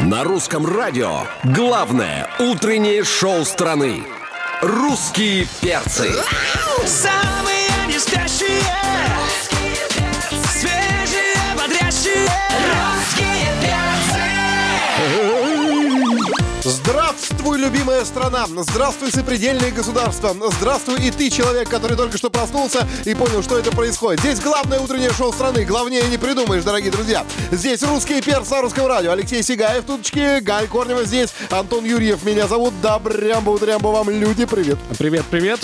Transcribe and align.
На 0.00 0.24
русском 0.24 0.64
радио 0.66 1.24
главное 1.44 2.26
утреннее 2.38 3.04
шоу 3.04 3.44
страны. 3.44 4.02
Русские 4.62 5.46
перцы. 5.60 6.10
Самые 6.86 7.39
любимая 17.60 18.04
страна! 18.04 18.46
Здравствуй, 18.46 19.12
сопредельные 19.12 19.70
государства! 19.70 20.34
Здравствуй 20.58 20.96
и 21.00 21.10
ты, 21.10 21.30
человек, 21.30 21.68
который 21.68 21.96
только 21.96 22.16
что 22.16 22.30
проснулся 22.30 22.86
и 23.04 23.14
понял, 23.14 23.42
что 23.42 23.58
это 23.58 23.70
происходит. 23.70 24.20
Здесь 24.20 24.40
главное 24.40 24.80
утреннее 24.80 25.12
шоу 25.12 25.32
страны. 25.32 25.64
Главнее 25.64 26.02
не 26.08 26.16
придумаешь, 26.16 26.64
дорогие 26.64 26.90
друзья. 26.90 27.24
Здесь 27.50 27.82
русский 27.82 28.22
перс 28.22 28.50
на 28.50 28.62
русском 28.62 28.86
радио. 28.86 29.12
Алексей 29.12 29.42
Сигаев, 29.42 29.84
туточки, 29.84 30.40
Галь 30.40 30.68
Корнева 30.68 31.04
здесь. 31.04 31.30
Антон 31.50 31.84
Юрьев 31.84 32.24
меня 32.24 32.46
зовут. 32.46 32.72
Добрямба, 32.80 33.50
утрямба 33.50 33.88
вам, 33.88 34.08
люди, 34.08 34.46
привет. 34.46 34.78
Привет, 34.98 35.24
привет. 35.30 35.60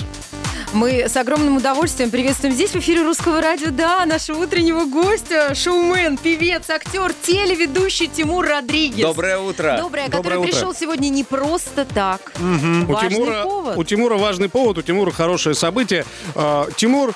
Мы 0.77 1.09
с 1.09 1.17
огромным 1.17 1.57
удовольствием 1.57 2.11
приветствуем 2.11 2.55
здесь 2.55 2.73
в 2.73 2.77
эфире 2.81 3.03
Русского 3.03 3.41
радио, 3.41 3.71
да, 3.71 4.05
нашего 4.05 4.43
утреннего 4.43 4.85
гостя, 4.85 5.55
шоумен, 5.55 6.19
певец, 6.19 6.69
актер, 6.69 7.15
телеведущий 7.23 8.09
Тимур 8.09 8.47
Родригес. 8.47 9.01
Доброе 9.01 9.39
утро. 9.39 9.79
Доброе, 9.81 10.09
Доброе 10.09 10.19
который 10.19 10.39
утро. 10.39 10.53
пришел 10.53 10.75
сегодня 10.75 11.09
не 11.09 11.25
просто 11.25 11.87
так. 11.87 12.21
У 12.39 12.93
Важный 12.93 13.09
Тимура, 13.09 13.43
повод. 13.43 13.79
у 13.79 13.85
Тимура 13.85 14.17
важный 14.19 14.51
повод, 14.51 14.77
у 14.77 14.83
Тимура 14.83 15.11
хорошее 15.13 15.55
событие. 15.55 16.05
А, 16.35 16.69
Тимур 16.77 17.15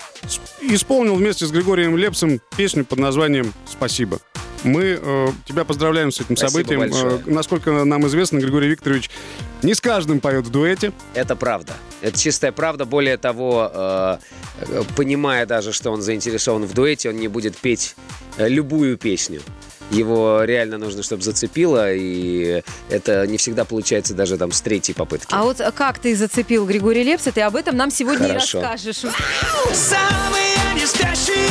исполнил 0.63 1.17
вместе 1.17 1.45
с 1.45 1.51
Григорием 1.51 1.99
Лепсом 1.99 2.41
песню 2.57 2.87
под 2.87 2.99
названием 2.99 3.53
«Спасибо». 3.71 4.21
Мы 4.63 4.99
э, 5.01 5.29
тебя 5.47 5.65
поздравляем 5.65 6.13
с 6.13 6.21
этим 6.21 6.37
Спасибо 6.37 6.51
событием. 6.51 6.81
большое. 6.81 7.23
Э, 7.27 7.31
насколько 7.31 7.85
нам 7.85 8.07
известно, 8.07 8.39
Григорий 8.39 8.69
Викторович 8.69 9.11
не 9.63 9.75
с 9.75 9.81
каждым 9.81 10.21
поет 10.21 10.47
в 10.47 10.51
дуэте. 10.51 10.93
Это 11.15 11.37
правда. 11.37 11.75
Это 12.03 12.19
чистая 12.19 12.53
правда. 12.53 12.85
Более 12.85 13.17
того, 13.17 13.71
э, 13.73 14.19
э, 14.61 14.83
понимая 14.97 15.47
даже, 15.47 15.73
что 15.73 15.91
он 15.91 16.03
заинтересован 16.03 16.65
в 16.65 16.75
дуэте, 16.75 17.11
он 17.11 17.17
не 17.17 17.29
будет 17.29 17.57
петь 17.57 17.95
э, 18.37 18.49
любую 18.49 18.99
песню. 18.99 19.41
Его 19.91 20.45
реально 20.45 20.79
нужно, 20.79 21.03
чтобы 21.03 21.23
зацепило, 21.23 21.93
и 21.93 22.63
это 22.91 23.27
не 23.27 23.39
всегда 23.39 23.65
получается 23.65 24.15
даже 24.15 24.39
там 24.39 24.53
с 24.53 24.61
третьей 24.61 24.95
попытки. 24.95 25.27
А 25.31 25.43
вот 25.43 25.61
как 25.75 25.99
ты 25.99 26.15
зацепил 26.15 26.65
Григория 26.65 27.03
Лепса, 27.03 27.33
ты 27.33 27.41
об 27.41 27.57
этом 27.57 27.77
нам 27.77 27.91
сегодня 27.91 28.29
Хорошо. 28.29 28.61
и 28.61 28.63
расскажешь. 28.63 29.03
Самые 29.75 30.55
не 30.77 30.87
спящие 30.87 31.51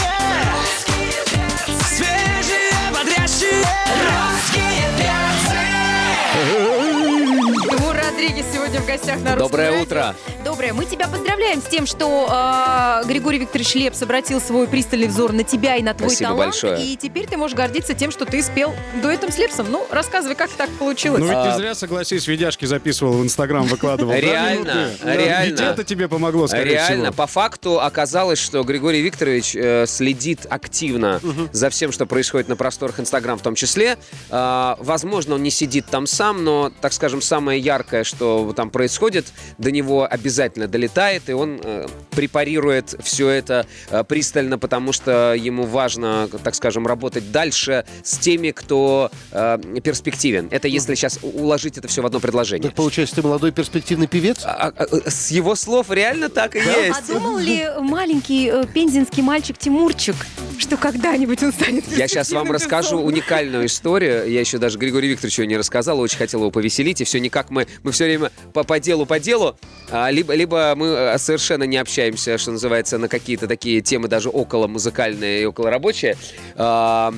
сегодня 8.79 8.81
в 8.81 8.85
гостях 8.85 9.15
на 9.21 9.35
Русском 9.35 9.39
Доброе 9.39 9.69
радио. 9.69 9.83
утро. 9.83 10.15
Доброе. 10.43 10.73
Мы 10.73 10.85
тебя 10.85 11.07
поздравляем 11.07 11.61
с 11.61 11.65
тем, 11.65 11.85
что 11.85 12.29
э, 12.31 13.07
Григорий 13.07 13.39
Викторович 13.39 13.75
Лепс 13.75 14.01
обратил 14.01 14.39
свой 14.41 14.67
пристальный 14.67 15.07
взор 15.07 15.33
на 15.33 15.43
тебя 15.43 15.75
и 15.75 15.83
на 15.83 15.93
твой 15.93 16.09
Спасибо 16.09 16.29
талант. 16.31 16.51
большое. 16.53 16.85
И 16.85 16.95
теперь 16.95 17.27
ты 17.27 17.37
можешь 17.37 17.55
гордиться 17.55 17.93
тем, 17.93 18.11
что 18.11 18.25
ты 18.25 18.41
спел 18.41 18.73
дуэтом 19.01 19.31
с 19.31 19.37
Лепсом. 19.37 19.67
Ну, 19.69 19.85
рассказывай, 19.91 20.35
как 20.35 20.49
так 20.51 20.69
получилось. 20.71 21.19
Ну 21.19 21.27
ведь 21.27 21.35
А- 21.37 21.51
не 21.51 21.57
зря, 21.57 21.75
согласись, 21.75 22.27
видяшки 22.27 22.65
записывал 22.65 23.13
в 23.13 23.23
Инстаграм, 23.23 23.65
выкладывал. 23.65 24.13
Реально? 24.13 24.89
Да, 25.03 25.15
реально. 25.15 25.49
Ведь 25.51 25.59
это 25.61 25.83
тебе 25.83 26.07
помогло, 26.07 26.47
скорее 26.47 26.69
Реально, 26.73 27.11
по 27.11 27.27
факту 27.27 27.81
оказалось, 27.81 28.39
что 28.39 28.63
Григорий 28.63 29.01
Викторович 29.01 29.55
э, 29.55 29.85
следит 29.87 30.45
активно 30.49 31.19
за 31.51 31.69
всем, 31.69 31.91
что 31.91 32.05
происходит 32.05 32.47
на 32.47 32.55
просторах 32.55 32.99
Инстаграм 32.99 33.37
в 33.37 33.41
том 33.41 33.55
числе. 33.55 33.97
А, 34.29 34.77
возможно, 34.79 35.35
он 35.35 35.43
не 35.43 35.51
сидит 35.51 35.85
там 35.87 36.07
сам, 36.07 36.43
но, 36.43 36.71
так 36.81 36.93
скажем, 36.93 37.21
самое 37.21 37.59
яркое, 37.59 38.03
что 38.03 38.53
там 38.55 38.68
происходит, 38.69 39.27
до 39.57 39.71
него 39.71 40.07
обязательно 40.09 40.67
долетает, 40.67 41.29
и 41.29 41.33
он 41.33 41.59
э, 41.63 41.87
препарирует 42.11 42.95
все 43.03 43.29
это 43.29 43.65
э, 43.89 44.03
пристально, 44.03 44.57
потому 44.57 44.91
что 44.91 45.33
ему 45.33 45.63
важно, 45.63 46.29
так 46.43 46.55
скажем, 46.55 46.87
работать 46.87 47.31
дальше 47.31 47.85
с 48.03 48.17
теми, 48.17 48.51
кто 48.51 49.11
э, 49.31 49.57
перспективен. 49.83 50.47
Это 50.51 50.67
если 50.67 50.95
сейчас 50.95 51.19
уложить 51.21 51.77
это 51.77 51.87
все 51.87 52.01
в 52.01 52.05
одно 52.05 52.19
предложение. 52.19 52.69
Так 52.69 52.75
получается, 52.75 53.15
ты 53.15 53.21
молодой 53.21 53.51
перспективный 53.51 54.07
певец? 54.07 54.41
А- 54.43 54.73
а- 54.75 54.83
а, 54.83 55.09
с 55.09 55.31
его 55.31 55.55
слов 55.55 55.89
реально 55.89 56.29
так 56.29 56.55
и 56.55 56.59
есть. 56.59 56.99
А 56.99 57.13
думал 57.13 57.37
ли 57.37 57.67
маленький 57.79 58.49
э, 58.49 58.65
пензенский 58.73 59.23
мальчик 59.23 59.57
Тимурчик, 59.57 60.15
что 60.57 60.77
когда-нибудь 60.77 61.41
он 61.43 61.51
станет 61.53 61.85
Я 61.95 62.07
сейчас 62.07 62.31
вам 62.31 62.51
расскажу 62.51 62.97
уникальную 62.97 63.65
историю. 63.65 64.29
Я 64.29 64.39
еще 64.39 64.57
даже 64.57 64.77
Григорию 64.77 65.11
Викторовичу 65.11 65.43
не 65.43 65.57
рассказал, 65.57 65.99
очень 65.99 66.17
хотел 66.17 66.41
его 66.41 66.51
повеселить. 66.51 67.01
И 67.01 67.03
все 67.03 67.19
никак 67.19 67.49
мы, 67.49 67.67
мы 67.83 67.91
все 67.91 68.05
время 68.05 68.31
по, 68.59 68.63
по 68.63 68.79
делу, 68.79 69.05
по 69.05 69.19
делу. 69.19 69.55
а, 69.91 70.11
либо, 70.11 70.33
либо 70.33 70.73
мы 70.75 70.87
э, 70.87 71.17
совершенно 71.17 71.63
не 71.63 71.77
общаемся, 71.77 72.37
что 72.37 72.51
называется, 72.51 72.97
на 72.97 73.07
какие-то 73.07 73.47
такие 73.47 73.81
темы 73.81 74.07
даже 74.07 74.29
около 74.29 74.67
музыкальные 74.67 75.43
и 75.43 75.45
около 75.45 75.69
рабочие. 75.69 76.17
А, 76.55 77.13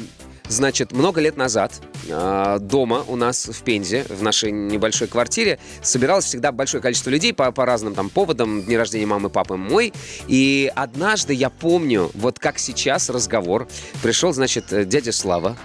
Значит, 0.52 0.92
много 0.92 1.22
лет 1.22 1.38
назад 1.38 1.72
а, 2.10 2.60
дома 2.60 3.06
у 3.08 3.16
нас 3.16 3.48
в 3.48 3.64
Пензе, 3.64 4.04
в 4.10 4.22
нашей 4.22 4.52
небольшой 4.52 5.08
квартире, 5.08 5.60
собиралось 5.82 6.26
всегда 6.26 6.52
большое 6.52 6.84
количество 6.84 7.10
людей 7.10 7.34
по, 7.34 7.54
по 7.54 7.66
разным 7.66 7.94
там 7.96 8.10
поводам, 8.10 8.62
дни 8.62 8.76
рождения 8.76 9.06
мамы, 9.06 9.30
папы, 9.30 9.56
мой. 9.56 9.94
И 10.28 10.70
однажды 10.76 11.34
я 11.34 11.50
помню, 11.50 12.12
вот 12.16 12.38
как 12.38 12.60
сейчас 12.60 13.10
разговор, 13.10 13.70
пришел, 14.04 14.34
значит, 14.34 14.74
э, 14.74 14.84
дядя 14.84 15.14
Слава, 15.14 15.56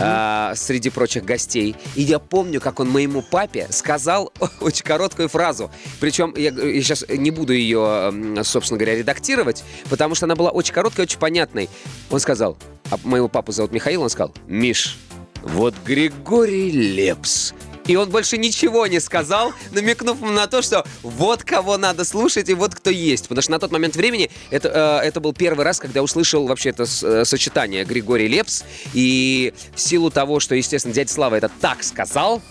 а, 0.00 0.54
среди 0.56 0.90
прочих 0.90 1.24
гостей. 1.24 1.76
И 1.94 2.02
я 2.02 2.18
помню, 2.18 2.60
как 2.60 2.80
он 2.80 2.90
моему 2.90 3.22
папе 3.22 3.66
сказал 3.70 4.32
очень 4.60 4.84
короткую 4.84 5.28
фразу. 5.28 5.70
Причем 6.00 6.34
я, 6.36 6.50
сейчас 6.50 7.04
не 7.08 7.30
буду 7.30 7.52
ее, 7.52 8.42
собственно 8.42 8.78
говоря, 8.78 8.96
редактировать, 8.96 9.64
потому 9.88 10.14
что 10.14 10.26
она 10.26 10.36
была 10.36 10.50
очень 10.50 10.74
короткой, 10.74 11.02
очень 11.04 11.18
понятной. 11.18 11.68
Он 12.10 12.20
сказал, 12.20 12.56
а 12.90 12.96
моего 13.04 13.28
папу 13.28 13.52
зовут 13.52 13.72
Михаил, 13.72 14.02
он 14.02 14.10
сказал, 14.10 14.34
Миш, 14.46 14.98
вот 15.42 15.74
Григорий 15.84 16.70
Лепс. 16.70 17.54
И 17.86 17.96
он 17.96 18.10
больше 18.10 18.38
ничего 18.38 18.86
не 18.86 19.00
сказал, 19.00 19.52
намекнув 19.72 20.20
на 20.20 20.46
то, 20.46 20.62
что 20.62 20.84
вот 21.02 21.42
кого 21.42 21.78
надо 21.78 22.04
слушать 22.04 22.48
и 22.48 22.54
вот 22.54 22.74
кто 22.74 22.90
есть. 22.90 23.28
Потому 23.28 23.42
что 23.42 23.52
на 23.52 23.58
тот 23.58 23.72
момент 23.72 23.96
времени 23.96 24.30
это, 24.50 25.00
э, 25.02 25.06
это 25.06 25.20
был 25.20 25.32
первый 25.32 25.64
раз, 25.64 25.78
когда 25.78 26.02
услышал 26.02 26.46
вообще 26.46 26.70
это 26.70 26.84
э, 26.84 27.24
сочетание 27.24 27.84
Григорий 27.84 28.28
Лепс. 28.28 28.64
И 28.94 29.52
в 29.74 29.80
силу 29.80 30.10
того, 30.10 30.40
что, 30.40 30.54
естественно, 30.54 30.94
дядя 30.94 31.12
Слава 31.12 31.36
это 31.36 31.50
так 31.60 31.82
сказал, 31.82 32.42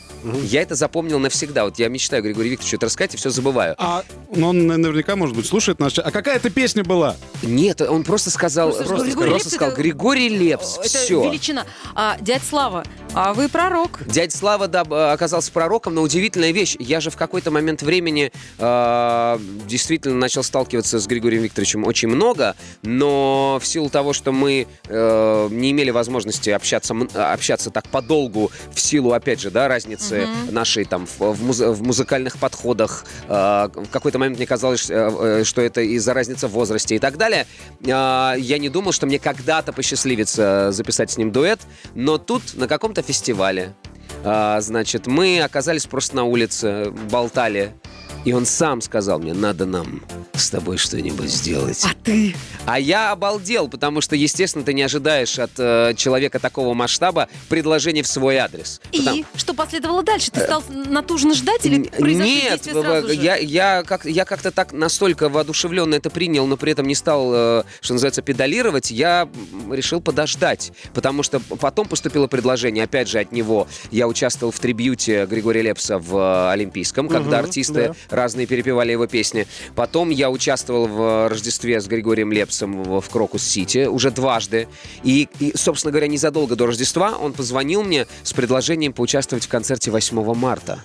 я 0.43 0.61
это 0.61 0.75
запомнил 0.75 1.19
навсегда. 1.19 1.65
Вот 1.65 1.79
я 1.79 1.87
мечтаю 1.89 2.23
Григорию 2.23 2.51
Викторовичу 2.51 2.75
это 2.77 2.85
рассказать 2.87 3.13
и 3.13 3.17
все 3.17 3.29
забываю. 3.29 3.75
А, 3.77 4.03
ну, 4.35 4.49
он 4.49 4.67
наверняка, 4.67 5.15
может 5.15 5.35
быть, 5.35 5.45
слушает 5.45 5.79
нас. 5.79 5.97
А 5.97 6.11
какая 6.11 6.35
это 6.37 6.49
песня 6.49 6.83
была? 6.83 7.15
Нет, 7.43 7.81
он 7.81 8.03
просто 8.03 8.29
сказал, 8.29 8.69
Просто 8.69 8.85
просто, 8.85 9.05
Григорий 9.07 9.29
просто 9.31 9.47
Лепс 9.49 9.55
сказал 9.55 9.73
это- 9.73 9.81
Григорий 9.81 10.29
Лепс. 10.29 10.77
Это 10.77 10.87
все. 10.87 11.23
величина. 11.23 11.65
А, 11.95 12.17
дядь 12.21 12.43
Слава, 12.43 12.83
а 13.13 13.33
вы 13.33 13.49
пророк. 13.49 13.99
Дядя 14.07 14.35
Слава 14.35 14.67
да, 14.67 14.83
б- 14.83 15.11
оказался 15.11 15.51
пророком, 15.51 15.95
но 15.95 16.01
удивительная 16.01 16.51
вещь. 16.51 16.75
Я 16.79 16.99
же 17.01 17.09
в 17.09 17.17
какой-то 17.17 17.51
момент 17.51 17.81
времени 17.81 18.31
э, 18.57 19.39
действительно 19.67 20.15
начал 20.15 20.43
сталкиваться 20.43 20.99
с 20.99 21.07
Григорием 21.07 21.43
Викторовичем 21.43 21.83
очень 21.85 22.07
много, 22.07 22.55
но 22.83 23.59
в 23.61 23.65
силу 23.65 23.89
того, 23.89 24.13
что 24.13 24.31
мы 24.31 24.67
э, 24.87 25.47
не 25.51 25.71
имели 25.71 25.89
возможности 25.91 26.49
общаться, 26.49 26.95
общаться 27.13 27.69
так 27.71 27.87
подолгу, 27.89 28.51
в 28.73 28.79
силу, 28.79 29.11
опять 29.13 29.39
же, 29.39 29.51
да, 29.51 29.67
разницы 29.67 30.10
нашей 30.51 30.85
там 30.85 31.05
в, 31.05 31.41
муз- 31.41 31.59
в 31.59 31.83
музыкальных 31.83 32.37
подходах, 32.37 33.05
э, 33.27 33.69
в 33.73 33.89
какой-то 33.91 34.19
момент 34.19 34.37
мне 34.37 34.47
казалось, 34.47 34.89
э, 34.89 34.93
э, 34.93 35.43
что 35.43 35.61
это 35.61 35.81
из-за 35.81 36.13
разницы 36.13 36.47
в 36.47 36.51
возрасте 36.51 36.95
и 36.95 36.99
так 36.99 37.17
далее, 37.17 37.47
э, 37.81 37.85
я 37.87 38.57
не 38.59 38.69
думал, 38.69 38.91
что 38.91 39.05
мне 39.05 39.19
когда-то 39.19 39.73
посчастливится 39.73 40.71
записать 40.71 41.11
с 41.11 41.17
ним 41.17 41.31
дуэт, 41.31 41.59
но 41.95 42.17
тут 42.17 42.41
на 42.55 42.67
каком-то 42.67 43.01
фестивале 43.01 43.73
а, 44.23 44.61
значит, 44.61 45.07
мы 45.07 45.41
оказались 45.41 45.85
просто 45.85 46.15
на 46.17 46.25
улице, 46.25 46.91
болтали. 47.09 47.73
И 48.23 48.33
он 48.33 48.45
сам 48.45 48.81
сказал 48.81 49.17
мне, 49.19 49.33
надо 49.33 49.65
нам 49.65 50.03
с 50.35 50.51
тобой 50.51 50.77
что-нибудь 50.77 51.29
сделать. 51.29 51.83
А 51.85 51.93
ты? 52.03 52.35
А 52.67 52.79
я 52.79 53.11
обалдел, 53.11 53.67
потому 53.67 53.99
что, 54.01 54.15
естественно, 54.15 54.63
ты 54.63 54.73
не 54.73 54.83
ожидаешь 54.83 55.39
от 55.39 55.51
э, 55.57 55.93
человека 55.95 56.39
такого 56.39 56.75
масштаба 56.75 57.29
предложений 57.49 58.03
в 58.03 58.07
свой 58.07 58.37
адрес. 58.37 58.79
Потому- 58.91 59.17
И 59.17 59.25
что 59.35 59.55
последовало 59.55 60.03
дальше? 60.03 60.29
Ты 60.29 60.41
стал 60.41 60.63
натужно 60.69 61.33
ждать 61.33 61.65
или 61.65 61.89
Нет, 61.99 62.63
сразу 62.63 63.07
же? 63.07 63.13
я, 63.15 63.37
я, 63.37 63.83
как, 63.83 64.05
я 64.05 64.25
как-то 64.25 64.51
так 64.51 64.71
настолько 64.71 65.27
воодушевленно 65.27 65.95
это 65.95 66.11
принял, 66.11 66.45
но 66.45 66.57
при 66.57 66.73
этом 66.73 66.85
не 66.87 66.95
стал, 66.95 67.31
э, 67.33 67.63
что 67.81 67.93
называется, 67.93 68.21
педалировать. 68.21 68.91
Я 68.91 69.27
решил 69.71 69.99
подождать, 69.99 70.71
потому 70.93 71.23
что 71.23 71.39
потом 71.39 71.87
поступило 71.87 72.27
предложение, 72.27 72.83
опять 72.83 73.07
же, 73.09 73.19
от 73.19 73.31
него. 73.31 73.67
Я 73.89 74.07
участвовал 74.07 74.51
в 74.51 74.59
трибьюте 74.59 75.25
Григория 75.25 75.63
Лепса 75.63 75.97
в 75.97 76.15
э, 76.15 76.51
Олимпийском, 76.51 77.07
когда 77.09 77.37
Мгм, 77.37 77.45
артисты 77.45 77.95
разные 78.11 78.47
перепевали 78.47 78.91
его 78.91 79.07
песни. 79.07 79.47
Потом 79.75 80.09
я 80.09 80.29
участвовал 80.29 80.87
в 80.87 81.29
Рождестве 81.29 81.81
с 81.81 81.87
Григорием 81.87 82.31
Лепсом 82.31 82.83
в 82.83 83.01
в 83.01 83.09
Крокус-Сити 83.09 83.87
уже 83.87 84.11
дважды. 84.11 84.67
И, 85.03 85.27
и, 85.39 85.51
собственно 85.55 85.91
говоря, 85.91 86.07
незадолго 86.07 86.55
до 86.55 86.67
Рождества 86.67 87.17
он 87.17 87.33
позвонил 87.33 87.83
мне 87.83 88.07
с 88.23 88.33
предложением 88.33 88.93
поучаствовать 88.93 89.45
в 89.45 89.49
концерте 89.49 89.91
8 89.91 90.33
марта. 90.35 90.79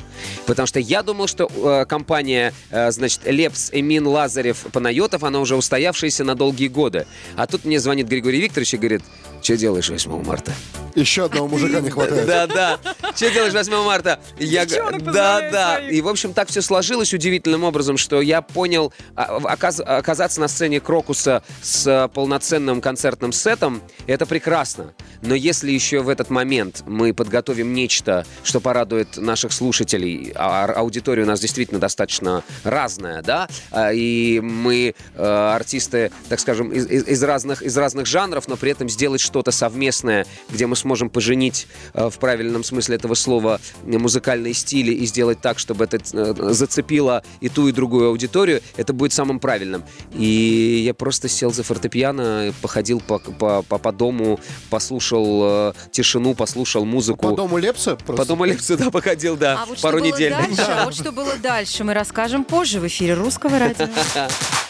Потому 0.46 0.67
что 0.67 0.81
я 0.81 1.02
думал, 1.02 1.26
что 1.26 1.49
э, 1.55 1.84
компания, 1.87 2.52
э, 2.70 2.90
значит, 2.90 3.20
Лепс, 3.26 3.70
Эмин, 3.73 4.06
Лазарев, 4.06 4.67
Панайотов, 4.73 5.23
она 5.23 5.40
уже 5.40 5.56
устоявшаяся 5.56 6.25
на 6.25 6.34
долгие 6.34 6.69
годы. 6.69 7.06
А 7.37 7.46
тут 7.46 7.64
мне 7.64 7.78
звонит 7.78 8.08
Григорий 8.08 8.40
Викторович 8.40 8.75
и 8.75 8.76
говорит, 8.78 9.02
что 9.43 9.56
делаешь 9.56 9.90
8 9.90 10.25
марта? 10.25 10.52
Еще 10.97 11.27
одного 11.27 11.47
мужика 11.47 11.81
не 11.81 11.91
хватает. 11.91 12.27
Да, 12.27 12.47
да. 12.47 12.79
Что 13.15 13.31
делаешь 13.31 13.53
8 13.53 13.85
марта? 13.85 14.19
Я 14.39 14.65
Да, 15.13 15.51
да. 15.51 15.79
И, 15.79 16.01
в 16.01 16.09
общем, 16.09 16.33
так 16.33 16.49
все 16.49 16.63
сложилось 16.63 17.13
удивительным 17.15 17.65
образом, 17.65 17.97
что 17.99 18.21
я 18.21 18.41
понял, 18.43 18.93
а, 19.15 19.39
оказ- 19.45 19.81
оказаться 19.81 20.41
на 20.41 20.49
сцене 20.49 20.81
Крокуса 20.81 21.43
с 21.63 22.11
полноценным 22.15 22.81
концертным 22.81 23.33
сетом, 23.33 23.83
это 24.07 24.25
прекрасно. 24.27 24.95
Но 25.21 25.35
если 25.35 25.71
еще 25.71 26.01
в 26.01 26.09
этот 26.09 26.31
момент 26.31 26.83
мы 26.87 27.13
подготовим 27.13 27.75
нечто, 27.75 28.25
что 28.43 28.61
порадует 28.61 29.17
наших 29.19 29.53
слушателей, 29.53 30.33
а 30.35 30.65
аудитория 30.67 31.23
у 31.25 31.27
нас 31.27 31.41
действительно 31.41 31.79
достаточно 31.79 32.43
разная, 32.65 33.21
да, 33.23 33.49
а, 33.71 33.93
и 33.93 34.41
мы 34.41 34.95
э, 35.15 35.23
артисты, 35.55 36.11
так 36.31 36.41
скажем, 36.41 36.71
из, 36.73 36.87
из- 36.87 37.07
из 37.07 37.23
разных, 37.23 37.61
из 37.63 37.77
разных 37.77 38.07
жанров, 38.07 38.49
но 38.49 38.57
при 38.57 38.71
этом 38.71 38.89
сделать 38.89 39.21
что-то 39.21 39.51
совместное, 39.51 40.27
где 40.49 40.67
мы 40.67 40.75
сможем 40.75 40.86
поженить 41.11 41.67
э, 41.94 42.09
в 42.09 42.19
правильном 42.19 42.65
смысле 42.65 42.97
этого 42.97 43.15
слова 43.15 43.61
музыкальные 43.85 44.55
стили 44.55 44.93
и 44.93 45.06
сделать 45.06 45.41
так, 45.41 45.59
чтобы 45.59 45.85
это 45.85 45.99
э, 46.12 46.53
зацепило 46.53 47.23
и 47.41 47.49
ту, 47.49 47.69
и 47.69 47.73
другую 47.73 48.09
аудиторию, 48.09 48.61
это 48.77 48.93
будет 48.93 49.12
самым 49.12 49.41
правильным. 49.41 49.83
И 50.12 50.83
я 50.85 50.94
просто 50.94 51.29
сел 51.29 51.53
за 51.53 51.62
фортепиано, 51.62 52.53
походил 52.62 53.00
по, 53.00 53.19
по, 53.19 53.62
по, 53.62 53.79
по 53.79 53.93
дому, 53.93 54.38
послушал 54.71 55.71
э, 55.71 55.73
тишину, 55.91 56.35
послушал 56.35 56.85
музыку. 56.85 57.31
По 57.31 57.37
дому 57.37 57.59
Лепса? 57.59 57.97
По 57.97 58.25
дому 58.25 58.44
Лепса, 58.44 58.77
да, 58.77 58.91
походил, 58.91 59.37
да, 59.37 59.62
А 59.62 59.67
вот 59.67 59.81
пару 59.81 59.99
что 59.99 60.06
было 60.09 60.17
недель. 60.17 60.33
дальше, 60.33 60.62
а 60.69 60.85
вот 60.85 60.94
что 60.94 61.12
было 61.12 61.37
дальше, 61.37 61.85
мы 61.85 61.94
расскажем 61.94 62.44
позже 62.44 62.81
в 62.81 62.87
эфире 62.87 63.15
Русского 63.15 63.59
радио. 63.59 63.87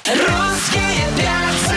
Русские 0.06 1.06
перцы. 1.16 1.74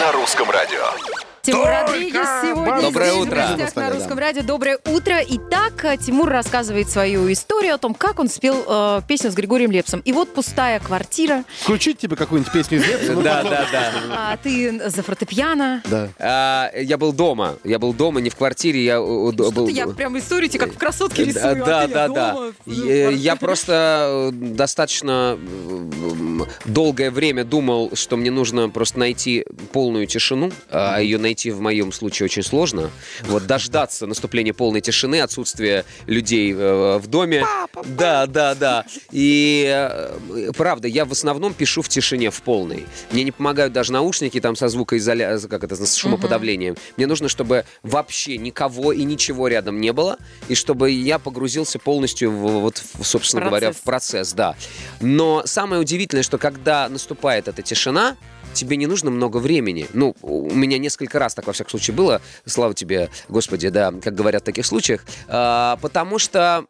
На 0.00 0.12
русском 0.12 0.50
радио. 0.50 1.23
Тимур 1.44 1.66
Родригес 1.66 2.26
сегодня 2.42 2.80
Доброе 2.80 3.10
здесь 3.10 3.18
в 3.18 3.20
утро. 3.28 3.36
гостях 3.58 3.76
на 3.76 3.90
русском 3.90 4.18
радио. 4.18 4.42
Доброе 4.42 4.78
утро. 4.86 5.16
Итак, 5.28 5.84
э, 5.84 5.98
Тимур 5.98 6.30
рассказывает 6.30 6.88
свою 6.88 7.30
историю 7.30 7.74
о 7.74 7.78
том, 7.78 7.92
как 7.92 8.18
он 8.18 8.28
спел 8.30 8.64
э, 8.66 9.02
песню 9.06 9.30
с 9.30 9.34
Григорием 9.34 9.70
Лепсом. 9.70 10.00
И 10.00 10.12
вот 10.12 10.32
пустая 10.32 10.80
квартира, 10.80 11.44
Включить 11.60 11.98
тебе 11.98 12.16
какую-нибудь 12.16 12.50
песню 12.50 12.78
из 12.78 12.86
Лепса? 12.88 13.12
Ну, 13.14 13.20
Да, 13.22 13.42
да, 13.42 13.66
да. 13.70 13.92
а 14.32 14.36
ты 14.38 14.88
за 14.88 15.02
фортепиано. 15.02 15.82
Да. 15.84 16.08
А, 16.18 16.70
я 16.74 16.96
был 16.96 17.12
дома. 17.12 17.56
Я 17.62 17.78
был 17.78 17.92
дома, 17.92 18.22
не 18.22 18.30
в 18.30 18.36
квартире. 18.36 18.82
Я 18.82 18.98
был... 19.00 19.30
Что-то 19.34 19.68
я 19.68 19.86
прям 19.88 20.16
историю 20.18 20.48
тебе 20.48 20.64
как 20.64 20.74
в 20.74 20.78
красотке 20.78 21.26
Да, 21.26 21.30
рисую. 21.52 21.64
да, 21.66 21.80
а 21.82 21.88
да, 21.88 22.08
да. 22.08 22.34
в 22.34 22.38
Э, 22.40 22.52
квартире. 22.64 23.14
Я 23.16 23.36
просто 23.36 24.30
э, 24.32 24.34
достаточно 24.34 25.38
м, 25.38 26.46
долгое 26.64 27.10
время 27.10 27.44
думал, 27.44 27.90
что 27.92 28.16
мне 28.16 28.30
нужно 28.30 28.70
просто 28.70 28.98
найти 28.98 29.44
полную 29.72 30.06
тишину, 30.06 30.50
а 30.70 31.00
ее 31.00 31.18
найти 31.18 31.33
в 31.42 31.60
моем 31.60 31.92
случае 31.92 32.26
очень 32.26 32.42
сложно. 32.42 32.90
Вот 33.24 33.46
дождаться 33.46 34.06
наступления 34.06 34.52
полной 34.52 34.80
тишины, 34.80 35.20
отсутствия 35.20 35.84
людей 36.06 36.52
э, 36.52 36.98
в 36.98 37.06
доме. 37.06 37.44
Да, 37.84 38.26
да, 38.26 38.54
да. 38.54 38.84
И 39.10 39.66
э, 39.68 40.52
правда, 40.56 40.88
я 40.88 41.04
в 41.04 41.12
основном 41.12 41.54
пишу 41.54 41.82
в 41.82 41.88
тишине, 41.88 42.30
в 42.30 42.42
полной. 42.42 42.86
Мне 43.10 43.24
не 43.24 43.32
помогают 43.32 43.72
даже 43.72 43.92
наушники 43.92 44.40
там 44.40 44.56
со 44.56 44.68
звукоизоляцией, 44.68 45.50
как 45.50 45.64
это, 45.64 45.76
с 45.76 45.94
шумоподавлением. 45.94 46.76
Мне 46.96 47.06
нужно, 47.06 47.28
чтобы 47.28 47.64
вообще 47.82 48.38
никого 48.38 48.92
и 48.92 49.04
ничего 49.04 49.48
рядом 49.48 49.80
не 49.80 49.92
было, 49.92 50.18
и 50.48 50.54
чтобы 50.54 50.90
я 50.90 51.18
погрузился 51.18 51.78
полностью 51.78 52.30
в, 52.30 52.60
вот, 52.60 52.82
в, 52.94 53.04
собственно 53.04 53.44
говоря, 53.44 53.72
в 53.72 53.80
процесс, 53.80 54.32
да. 54.32 54.56
Но 55.00 55.42
самое 55.46 55.80
удивительное, 55.80 56.22
что 56.22 56.38
когда 56.38 56.88
наступает 56.88 57.48
эта 57.48 57.62
тишина, 57.62 58.16
тебе 58.54 58.76
не 58.76 58.86
нужно 58.86 59.10
много 59.10 59.38
времени. 59.38 59.86
Ну, 59.92 60.14
у 60.22 60.54
меня 60.54 60.78
несколько 60.78 61.18
раз 61.18 61.34
так, 61.34 61.46
во 61.46 61.52
всяком 61.52 61.70
случае, 61.70 61.94
было. 61.94 62.22
Слава 62.46 62.74
тебе, 62.74 63.10
Господи, 63.28 63.68
да, 63.68 63.92
как 64.02 64.14
говорят 64.14 64.42
в 64.42 64.44
таких 64.46 64.64
случаях. 64.64 65.04
А, 65.28 65.76
потому 65.82 66.18
что 66.18 66.64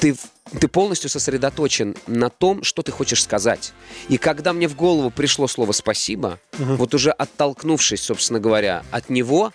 ты, 0.00 0.16
ты 0.58 0.68
полностью 0.68 1.10
сосредоточен 1.10 1.96
на 2.06 2.30
том, 2.30 2.62
что 2.62 2.82
ты 2.82 2.92
хочешь 2.92 3.22
сказать. 3.22 3.72
И 4.08 4.18
когда 4.18 4.52
мне 4.52 4.68
в 4.68 4.76
голову 4.76 5.10
пришло 5.10 5.46
слово 5.46 5.72
«спасибо», 5.72 6.38
вот 6.58 6.94
уже 6.94 7.10
оттолкнувшись, 7.10 8.02
собственно 8.02 8.40
говоря, 8.40 8.84
от 8.90 9.10
него 9.10 9.52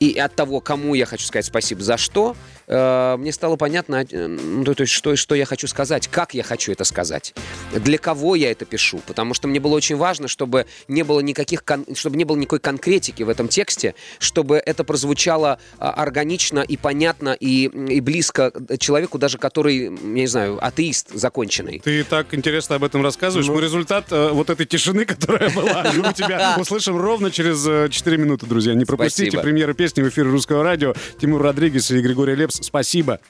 и 0.00 0.18
от 0.18 0.34
того, 0.34 0.60
кому 0.60 0.94
я 0.94 1.06
хочу 1.06 1.26
сказать 1.26 1.46
спасибо 1.46 1.82
за 1.82 1.96
что, 1.96 2.36
э, 2.66 3.16
мне 3.16 3.32
стало 3.32 3.56
понятно, 3.56 4.04
э, 4.10 4.26
ну, 4.26 4.64
то 4.74 4.82
есть, 4.82 4.92
что, 4.92 5.16
что 5.16 5.34
я 5.34 5.44
хочу 5.44 5.66
сказать, 5.66 6.08
как 6.08 6.34
я 6.34 6.42
хочу 6.42 6.72
это 6.72 6.84
сказать, 6.84 7.34
для 7.72 7.98
кого 7.98 8.34
я 8.34 8.50
это 8.50 8.64
пишу. 8.64 9.00
Потому 9.06 9.34
что 9.34 9.48
мне 9.48 9.60
было 9.60 9.74
очень 9.74 9.96
важно, 9.96 10.28
чтобы 10.28 10.66
не 10.88 11.02
было 11.02 11.20
никаких, 11.20 11.62
чтобы 11.94 12.16
не 12.16 12.24
было 12.24 12.36
никакой 12.36 12.60
конкретики 12.60 13.22
в 13.22 13.28
этом 13.28 13.48
тексте, 13.48 13.94
чтобы 14.18 14.56
это 14.56 14.84
прозвучало 14.84 15.58
а, 15.78 15.90
органично 15.90 16.60
и 16.60 16.76
понятно 16.76 17.36
и, 17.38 17.64
и 17.66 18.00
близко 18.00 18.52
человеку, 18.78 19.18
даже 19.18 19.38
который, 19.38 19.84
я 19.84 19.90
не 19.90 20.26
знаю, 20.26 20.64
атеист 20.64 21.10
законченный. 21.14 21.80
Ты 21.84 22.04
так 22.04 22.32
интересно 22.34 22.76
об 22.76 22.84
этом 22.84 23.02
рассказываешь. 23.02 23.48
Мы 23.48 23.60
результат 23.60 24.06
э, 24.10 24.30
вот 24.30 24.50
этой 24.50 24.66
тишины, 24.66 25.04
которая 25.06 25.50
была 25.50 25.84
у 25.96 26.12
тебя, 26.12 26.56
услышим 26.60 26.96
ровно 26.96 27.30
через 27.30 27.66
э, 27.66 27.88
4 27.90 28.16
минуты, 28.16 28.46
друзья. 28.46 28.74
Не 28.74 28.84
пропустите 28.84 29.38
премьеры 29.38 29.74
песни 29.74 30.02
в 30.02 30.08
эфире 30.08 30.28
Русского 30.28 30.62
радио. 30.62 30.94
Тимур 31.20 31.42
Родригес 31.42 31.90
и 31.90 32.00
Григорий 32.00 32.34
Лепс. 32.34 32.53
Спасибо. 32.62 33.20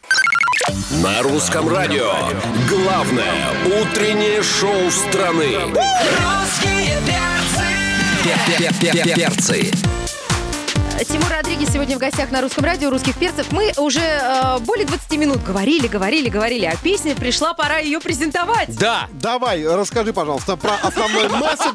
На 1.02 1.22
русском 1.22 1.68
радио. 1.68 2.12
Главное 2.68 3.48
утреннее 3.82 4.42
шоу 4.42 4.90
страны. 4.90 5.56
Русские 5.66 6.98
перцы. 8.80 9.14
Перцы. 9.14 9.93
Тимур 11.02 11.28
Родригес 11.28 11.70
сегодня 11.72 11.96
в 11.96 11.98
гостях 11.98 12.30
на 12.30 12.40
русском 12.40 12.64
радио 12.64 12.88
русских 12.88 13.16
перцев. 13.18 13.50
Мы 13.50 13.72
уже 13.76 14.00
э, 14.00 14.58
более 14.60 14.86
20 14.86 15.12
минут 15.18 15.42
говорили, 15.42 15.88
говорили, 15.88 16.28
говорили 16.28 16.64
о 16.66 16.76
песне. 16.76 17.14
Пришла 17.16 17.52
пора 17.52 17.78
ее 17.78 17.98
презентовать. 18.00 18.76
Да! 18.78 19.08
Давай, 19.12 19.66
расскажи, 19.66 20.12
пожалуйста, 20.12 20.56
про 20.56 20.74
основной 20.76 21.28
месседж. 21.28 21.74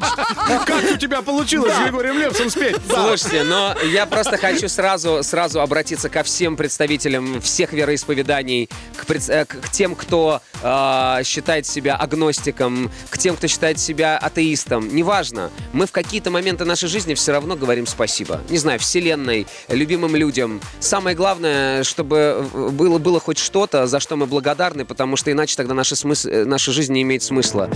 Как 0.66 0.70
у 0.94 0.96
тебя 0.96 1.20
получилось 1.22 1.74
с 1.74 1.78
Григорием 1.78 2.18
Лепсом 2.18 2.48
спеть? 2.50 2.76
Слушайте, 2.88 3.44
но 3.44 3.74
я 3.92 4.06
просто 4.06 4.36
хочу 4.38 4.68
сразу, 4.68 5.22
сразу 5.22 5.60
обратиться 5.60 6.08
ко 6.08 6.22
всем 6.22 6.56
представителям 6.56 7.40
всех 7.42 7.72
вероисповеданий, 7.72 8.70
к, 8.96 9.10
э, 9.10 9.44
к- 9.44 9.68
тем, 9.70 9.94
кто 9.94 10.40
э, 10.62 11.20
считает 11.24 11.66
себя 11.66 11.94
агностиком, 11.96 12.90
к 13.10 13.18
тем, 13.18 13.36
кто 13.36 13.46
считает 13.48 13.78
себя 13.78 14.16
атеистом. 14.18 14.88
Неважно, 14.94 15.50
мы 15.72 15.86
в 15.86 15.92
какие-то 15.92 16.30
моменты 16.30 16.64
нашей 16.64 16.88
жизни 16.88 17.14
все 17.14 17.32
равно 17.32 17.54
говорим 17.56 17.86
спасибо. 17.86 18.40
Не 18.48 18.58
знаю, 18.58 18.78
вселенной, 19.10 19.46
любимым 19.68 20.14
людям. 20.16 20.60
Самое 20.78 21.16
главное, 21.16 21.82
чтобы 21.82 22.46
было, 22.52 22.98
было 22.98 23.20
хоть 23.20 23.38
что-то, 23.38 23.86
за 23.86 24.00
что 24.00 24.16
мы 24.16 24.26
благодарны, 24.26 24.84
потому 24.84 25.16
что 25.16 25.32
иначе 25.32 25.56
тогда 25.56 25.74
наша, 25.74 25.94
смыс- 25.94 26.28
э, 26.30 26.44
наша 26.44 26.72
жизнь 26.72 26.92
не 26.92 27.02
имеет 27.02 27.22
смысла. 27.22 27.68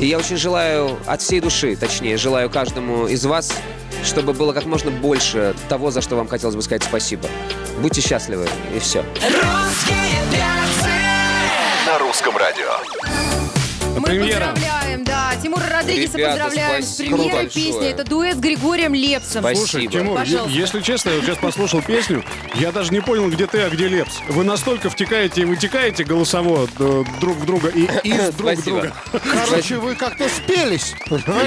И 0.00 0.06
я 0.06 0.18
очень 0.18 0.36
желаю, 0.36 0.98
от 1.06 1.22
всей 1.22 1.40
души, 1.40 1.76
точнее, 1.76 2.16
желаю 2.16 2.50
каждому 2.50 3.06
из 3.06 3.24
вас, 3.24 3.52
чтобы 4.02 4.32
было 4.32 4.52
как 4.52 4.64
можно 4.64 4.90
больше 4.90 5.54
того, 5.68 5.90
за 5.90 6.00
что 6.00 6.16
вам 6.16 6.26
хотелось 6.26 6.56
бы 6.56 6.62
сказать 6.62 6.82
спасибо. 6.82 7.28
Будьте 7.80 8.00
счастливы, 8.00 8.48
и 8.74 8.78
все. 8.80 9.04
Русские 9.22 10.18
перцы. 10.32 10.90
На 11.86 11.98
русском 11.98 12.36
радио. 12.36 13.53
Мы 14.00 14.02
Премьера. 14.02 14.50
поздравляем, 14.52 15.04
да. 15.04 15.32
Тимура 15.42 15.66
Родригеса 15.68 16.18
Ребята, 16.18 16.44
поздравляем 16.44 16.82
с 16.82 16.94
премьерой 16.96 17.46
песни. 17.46 17.88
Это 17.88 18.04
дуэт 18.04 18.36
с 18.36 18.40
Григорием 18.40 18.94
Лепсом. 18.94 19.42
Спасибо. 19.42 19.66
Слушай, 19.66 19.86
Тимур, 19.86 20.16
Пожалуйста. 20.18 20.50
если 20.58 20.80
честно, 20.80 21.10
я 21.10 21.20
сейчас 21.20 21.38
послушал 21.38 21.82
песню, 21.82 22.24
я 22.54 22.72
даже 22.72 22.92
не 22.92 23.00
понял, 23.00 23.28
где 23.30 23.46
ты, 23.46 23.60
а 23.60 23.70
где 23.70 23.88
Лепс. 23.88 24.18
Вы 24.28 24.44
настолько 24.44 24.90
втекаете 24.90 25.42
и 25.42 25.44
вытекаете 25.44 26.04
голосово 26.04 26.68
э, 26.78 27.04
друг 27.20 27.36
в 27.36 27.46
друга 27.46 27.68
и 27.68 27.82
из 28.04 28.34
друг 28.34 28.52
Спасибо. 28.52 28.80
друга. 28.80 28.92
Короче, 29.46 29.76
вы 29.76 29.94
как-то 29.94 30.28
спелись. 30.28 30.94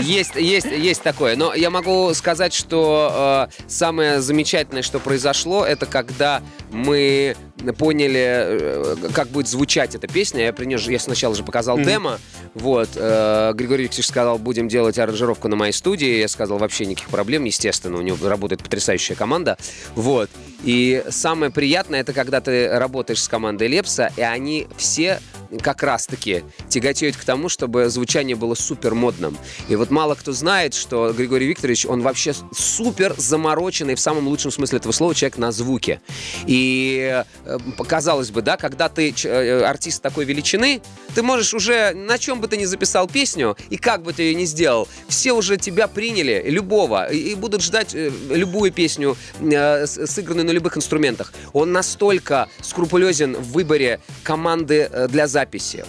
Есть, 0.01 0.35
есть, 0.35 0.67
есть 0.67 1.03
такое. 1.03 1.35
Но 1.35 1.53
я 1.53 1.69
могу 1.69 2.13
сказать, 2.13 2.53
что 2.53 3.49
э, 3.49 3.67
самое 3.67 4.21
замечательное, 4.21 4.83
что 4.83 4.99
произошло, 4.99 5.65
это 5.65 5.85
когда 5.85 6.41
мы 6.71 7.35
поняли, 7.77 8.25
э, 8.25 8.95
как 9.13 9.29
будет 9.29 9.47
звучать 9.47 9.95
эта 9.95 10.07
песня. 10.07 10.43
Я 10.43 10.53
принес, 10.53 10.87
я 10.87 10.99
сначала 10.99 11.35
же 11.35 11.43
показал 11.43 11.79
демо. 11.79 12.19
Вот. 12.53 12.89
э, 12.95 13.53
Григорий 13.55 13.83
Викторович 13.83 14.07
сказал, 14.07 14.37
будем 14.37 14.67
делать 14.67 14.97
аранжировку 14.97 15.47
на 15.47 15.55
моей 15.55 15.73
студии. 15.73 16.19
Я 16.19 16.27
сказал, 16.27 16.57
вообще 16.57 16.85
никаких 16.85 17.09
проблем, 17.09 17.43
естественно. 17.43 17.97
У 17.97 18.01
него 18.01 18.17
работает 18.27 18.63
потрясающая 18.63 19.15
команда. 19.15 19.57
Вот. 19.95 20.29
И 20.63 21.03
самое 21.09 21.51
приятное, 21.51 22.01
это 22.01 22.13
когда 22.13 22.41
ты 22.41 22.69
работаешь 22.69 23.21
с 23.21 23.27
командой 23.27 23.67
Лепса, 23.67 24.11
и 24.17 24.21
они 24.21 24.67
все 24.77 25.19
как 25.61 25.83
раз-таки 25.83 26.43
тяготеют 26.69 27.15
к 27.15 27.23
тому, 27.23 27.49
чтобы 27.49 27.89
звучание 27.89 28.35
было 28.35 28.55
супер 28.55 28.93
модным. 28.93 29.37
И 29.69 29.75
вот 29.75 29.89
мало 29.89 30.15
кто 30.15 30.31
знает, 30.31 30.73
что 30.73 31.13
Григорий 31.13 31.47
Викторович, 31.47 31.85
он 31.85 32.01
вообще 32.01 32.33
супер 32.53 33.15
замороченный 33.17 33.95
в 33.95 33.99
самом 33.99 34.27
лучшем 34.27 34.51
смысле 34.51 34.77
этого 34.79 34.91
слова 34.91 35.15
человек 35.15 35.37
на 35.37 35.51
звуке. 35.51 36.01
И 36.45 37.23
э, 37.45 37.57
казалось 37.87 38.31
бы, 38.31 38.41
да, 38.41 38.57
когда 38.57 38.89
ты 38.89 39.11
ч- 39.11 39.27
э, 39.27 39.63
артист 39.63 40.01
такой 40.01 40.25
величины, 40.25 40.81
ты 41.15 41.23
можешь 41.23 41.53
уже 41.53 41.93
на 41.93 42.17
чем 42.17 42.41
бы 42.41 42.47
ты 42.47 42.57
ни 42.57 42.65
записал 42.65 43.07
песню, 43.07 43.57
и 43.69 43.77
как 43.77 44.03
бы 44.03 44.13
ты 44.13 44.23
ее 44.23 44.35
ни 44.35 44.45
сделал, 44.45 44.87
все 45.07 45.31
уже 45.33 45.57
тебя 45.57 45.87
приняли, 45.87 46.43
любого, 46.47 47.11
и, 47.11 47.35
будут 47.35 47.61
ждать 47.61 47.93
э, 47.95 48.11
любую 48.29 48.71
песню, 48.71 49.17
э, 49.39 49.85
сыгранную 49.87 50.45
на 50.45 50.51
любых 50.51 50.77
инструментах. 50.77 51.33
Он 51.53 51.71
настолько 51.71 52.49
скрупулезен 52.61 53.35
в 53.35 53.51
выборе 53.53 53.99
команды 54.23 54.89
э, 54.91 55.07
для 55.07 55.27
записи. 55.27 55.36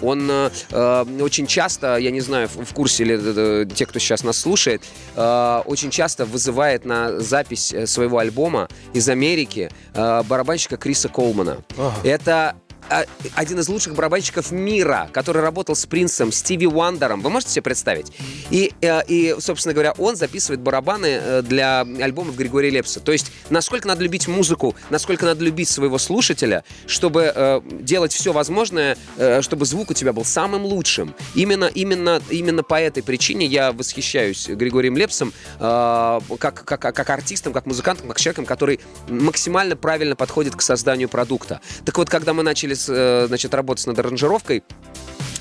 Он 0.02 0.28
э, 0.30 0.50
э, 0.70 1.04
очень 1.20 1.46
часто, 1.46 1.96
я 1.96 2.10
не 2.10 2.20
знаю, 2.20 2.48
в 2.48 2.72
курсе 2.74 3.04
ли 3.04 3.14
э, 3.14 3.18
э, 3.18 3.66
те, 3.74 3.86
кто 3.86 3.98
сейчас 3.98 4.24
нас 4.24 4.38
слушает, 4.38 4.82
э, 5.16 5.62
очень 5.66 5.90
часто 5.90 6.24
вызывает 6.24 6.84
на 6.84 7.20
запись 7.20 7.74
своего 7.86 8.18
альбома 8.18 8.68
из 8.92 9.08
Америки 9.08 9.70
э, 9.94 10.22
барабанщика 10.24 10.76
Криса 10.76 11.08
Колмана. 11.08 11.64
Это 12.04 12.56
а, 12.90 13.04
один 13.34 13.58
из 13.58 13.68
лучших 13.68 13.94
барабанщиков 13.94 14.50
мира, 14.50 15.10
который 15.12 15.42
работал 15.42 15.74
с 15.74 15.84
Принсом, 15.86 16.32
Стиви 16.32 16.66
Уандером. 16.66 17.20
Вы 17.20 17.30
можете 17.30 17.52
себе 17.52 17.62
представить? 17.62 18.12
И, 18.50 18.67
и, 18.80 19.34
собственно 19.40 19.74
говоря, 19.74 19.92
он 19.98 20.16
записывает 20.16 20.60
барабаны 20.60 21.06
э, 21.06 21.42
для 21.42 21.80
альбомов 21.80 22.36
Григория 22.36 22.70
Лепса. 22.70 23.00
То 23.00 23.12
есть, 23.12 23.32
насколько 23.50 23.88
надо 23.88 24.02
любить 24.02 24.28
музыку, 24.28 24.76
насколько 24.90 25.24
надо 25.24 25.44
любить 25.44 25.68
своего 25.68 25.98
слушателя, 25.98 26.64
чтобы 26.86 27.32
э, 27.34 27.60
делать 27.80 28.12
все 28.12 28.32
возможное, 28.32 28.96
э, 29.16 29.42
чтобы 29.42 29.66
звук 29.66 29.90
у 29.90 29.94
тебя 29.94 30.12
был 30.12 30.24
самым 30.24 30.64
лучшим. 30.64 31.14
Именно, 31.34 31.66
именно, 31.66 32.22
именно 32.30 32.62
по 32.62 32.80
этой 32.80 33.02
причине 33.02 33.46
я 33.46 33.72
восхищаюсь 33.72 34.48
Григорием 34.48 34.96
Лепсом 34.96 35.32
э, 35.58 36.20
как, 36.38 36.64
как, 36.64 36.80
как 36.80 37.10
артистом, 37.10 37.52
как 37.52 37.66
музыкантом, 37.66 38.08
как 38.08 38.20
человеком, 38.20 38.46
который 38.46 38.80
максимально 39.08 39.76
правильно 39.76 40.16
подходит 40.16 40.54
к 40.54 40.62
созданию 40.62 41.08
продукта. 41.08 41.60
Так 41.84 41.98
вот, 41.98 42.08
когда 42.08 42.32
мы 42.32 42.42
начали 42.42 42.76
э, 42.88 43.26
значит, 43.26 43.54
работать 43.54 43.86
над 43.86 43.98
аранжировкой, 43.98 44.58
э, 44.58 44.62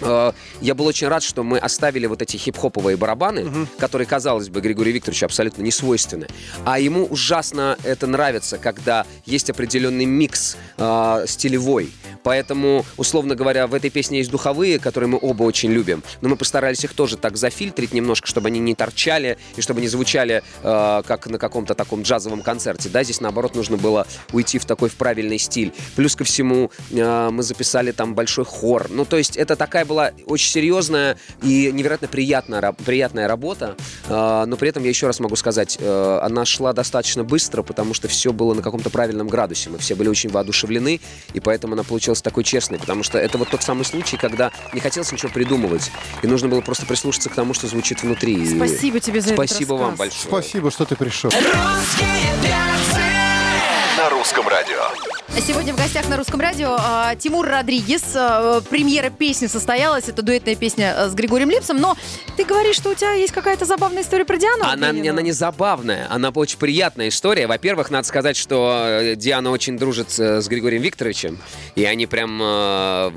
я 0.01 0.75
был 0.75 0.85
очень 0.85 1.07
рад, 1.07 1.23
что 1.23 1.43
мы 1.43 1.57
оставили 1.57 2.05
вот 2.05 2.21
эти 2.21 2.37
хип-хоповые 2.37 2.97
барабаны, 2.97 3.67
которые, 3.77 4.07
казалось 4.07 4.49
бы, 4.49 4.61
Григорию 4.61 4.93
Викторовичу 4.93 5.25
абсолютно 5.25 5.61
не 5.61 5.71
свойственны. 5.71 6.27
А 6.65 6.79
ему 6.79 7.05
ужасно 7.05 7.77
это 7.83 8.07
нравится, 8.07 8.57
когда 8.57 9.05
есть 9.25 9.49
определенный 9.49 10.05
микс 10.05 10.57
э, 10.77 11.25
стилевой. 11.27 11.91
Поэтому, 12.23 12.85
условно 12.97 13.35
говоря, 13.35 13.67
в 13.67 13.73
этой 13.73 13.89
песне 13.89 14.19
есть 14.19 14.31
духовые, 14.31 14.79
которые 14.79 15.09
мы 15.09 15.19
оба 15.21 15.43
очень 15.43 15.71
любим. 15.71 16.03
Но 16.21 16.29
мы 16.29 16.35
постарались 16.35 16.83
их 16.83 16.93
тоже 16.93 17.17
так 17.17 17.37
зафильтрить 17.37 17.93
немножко, 17.93 18.27
чтобы 18.27 18.47
они 18.47 18.59
не 18.59 18.75
торчали 18.75 19.37
и 19.55 19.61
чтобы 19.61 19.81
не 19.81 19.87
звучали 19.87 20.43
э, 20.63 21.03
как 21.05 21.27
на 21.27 21.37
каком-то 21.37 21.73
таком 21.73 22.01
джазовом 22.01 22.41
концерте. 22.41 22.89
Да, 22.89 23.03
здесь 23.03 23.21
наоборот 23.21 23.55
нужно 23.55 23.77
было 23.77 24.05
уйти 24.31 24.59
в 24.59 24.65
такой 24.65 24.89
в 24.89 24.95
правильный 24.95 25.37
стиль. 25.37 25.73
Плюс 25.95 26.15
ко 26.15 26.23
всему 26.23 26.71
э, 26.91 27.29
мы 27.31 27.43
записали 27.43 27.91
там 27.91 28.13
большой 28.13 28.45
хор. 28.45 28.87
Ну, 28.89 29.05
то 29.05 29.17
есть 29.17 29.37
это 29.37 29.55
такая 29.55 29.85
была 29.87 30.11
очень 30.25 30.49
серьезная 30.51 31.17
и 31.41 31.71
невероятно 31.71 32.07
приятная, 32.07 32.71
приятная 32.73 33.27
работа. 33.27 33.75
Э, 34.07 34.45
но 34.45 34.55
при 34.57 34.69
этом 34.69 34.83
я 34.83 34.89
еще 34.89 35.07
раз 35.07 35.19
могу 35.19 35.35
сказать, 35.35 35.77
э, 35.79 36.19
она 36.21 36.45
шла 36.45 36.73
достаточно 36.73 37.23
быстро, 37.23 37.63
потому 37.63 37.93
что 37.93 38.07
все 38.07 38.31
было 38.31 38.53
на 38.53 38.61
каком-то 38.61 38.89
правильном 38.89 39.27
градусе. 39.27 39.69
Мы 39.69 39.77
все 39.79 39.95
были 39.95 40.09
очень 40.09 40.29
воодушевлены, 40.29 41.01
и 41.33 41.39
поэтому 41.39 41.73
она 41.73 41.83
получилась 41.83 42.21
такой 42.21 42.43
честной, 42.43 42.79
потому 42.79 43.03
что 43.03 43.17
это 43.17 43.37
вот 43.37 43.49
тот 43.49 43.63
самый 43.63 43.85
случай, 43.85 44.17
когда 44.17 44.51
не 44.73 44.79
хотелось 44.79 45.11
ничего 45.11 45.31
придумывать, 45.31 45.91
и 46.21 46.27
нужно 46.27 46.47
было 46.49 46.61
просто 46.61 46.85
прислушаться 46.85 47.29
к 47.29 47.33
тому, 47.35 47.53
что 47.53 47.67
звучит 47.67 48.03
внутри. 48.03 48.45
Спасибо 48.55 48.99
тебе 48.99 49.21
за 49.21 49.33
этот 49.33 49.47
Спасибо 49.47 49.73
вам 49.73 49.91
рассказ. 49.91 49.99
большое. 49.99 50.27
Спасибо, 50.27 50.71
что 50.71 50.85
ты 50.85 50.95
пришел. 50.95 51.31
На 53.97 54.09
русском 54.09 54.47
радио. 54.47 55.16
Сегодня 55.35 55.73
в 55.73 55.77
гостях 55.77 56.09
на 56.09 56.17
русском 56.17 56.39
радио 56.41 56.75
а, 56.79 57.15
Тимур 57.15 57.45
Родригес. 57.47 58.03
А, 58.15 58.59
Премьера 58.61 59.09
песни 59.09 59.45
состоялась. 59.47 60.09
Это 60.09 60.21
дуэтная 60.23 60.55
песня 60.55 60.93
а, 60.97 61.09
с 61.09 61.13
Григорием 61.13 61.49
Липсом. 61.51 61.77
Но 61.77 61.95
ты 62.37 62.43
говоришь, 62.43 62.75
что 62.77 62.89
у 62.89 62.95
тебя 62.95 63.11
есть 63.13 63.33
какая-то 63.33 63.65
забавная 63.65 64.01
история 64.03 64.25
про 64.25 64.37
Диану 64.37 64.63
Она, 64.63 64.87
Арбенину? 64.89 65.13
она 65.13 65.21
не 65.21 65.31
забавная, 65.31 66.07
она 66.09 66.29
очень 66.29 66.57
приятная 66.57 67.09
история. 67.09 67.45
Во-первых, 67.47 67.91
надо 67.91 68.07
сказать, 68.07 68.35
что 68.35 68.83
э, 68.87 69.15
Диана 69.15 69.51
очень 69.51 69.77
дружит 69.77 70.17
э, 70.19 70.41
с 70.41 70.47
Григорием 70.47 70.81
Викторовичем, 70.81 71.37
и 71.75 71.83
они 71.85 72.07
прям... 72.07 72.39
э, 72.41 73.11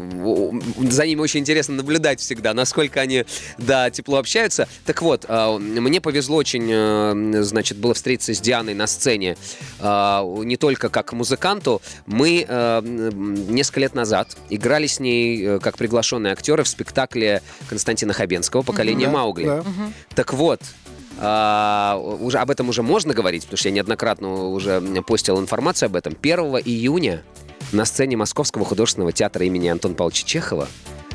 За 0.90 1.06
ними 1.06 1.20
очень 1.20 1.40
интересно 1.40 1.76
наблюдать 1.76 2.20
всегда, 2.20 2.52
насколько 2.54 3.00
они, 3.00 3.24
да, 3.58 3.90
тепло 3.90 4.18
общаются. 4.18 4.68
Так 4.84 5.00
вот, 5.02 5.24
э, 5.26 5.58
мне 5.58 6.00
повезло 6.00 6.36
очень, 6.36 6.68
э, 6.70 7.42
значит, 7.42 7.78
было 7.78 7.94
встретиться 7.94 8.34
с 8.34 8.40
Дианой 8.40 8.74
на 8.74 8.86
сцене 8.86 9.36
э, 9.78 10.34
не 10.44 10.56
только 10.56 10.90
как 10.90 11.12
музыканту. 11.12 11.80
Мы 12.06 12.44
э, 12.46 12.80
несколько 12.84 13.80
лет 13.80 13.94
назад 13.94 14.36
играли 14.48 14.86
с 14.86 15.00
ней 15.00 15.44
э, 15.44 15.58
как 15.60 15.76
приглашенные 15.76 16.32
актеры 16.32 16.64
в 16.64 16.68
спектакле 16.68 17.42
Константина 17.68 18.12
Хабенского 18.12 18.62
«Поколение 18.62 19.06
Да, 19.08 19.12
Маугли». 19.12 19.44
да. 19.44 19.64
Так 20.14 20.32
вот, 20.32 20.60
а, 21.18 21.96
уже 22.20 22.38
об 22.38 22.50
этом 22.50 22.68
уже 22.68 22.82
можно 22.82 23.12
говорить, 23.12 23.42
потому 23.44 23.58
что 23.58 23.68
я 23.68 23.74
неоднократно 23.74 24.48
уже 24.48 24.80
постил 25.06 25.38
информацию 25.38 25.88
об 25.88 25.96
этом. 25.96 26.16
1 26.20 26.38
июня 26.64 27.22
на 27.72 27.84
сцене 27.84 28.16
Московского 28.16 28.64
художественного 28.64 29.12
театра 29.12 29.44
имени 29.44 29.68
Антона 29.68 29.94
Павловича 29.94 30.26
Чехова 30.26 30.68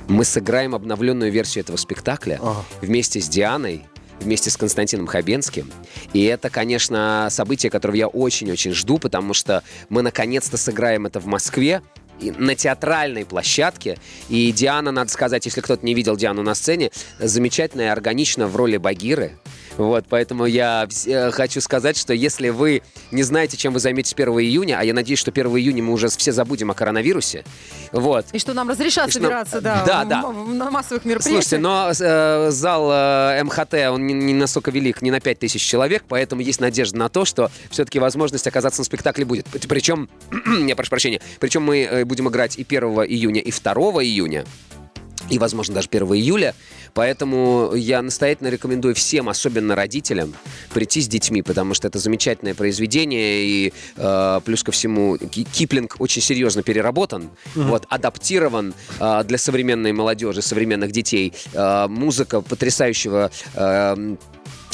мы 0.08 0.24
сыграем 0.24 0.76
обновленную 0.76 1.32
версию 1.32 1.64
этого 1.64 1.78
спектакля 1.78 2.40
Ага. 2.42 2.64
вместе 2.82 3.20
с 3.22 3.28
Дианой, 3.28 3.86
вместе 4.20 4.50
с 4.50 4.58
Константином 4.58 5.08
Хабенским. 5.08 5.72
И 6.14 6.24
это, 6.24 6.50
конечно, 6.50 7.28
событие, 7.30 7.70
которого 7.70 7.96
я 7.96 8.08
очень-очень 8.08 8.74
жду, 8.74 8.98
потому 8.98 9.34
что 9.34 9.64
мы 9.90 10.02
наконец-то 10.02 10.58
сыграем 10.58 11.06
это 11.06 11.20
в 11.20 11.26
Москве 11.26 11.82
на 12.22 12.56
театральной 12.56 13.26
площадке. 13.26 13.98
И 14.30 14.52
Диана, 14.52 14.92
надо 14.92 15.12
сказать, 15.12 15.46
если 15.46 15.62
кто-то 15.62 15.86
не 15.86 15.94
видел 15.94 16.16
Диану 16.16 16.44
на 16.44 16.56
сцене, 16.56 16.92
замечательная 17.20 17.88
и 17.88 17.90
органично 17.90 18.48
в 18.48 18.56
роли 18.56 18.78
Багиры. 18.78 19.38
Вот, 19.78 20.06
поэтому 20.08 20.46
я 20.46 20.88
э, 21.06 21.32
хочу 21.32 21.60
сказать, 21.60 21.98
что 21.98 22.14
если 22.14 22.50
вы 22.50 22.82
не 23.12 23.24
знаете, 23.24 23.58
чем 23.58 23.74
вы 23.74 23.80
займетесь 23.80 24.14
1 24.14 24.30
июня, 24.40 24.78
а 24.80 24.84
я 24.86 24.94
надеюсь, 24.94 25.20
что 25.20 25.32
1 25.32 25.46
июня 25.58 25.84
мы 25.84 25.92
уже 25.92 26.08
все 26.08 26.32
забудем 26.32 26.72
о 26.72 26.74
коронавирусе, 26.74 27.44
вот, 27.92 28.26
И 28.32 28.40
что 28.40 28.54
нам 28.54 28.70
разрешат 28.70 29.10
что- 29.10 29.20
собираться, 29.20 29.60
да, 29.60 29.84
Да, 29.86 30.06
да. 30.06 30.22
на 30.32 30.72
массовых 30.72 31.04
мероприятиях. 31.04 31.44
Слушайте, 31.44 31.58
но 31.58 31.92
э, 31.92 32.52
зал 32.52 32.90
э, 32.92 33.44
МХТ, 33.44 33.74
он 33.92 34.08
не, 34.08 34.14
не 34.14 34.34
настолько 34.34 34.72
велик, 34.72 35.02
не 35.02 35.12
на 35.12 35.20
5000 35.20 35.62
человек, 35.62 36.04
поэтому 36.08 36.42
есть 36.42 36.62
надежда 36.62 36.98
на 36.98 37.10
то, 37.10 37.26
что 37.26 37.52
все-таки 37.70 38.00
возможность 38.00 38.48
оказаться 38.48 38.80
на 38.82 38.86
спектакле 38.86 39.26
будет. 39.26 39.46
Причем, 39.68 40.10
я 40.68 40.76
прошу 40.78 40.90
прощения, 40.90 41.20
причем 41.40 41.64
мы 41.64 41.84
э, 41.84 42.06
будем 42.06 42.30
играть 42.30 42.58
и 42.58 42.62
1 42.68 42.84
июня, 43.10 43.42
и 43.42 43.52
2 43.52 43.74
июня. 44.04 44.46
И, 45.30 45.40
возможно, 45.40 45.74
даже 45.76 45.88
1 45.90 46.08
июля. 46.14 46.54
Поэтому 46.94 47.74
я 47.76 48.02
настоятельно 48.02 48.50
рекомендую 48.50 48.96
всем, 48.96 49.28
особенно 49.28 49.76
родителям, 49.76 50.34
прийти 50.74 51.02
с 51.02 51.08
детьми, 51.08 51.42
потому 51.42 51.74
что 51.74 51.88
это 51.88 52.00
замечательное 52.00 52.54
произведение. 52.54 53.44
И 53.44 53.74
э, 53.98 54.42
плюс 54.46 54.64
ко 54.64 54.72
всему, 54.72 55.18
Ки- 55.18 55.44
Киплинг 55.44 55.96
очень 56.00 56.22
серьезно 56.22 56.64
переработан, 56.64 57.30
вот, 57.56 57.86
адаптирован 57.90 58.74
э, 59.00 59.24
для 59.26 59.38
современной 59.38 59.94
молодежи, 59.94 60.42
современных 60.42 60.92
детей. 60.92 61.34
Э, 61.54 61.88
музыка 61.88 62.42
потрясающего 62.42 63.32
э, 63.56 64.16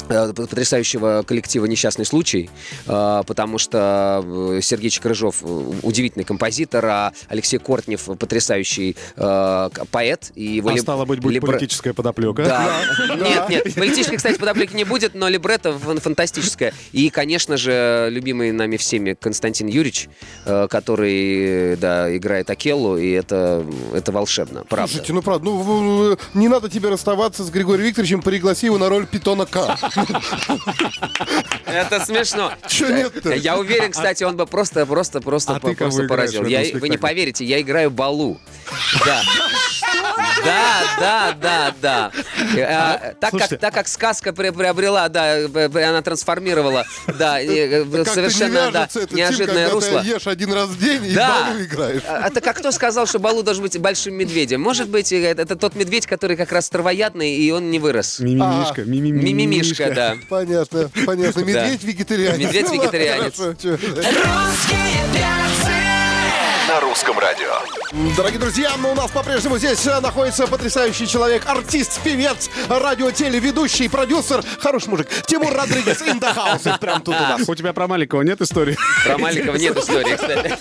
потрясающего 0.08 1.24
коллектива 1.26 1.66
«Несчастный 1.66 2.06
случай», 2.06 2.50
э, 2.88 3.24
потому 3.26 3.58
что 3.58 4.24
э, 4.26 4.60
Сергей 4.62 4.90
Чекрыжов 4.90 5.38
э, 5.42 5.46
удивительный 5.84 6.26
композитор, 6.26 6.86
а 6.86 7.14
Алексей 7.30 7.58
Кортнев 7.58 8.04
потрясающий 8.20 8.96
э, 9.16 9.70
поэт. 9.92 10.32
И 10.36 10.44
его 10.44 10.70
А 10.70 10.74
либ- 10.74 10.82
стало 10.82 11.06
быть, 11.06 11.20
будет 11.20 11.38
либре- 11.42 11.48
политическая 11.48 11.94
подоплека. 11.94 12.44
Да. 12.52 13.16
Нет, 13.16 13.50
нет, 13.50 13.76
политической, 13.76 14.18
кстати, 14.18 14.38
подоплеки 14.38 14.76
не 14.76 14.84
будет, 14.84 15.16
но 15.16 15.28
либретто 15.30 15.72
фан- 15.78 16.00
фантастическое. 16.00 16.74
И, 16.92 17.10
конечно 17.10 17.58
же, 17.58 18.08
любимый 18.12 18.52
нами 18.52 18.78
всеми 18.78 19.14
Константин 19.14 19.68
Юрьевич, 19.68 20.10
э, 20.46 20.68
который, 20.70 21.76
да, 21.78 22.16
играет 22.16 22.50
Акеллу, 22.50 22.98
и 22.98 23.10
это, 23.12 23.66
это 23.94 24.12
волшебно, 24.12 24.64
правда. 24.68 24.92
Слушайте, 24.92 25.14
ну 25.14 25.22
правда, 25.22 25.46
ну 25.46 26.18
не 26.34 26.48
надо 26.48 26.70
тебе 26.70 26.90
расставаться 26.90 27.44
с 27.44 27.50
Григорием 27.50 27.88
Викторовичем, 27.88 28.22
пригласи 28.22 28.66
его 28.68 28.78
на 28.78 28.90
роль 28.90 29.06
питона 29.06 29.46
К. 29.46 29.78
Это 31.66 32.06
смешно. 32.06 32.54
Чё 32.68 32.90
нет-то? 32.96 33.34
Я 33.34 33.58
уверен, 33.58 33.92
кстати, 33.92 34.24
он 34.24 34.38
бы 34.38 34.46
просто, 34.46 34.86
просто, 34.86 35.22
просто, 35.22 35.56
А 35.56 35.60
просто 35.60 36.04
поразил. 36.08 36.46
Я, 36.46 36.64
вы 36.80 36.90
не 36.90 36.98
поверите, 36.98 37.46
я 37.46 37.62
играю 37.62 37.92
Балу. 37.92 38.40
Да. 39.06 39.22
Да, 40.46 40.82
да, 41.00 41.36
да, 41.42 41.74
да. 41.82 42.12
А, 42.58 43.14
Так 43.20 43.30
Слушайте. 43.32 43.56
как, 43.56 43.62
так 43.62 43.74
как 43.74 43.88
сказка 43.88 44.34
при- 44.34 44.50
приобрела, 44.52 45.08
да, 45.10 45.48
б- 45.48 45.84
она 45.84 46.02
трансформировала, 46.02 46.86
да, 47.20 47.40
э, 47.42 47.86
совершенно 48.06 48.72
да, 48.72 48.88
неожиданное 49.12 49.70
русло. 49.70 50.02
ты 50.02 50.08
ешь 50.08 50.28
один 50.28 50.54
раз 50.54 50.70
в 50.70 50.80
день 50.80 51.06
и 51.08 51.14
Да. 51.14 51.46
балу 51.48 51.62
играешь. 51.64 52.02
А 52.08 52.28
Это 52.28 52.42
как 52.42 52.58
кто 52.58 52.72
сказал, 52.72 53.06
что 53.08 53.20
Балу 53.20 53.44
должен 53.44 53.64
быть 53.64 53.78
большим 53.80 54.16
медведем? 54.16 54.62
Может 54.62 54.90
быть, 54.90 55.12
э, 55.12 55.22
это, 55.24 55.44
это 55.44 55.56
тот 55.56 55.76
медведь, 55.76 56.06
который 56.08 56.36
как 56.38 56.52
раз 56.52 56.70
травоядный, 56.70 57.36
и 57.36 57.52
он 57.52 57.70
не 57.72 57.80
вырос. 57.80 58.20
Мимимишка, 58.20 58.84
мимимишка. 58.84 59.26
Мимимишка, 59.28 59.92
да. 59.94 60.16
Понятно, 60.30 60.90
понятно. 61.06 61.42
Медведь 61.42 61.84
вегетарианец. 61.84 62.48
Медведь-вегетарианец. 62.48 63.36
Чё. 63.62 63.72
Русские 63.72 65.04
перцы. 65.14 65.81
На 66.72 66.80
русском 66.80 67.20
радио. 67.20 67.52
Дорогие 68.16 68.40
друзья, 68.40 68.72
ну, 68.78 68.94
у 68.94 68.96
нас 68.96 69.12
по-прежнему 69.12 69.58
здесь 69.58 69.86
э, 69.86 70.00
находится 70.00 70.48
потрясающий 70.48 71.06
человек, 71.06 71.44
артист, 71.46 72.00
певец, 72.02 72.50
радио, 72.70 73.12
телеведущий, 73.12 73.90
продюсер, 73.90 74.42
хороший 74.58 74.88
мужик, 74.88 75.10
Тимур 75.26 75.54
Родригес 75.54 76.02
in 76.02 76.22
the 76.22 76.34
house. 76.34 76.80
Прям 76.80 77.02
тут 77.02 77.16
у 77.16 77.20
нас. 77.20 77.42
У 77.50 77.56
тебя 77.56 77.74
про 77.74 77.90
маленького 77.90 78.22
нет 78.22 78.40
истории? 78.40 78.78
Про 79.04 79.18
Маликова 79.18 79.58
нет 79.58 79.78
истории, 79.78 80.16
кстати. 80.16 80.58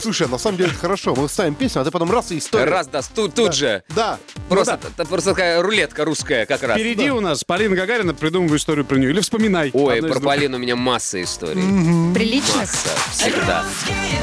Слушай, 0.00 0.28
на 0.28 0.38
самом 0.38 0.56
деле 0.56 0.70
это 0.70 0.78
хорошо. 0.78 1.14
Мы 1.14 1.28
ставим 1.28 1.54
песню, 1.54 1.82
а 1.82 1.84
ты 1.84 1.90
потом 1.90 2.10
раз 2.10 2.30
и 2.32 2.38
история. 2.38 2.64
Раз, 2.70 2.86
да, 2.86 3.02
тут, 3.14 3.34
тут 3.34 3.54
же. 3.54 3.82
Да. 3.90 4.18
Просто, 4.48 4.80
это 4.82 5.04
просто 5.06 5.30
такая 5.30 5.60
рулетка 5.60 6.06
русская 6.06 6.46
как 6.46 6.62
раз. 6.62 6.78
Впереди 6.78 7.10
у 7.10 7.20
нас 7.20 7.44
Полина 7.44 7.76
Гагарина, 7.76 8.14
придумывай 8.14 8.56
историю 8.56 8.86
про 8.86 8.96
нее. 8.96 9.10
Или 9.10 9.20
вспоминай. 9.20 9.70
Ой, 9.74 10.00
про. 10.00 10.20
Полину 10.20 10.56
у 10.56 10.60
меня 10.60 10.76
масса 10.76 11.22
историй. 11.22 12.14
Приличных. 12.14 12.56
Масса. 12.56 12.88
Всегда. 13.10 13.62
Русские. 13.62 14.21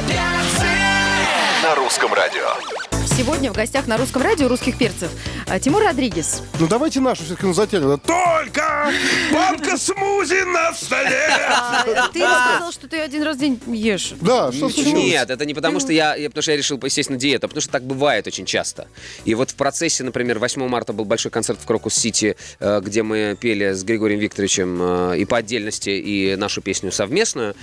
На 1.63 1.75
русском 1.75 2.13
радио. 2.13 2.56
Сегодня 3.20 3.51
в 3.51 3.56
гостях 3.56 3.86
на 3.86 3.98
русском 3.98 4.22
радио 4.22 4.48
русских 4.48 4.77
перцев 4.77 5.10
а, 5.46 5.60
Тимур 5.60 5.84
Родригес. 5.84 6.41
Ну 6.58 6.68
давайте 6.68 7.01
нашу 7.01 7.24
все-таки 7.25 7.46
ну, 7.46 7.53
затянем. 7.53 8.00
Только 8.00 8.94
банка 9.34 9.77
смузи 9.77 10.46
на 10.46 10.74
столе. 10.74 11.27
А, 11.51 12.08
ты 12.13 12.24
рассказал, 12.24 12.72
что 12.72 12.88
ты 12.88 13.00
один 13.00 13.24
раз 13.24 13.36
в 13.36 13.39
день 13.39 13.60
ешь. 13.68 14.13
Да, 14.22 14.51
что 14.51 14.70
случилось? 14.70 15.03
Нет, 15.03 15.29
это 15.29 15.46
не 15.46 15.53
потому, 15.53 15.79
что 15.79 15.91
я, 15.91 16.15
потому 16.27 16.41
что 16.41 16.51
я 16.51 16.58
решил 16.58 16.79
на 16.79 17.18
диету, 17.18 17.46
а 17.46 17.50
потому 17.50 17.62
что 17.62 17.72
так 17.72 17.84
бывает 17.84 18.27
очень 18.27 18.46
часто. 18.46 18.88
И 19.25 19.36
вот 19.36 19.51
в 19.51 19.56
процессе, 19.56 20.03
например, 20.03 20.39
8 20.39 20.65
марта 20.68 20.94
был 20.94 21.06
большой 21.06 21.32
концерт 21.32 21.60
в 21.62 21.65
Крокус-Сити, 21.65 22.38
э, 22.60 22.82
где 22.82 23.03
мы 23.03 23.38
пели 23.39 23.74
с 23.74 23.84
Григорием 23.84 24.20
Викторовичем 24.20 24.79
э, 24.82 25.18
и 25.18 25.25
по 25.25 25.38
отдельности, 25.38 25.89
и 25.89 26.36
нашу 26.36 26.62
песню 26.62 26.91
совместную. 26.91 27.56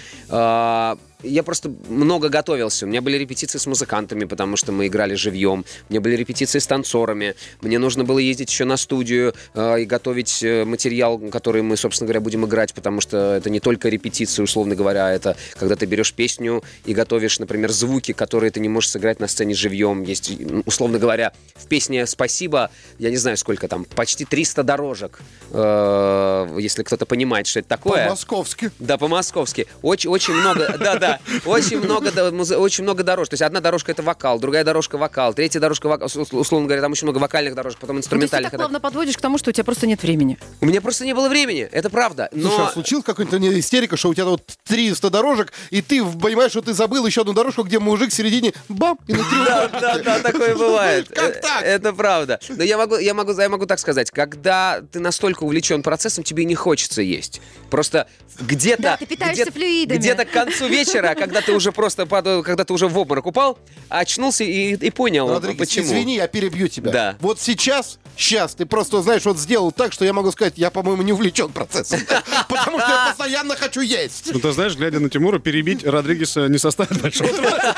Я 1.23 1.43
просто 1.43 1.73
много 1.89 2.29
готовился. 2.29 2.85
У 2.85 2.89
меня 2.89 3.01
были 3.01 3.17
репетиции 3.17 3.59
с 3.59 3.67
музыкантами, 3.67 4.25
потому 4.25 4.57
что 4.57 4.73
мы 4.73 4.87
играли 4.87 5.15
живьем. 5.15 5.65
У 5.89 5.93
меня 5.93 6.01
были 6.01 6.15
репетиции 6.15 6.59
с 6.59 6.67
танцорами. 6.67 7.35
Мне 7.63 7.79
нужно 7.79 8.05
было 8.05 8.19
ездить 8.19 8.51
еще 8.51 8.65
на 8.65 8.77
студию 8.77 9.35
э, 9.55 9.83
и 9.83 9.85
готовить 9.87 10.43
э, 10.43 10.65
материал, 10.65 11.19
который 11.19 11.63
мы, 11.63 11.77
собственно 11.77 12.07
говоря, 12.07 12.21
будем 12.21 12.45
играть, 12.45 12.75
потому 12.75 13.01
что 13.01 13.35
это 13.35 13.49
не 13.49 13.61
только 13.61 13.89
репетиции, 13.89 14.43
условно 14.43 14.75
говоря, 14.75 15.07
а 15.07 15.11
это 15.11 15.37
когда 15.55 15.75
ты 15.75 15.87
берешь 15.87 16.13
песню 16.13 16.63
и 16.85 16.93
готовишь, 16.93 17.39
например, 17.39 17.73
звуки, 17.73 18.13
которые 18.13 18.51
ты 18.51 18.61
не 18.61 18.69
можешь 18.69 18.91
сыграть 18.91 19.19
на 19.19 19.27
сцене 19.27 19.55
живьем. 19.55 20.03
Есть, 20.03 20.33
условно 20.67 20.99
говоря, 20.99 21.33
в 21.55 21.67
песне 21.67 22.07
«Спасибо», 22.07 22.71
я 22.99 23.11
не 23.11 23.17
знаю 23.17 23.39
сколько 23.39 23.69
там, 23.69 23.85
почти 23.85 24.27
300 24.27 24.63
дорожек, 24.65 25.21
э, 25.51 26.57
если 26.59 26.83
кто-то 26.83 27.07
понимает, 27.07 27.47
что 27.47 27.61
это 27.61 27.71
такое. 27.71 28.05
По-московски. 28.05 28.71
Да, 28.79 28.99
по-московски. 28.99 29.67
Очень, 29.81 30.11
очень 30.11 30.35
много, 30.35 30.77
да, 30.79 30.97
да, 30.97 31.06
очень 31.45 31.79
много, 31.81 32.11
да, 32.13 32.29
очень 32.59 32.85
много 32.85 33.03
дорожек. 33.03 33.31
То 33.31 33.35
есть 33.35 33.43
одна 33.43 33.61
дорожка 33.61 33.93
это 33.93 34.03
вокал, 34.03 34.39
другая 34.39 34.65
дорожка 34.65 34.99
вокал, 34.99 35.35
третья 35.35 35.61
дорожка 35.61 35.87
вокал, 35.89 36.07
Ус- 36.07 36.33
условно 36.33 36.67
говоря, 36.67 36.83
там 36.83 36.93
очень 36.93 37.07
много 37.07 37.19
вокальных 37.19 37.55
дорожек, 37.55 37.79
потом 37.79 37.97
Ну, 37.97 38.03
ты 38.03 38.05
инструментальных. 38.07 38.51
так 38.51 38.61
плавно 38.61 38.81
подводишь 38.81 39.17
к 39.17 39.21
тому, 39.21 39.39
что 39.39 39.51
у 39.51 39.53
тебя 39.53 39.65
просто 39.65 39.87
нет 39.87 40.03
времени. 40.03 40.39
У 40.61 40.67
меня 40.67 40.81
просто 40.81 41.05
не 41.05 41.15
было 41.15 41.29
времени, 41.29 41.69
это 41.71 41.91
правда. 41.91 42.29
Но 42.33 42.49
Слушай, 42.51 42.67
а 42.69 42.73
случилось 42.73 43.05
какая-то 43.05 43.39
не 43.39 43.59
истерика, 43.59 43.97
что 43.97 44.09
у 44.09 44.15
тебя 44.15 44.25
вот 44.27 44.43
300 44.67 45.11
дорожек, 45.11 45.53
и 45.71 45.83
ты 45.83 46.05
понимаешь, 46.05 46.51
что 46.53 46.63
ты 46.63 46.73
забыл 46.73 47.07
еще 47.07 47.23
одну 47.23 47.33
дорожку, 47.33 47.63
где 47.63 47.79
мужик 47.79 48.11
в 48.11 48.15
середине, 48.15 48.53
бам, 48.69 48.99
и 49.07 49.13
на 49.15 49.25
Да, 49.47 49.69
да, 49.69 49.99
да, 49.99 50.19
такое 50.21 50.55
бывает. 50.57 51.09
Как 51.09 51.41
так? 51.41 51.63
Э, 51.63 51.75
Это 51.77 51.93
правда. 51.93 52.41
Но 52.49 52.63
я 52.63 52.77
могу, 52.79 52.97
я 52.97 53.15
могу, 53.15 53.33
я 53.39 53.49
могу 53.49 53.67
так 53.67 53.79
сказать, 53.79 54.11
когда 54.11 54.81
ты 54.93 55.01
настолько 55.01 55.45
увлечен 55.45 55.83
процессом, 55.83 56.25
тебе 56.25 56.45
не 56.45 56.55
хочется 56.55 57.03
есть. 57.03 57.41
Просто 57.71 58.09
где-то... 58.41 58.83
Да, 58.83 58.97
ты 58.97 59.07
питаешься 59.07 59.51
флюидами. 59.53 59.99
Где-то 59.99 60.25
к 60.25 60.31
концу 60.31 60.67
вечера, 60.69 60.96
когда 61.03 61.41
ты 61.41 61.53
уже 61.53 61.73
просто 61.73 62.07
падал, 62.07 62.43
когда 62.43 62.65
ты 62.65 62.73
уже 62.73 62.89
в 62.89 62.99
обморок 62.99 63.27
упал, 63.27 63.59
очнулся 63.89 64.45
и, 64.45 64.75
и 64.75 64.91
понял, 64.91 65.29
Родригес, 65.29 65.59
почему. 65.59 65.85
извини, 65.87 66.17
я 66.17 66.27
перебью 66.29 66.69
тебя. 66.69 66.91
Да. 66.91 67.17
Вот 67.21 67.41
сейчас, 67.41 67.99
сейчас 68.17 68.55
ты 68.55 68.67
просто, 68.67 69.03
знаешь, 69.03 69.25
вот 69.25 69.39
сделал 69.39 69.73
так, 69.73 69.93
что 69.93 70.05
я 70.05 70.13
могу 70.13 70.31
сказать, 70.33 70.55
я, 70.57 70.71
по-моему, 70.71 71.03
не 71.03 71.13
увлечен 71.13 71.51
процессом. 71.51 72.01
Потому 72.49 72.79
что 72.79 72.89
я 72.89 73.07
постоянно 73.09 73.57
хочу 73.57 73.81
есть. 73.81 74.33
Ну, 74.33 74.41
ты 74.41 74.53
знаешь, 74.53 74.77
глядя 74.77 75.01
на 75.01 75.11
Тимура, 75.11 75.39
перебить 75.39 75.85
Родригеса 75.85 76.49
не 76.49 76.59
составит 76.59 77.01
большого 77.01 77.31
труда. 77.33 77.75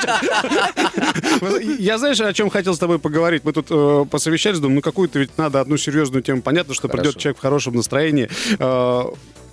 Я 1.79 1.97
знаешь, 1.97 2.19
о 2.19 2.33
чем 2.33 2.49
хотел 2.49 2.75
с 2.75 2.79
тобой 2.79 2.99
поговорить? 2.99 3.43
Мы 3.43 3.53
тут 3.53 3.67
э, 3.69 4.05
посовещались, 4.09 4.59
думаю, 4.59 4.75
ну 4.75 4.81
какую-то 4.81 5.19
ведь 5.19 5.37
надо 5.37 5.59
одну 5.59 5.77
серьезную 5.77 6.23
тему. 6.23 6.41
Понятно, 6.41 6.73
что 6.73 6.87
придет 6.87 7.17
человек 7.17 7.37
в 7.37 7.41
хорошем 7.41 7.75
настроении. 7.75 8.29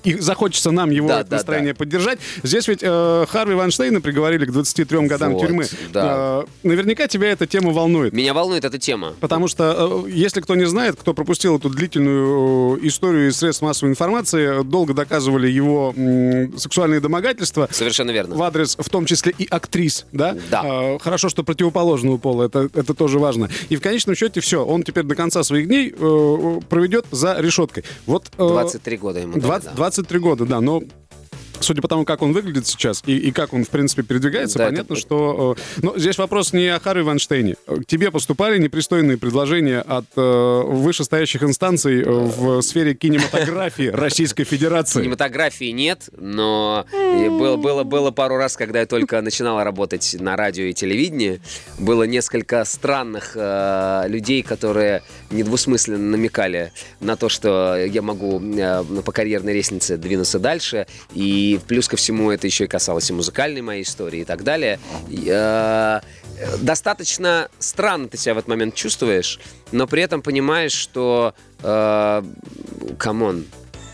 Э, 0.06 0.10
и 0.10 0.18
захочется 0.20 0.70
нам 0.70 0.90
его 0.90 1.08
Да, 1.08 1.20
это 1.20 1.30
да, 1.30 1.36
настроение 1.36 1.74
поддержать. 1.74 2.18
Здесь 2.42 2.68
ведь 2.68 2.80
э, 2.82 3.26
Харви 3.28 3.54
Вайнштейна 3.54 4.00
приговорили 4.00 4.44
к 4.46 4.52
23 4.52 5.06
годам 5.06 5.32
Вот, 5.34 5.40
тюрьмы. 5.40 5.66
да. 5.92 6.44
Э, 6.44 6.44
наверняка 6.62 7.08
тебя 7.08 7.30
эта 7.30 7.46
тема 7.46 7.72
волнует. 7.72 8.12
Меня 8.12 8.34
волнует 8.34 8.64
эта 8.64 8.78
тема. 8.78 9.14
Потому 9.20 9.48
что, 9.48 10.04
э, 10.06 10.10
если 10.10 10.40
кто 10.40 10.54
не 10.54 10.66
знает, 10.66 10.96
кто 10.98 11.14
пропустил 11.14 11.56
эту 11.58 11.68
длительную 11.70 12.76
э, 12.82 12.86
историю 12.86 13.28
из 13.28 13.36
средств 13.38 13.62
массовой 13.62 13.90
информации, 13.90 14.60
э, 14.60 14.64
долго 14.64 14.94
доказывали 14.94 15.48
его 15.48 15.92
м, 15.96 16.56
сексуальные 16.58 17.00
домогательства 17.00 17.68
Совершенно 17.70 18.10
верно. 18.10 18.36
в 18.36 18.42
адрес, 18.42 18.76
в 18.78 18.88
том 18.88 19.06
числе 19.06 19.34
и 19.36 19.46
актрис, 19.50 20.06
да? 20.12 20.36
Да. 20.50 20.62
Э, 20.64 20.98
хорошо, 21.00 21.28
что 21.28 21.42
противоположного 21.42 22.18
пола, 22.18 22.44
это, 22.44 22.68
это 22.74 22.94
тоже 22.94 23.18
важно. 23.18 23.48
И 23.68 23.76
в 23.76 23.80
конечном 23.80 24.14
счете 24.14 24.40
все, 24.40 24.64
он 24.64 24.82
теперь 24.82 25.04
до 25.04 25.14
конца 25.14 25.42
своих 25.42 25.66
дней 25.66 25.94
э, 25.96 26.60
проведет 26.68 27.06
за 27.10 27.36
решеткой. 27.40 27.84
Вот, 28.06 28.26
э, 28.38 28.46
23 28.46 28.96
года 28.96 29.20
ему. 29.20 29.32
дали, 29.34 29.42
20 29.42 29.64
да. 29.74 29.95
23 29.96 30.18
года, 30.18 30.44
да, 30.44 30.60
но 30.60 30.82
Судя 31.66 31.82
по 31.82 31.88
тому, 31.88 32.04
как 32.04 32.22
он 32.22 32.32
выглядит 32.32 32.64
сейчас 32.64 33.02
и, 33.06 33.16
и 33.18 33.32
как 33.32 33.52
он, 33.52 33.64
в 33.64 33.70
принципе, 33.70 34.04
передвигается, 34.04 34.58
Да, 34.58 34.64
это- 34.66 34.72
понятно, 34.74 34.94
что... 34.94 35.56
э, 35.58 35.80
но 35.82 35.98
здесь 35.98 36.16
вопрос 36.16 36.52
не 36.52 36.68
о 36.68 36.78
Харви 36.78 37.02
Ванштейне. 37.02 37.56
К 37.66 37.84
тебе 37.84 38.12
поступали 38.12 38.56
непристойные 38.58 39.18
предложения 39.18 39.80
от 39.80 40.04
э, 40.16 40.62
вышестоящих 40.64 41.42
инстанций 41.42 42.02
э, 42.02 42.08
в 42.08 42.62
сфере 42.62 42.94
кинематографии 42.94 43.88
Российской 43.88 44.44
Федерации. 44.44 45.00
Кинематографии 45.02 45.72
нет, 45.72 46.08
но 46.16 46.86
было, 46.92 47.56
было, 47.56 47.82
было 47.82 48.12
пару 48.12 48.36
раз, 48.36 48.56
когда 48.56 48.78
я 48.80 48.86
только 48.86 49.20
начинала 49.20 49.64
работать 49.64 50.14
на 50.20 50.36
радио 50.36 50.66
и 50.66 50.72
телевидении, 50.72 51.40
было 51.80 52.04
несколько 52.04 52.64
странных 52.64 53.32
э, 53.34 54.04
людей, 54.06 54.44
которые 54.44 55.02
недвусмысленно 55.30 55.98
намекали 55.98 56.70
на 57.00 57.16
то, 57.16 57.28
что 57.28 57.76
я 57.76 58.02
могу 58.02 58.40
э, 58.40 58.84
по 59.04 59.10
карьерной 59.10 59.52
лестнице 59.54 59.96
двинуться 59.96 60.38
дальше, 60.38 60.86
и 61.12 61.55
плюс 61.58 61.88
ко 61.88 61.96
всему 61.96 62.30
это 62.30 62.46
еще 62.46 62.64
и 62.64 62.66
касалось 62.66 63.10
и 63.10 63.12
музыкальной 63.12 63.62
моей 63.62 63.82
истории 63.82 64.20
и 64.20 64.24
так 64.24 64.44
далее. 64.44 64.78
И, 65.08 65.26
э, 65.28 66.00
достаточно 66.60 67.48
странно 67.58 68.08
ты 68.08 68.16
себя 68.16 68.34
в 68.34 68.38
этот 68.38 68.48
момент 68.48 68.74
чувствуешь, 68.74 69.40
но 69.72 69.86
при 69.86 70.02
этом 70.02 70.22
понимаешь, 70.22 70.72
что 70.72 71.34
э, 71.62 72.22
come 72.98 73.24
on, 73.24 73.44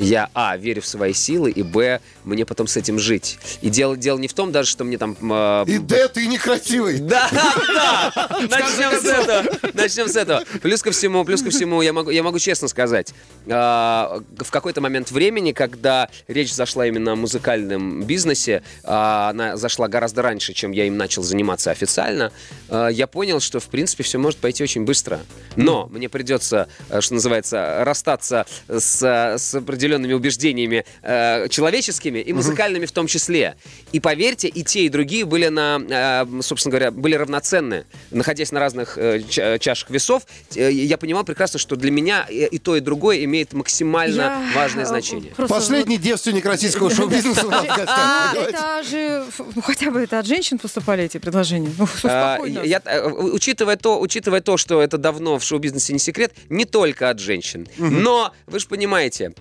я, 0.03 0.29
а, 0.35 0.57
верю 0.57 0.83
в 0.83 0.87
свои 0.87 1.13
силы, 1.13 1.51
и, 1.51 1.63
б, 1.63 2.01
мне 2.25 2.45
потом 2.45 2.67
с 2.67 2.77
этим 2.77 2.99
жить. 2.99 3.39
И 3.61 3.71
дело, 3.71 3.97
дело 3.97 4.19
не 4.19 4.29
в 4.29 4.35
том 4.35 4.53
даже, 4.53 4.69
что 4.69 4.85
мне 4.85 4.99
там... 4.99 5.17
э, 5.21 5.65
И 5.69 5.79
Д, 5.79 6.09
ты 6.09 6.27
некрасивый. 6.27 6.99
да, 6.99 7.29
да! 7.33 8.29
Начнем 8.41 9.01
с 9.01 9.05
этого. 9.05 9.71
Начнем 9.75 10.09
с 10.09 10.17
этого. 10.17 10.45
Плюс 10.61 10.83
ко 10.83 10.91
всему, 10.91 11.25
плюс 11.25 11.43
ко 11.43 11.51
всему, 11.51 11.81
я 11.83 11.93
могу, 11.93 12.11
я 12.11 12.23
могу 12.23 12.39
честно 12.39 12.69
сказать, 12.69 13.15
а, 13.49 14.21
в 14.39 14.51
какой-то 14.51 14.81
момент 14.81 15.11
времени, 15.11 15.53
когда 15.53 16.09
речь 16.29 16.53
зашла 16.53 16.87
именно 16.87 17.13
о 17.13 17.17
музыкальном 17.17 18.03
бизнесе, 18.03 18.63
а, 18.85 19.31
она 19.31 19.57
зашла 19.57 19.89
гораздо 19.89 20.23
раньше, 20.23 20.53
чем 20.53 20.73
я 20.73 20.87
им 20.87 20.97
начал 20.97 21.23
заниматься 21.23 21.71
официально, 21.71 22.33
а, 22.69 22.89
я 22.89 23.07
понял, 23.07 23.39
что, 23.41 23.61
в 23.61 23.67
принципе, 23.67 24.03
все 24.03 24.19
может 24.19 24.39
пойти 24.41 24.63
очень 24.65 24.85
быстро. 24.85 25.21
Но 25.57 25.87
мне 25.93 26.09
придется, 26.09 26.69
э, 26.89 27.01
что 27.01 27.15
называется, 27.15 27.83
расстаться 27.85 28.47
с, 28.69 29.03
с 29.39 29.55
определенными 29.55 29.92
определенными 29.93 30.13
убеждениями 30.15 30.85
э, 31.03 31.49
человеческими 31.49 32.19
и 32.21 32.33
музыкальными 32.33 32.87
в 32.87 32.93
том 32.93 33.07
числе. 33.07 33.57
И 33.93 34.01
поверьте, 34.01 34.49
и 34.49 34.63
те, 34.65 34.85
и 34.87 34.89
другие 34.89 35.25
были 35.25 35.49
на, 35.49 35.81
э, 35.89 36.41
собственно 36.43 36.71
говоря, 36.71 36.91
были 36.91 37.15
равноценны, 37.15 37.85
находясь 38.11 38.53
на 38.53 38.61
разных 38.61 38.97
э, 38.99 39.23
ча- 39.29 39.59
чашах 39.59 39.91
весов. 39.91 40.23
Э, 40.57 40.71
я 40.73 40.97
понимал 40.97 41.25
прекрасно, 41.25 41.59
что 41.59 41.77
для 41.77 41.91
меня 41.91 42.27
и, 42.31 42.59
то, 42.59 42.77
и 42.77 42.81
другое 42.81 43.25
имеет 43.25 43.53
максимально 43.53 44.23
Я, 44.23 44.51
важное 44.55 44.85
э, 44.85 44.87
значение. 44.87 45.33
просто 45.37 45.55
Последний 45.55 45.99
девственник 45.99 46.45
российского 46.47 46.91
шоу-бизнеса 46.91 47.47
у 47.47 47.51
нас 47.51 47.65
в 47.67 47.71
А, 47.71 47.77
гостях. 47.77 48.31
понимаете? 48.33 48.57
это 48.57 48.83
же, 48.91 49.25
ну 49.57 49.63
хотя 49.63 49.91
бы 49.91 50.01
это 50.01 50.19
от 50.19 50.27
женщин 50.27 50.59
поступали 50.59 51.05
эти 51.05 51.19
предложения. 51.19 51.71
Ну, 51.79 51.87
А, 52.05 52.35
успокой 52.37 52.53
нас. 52.53 52.67
я, 52.67 52.81
э, 52.85 53.09
учитывая, 53.09 53.77
то, 53.77 54.01
учитывая 54.01 54.41
то, 54.41 54.57
что 54.57 54.81
это 54.81 54.97
давно 54.99 55.39
в 55.39 55.45
шоу-бизнесе 55.45 55.93
не 55.93 55.99
секрет, 55.99 56.33
не 56.49 56.65
только 56.65 57.11
от 57.11 57.19
женщин. 57.19 57.67
Но, 57.79 58.33
вы 58.47 58.59
же 58.59 58.67
понимаете, 58.67 59.33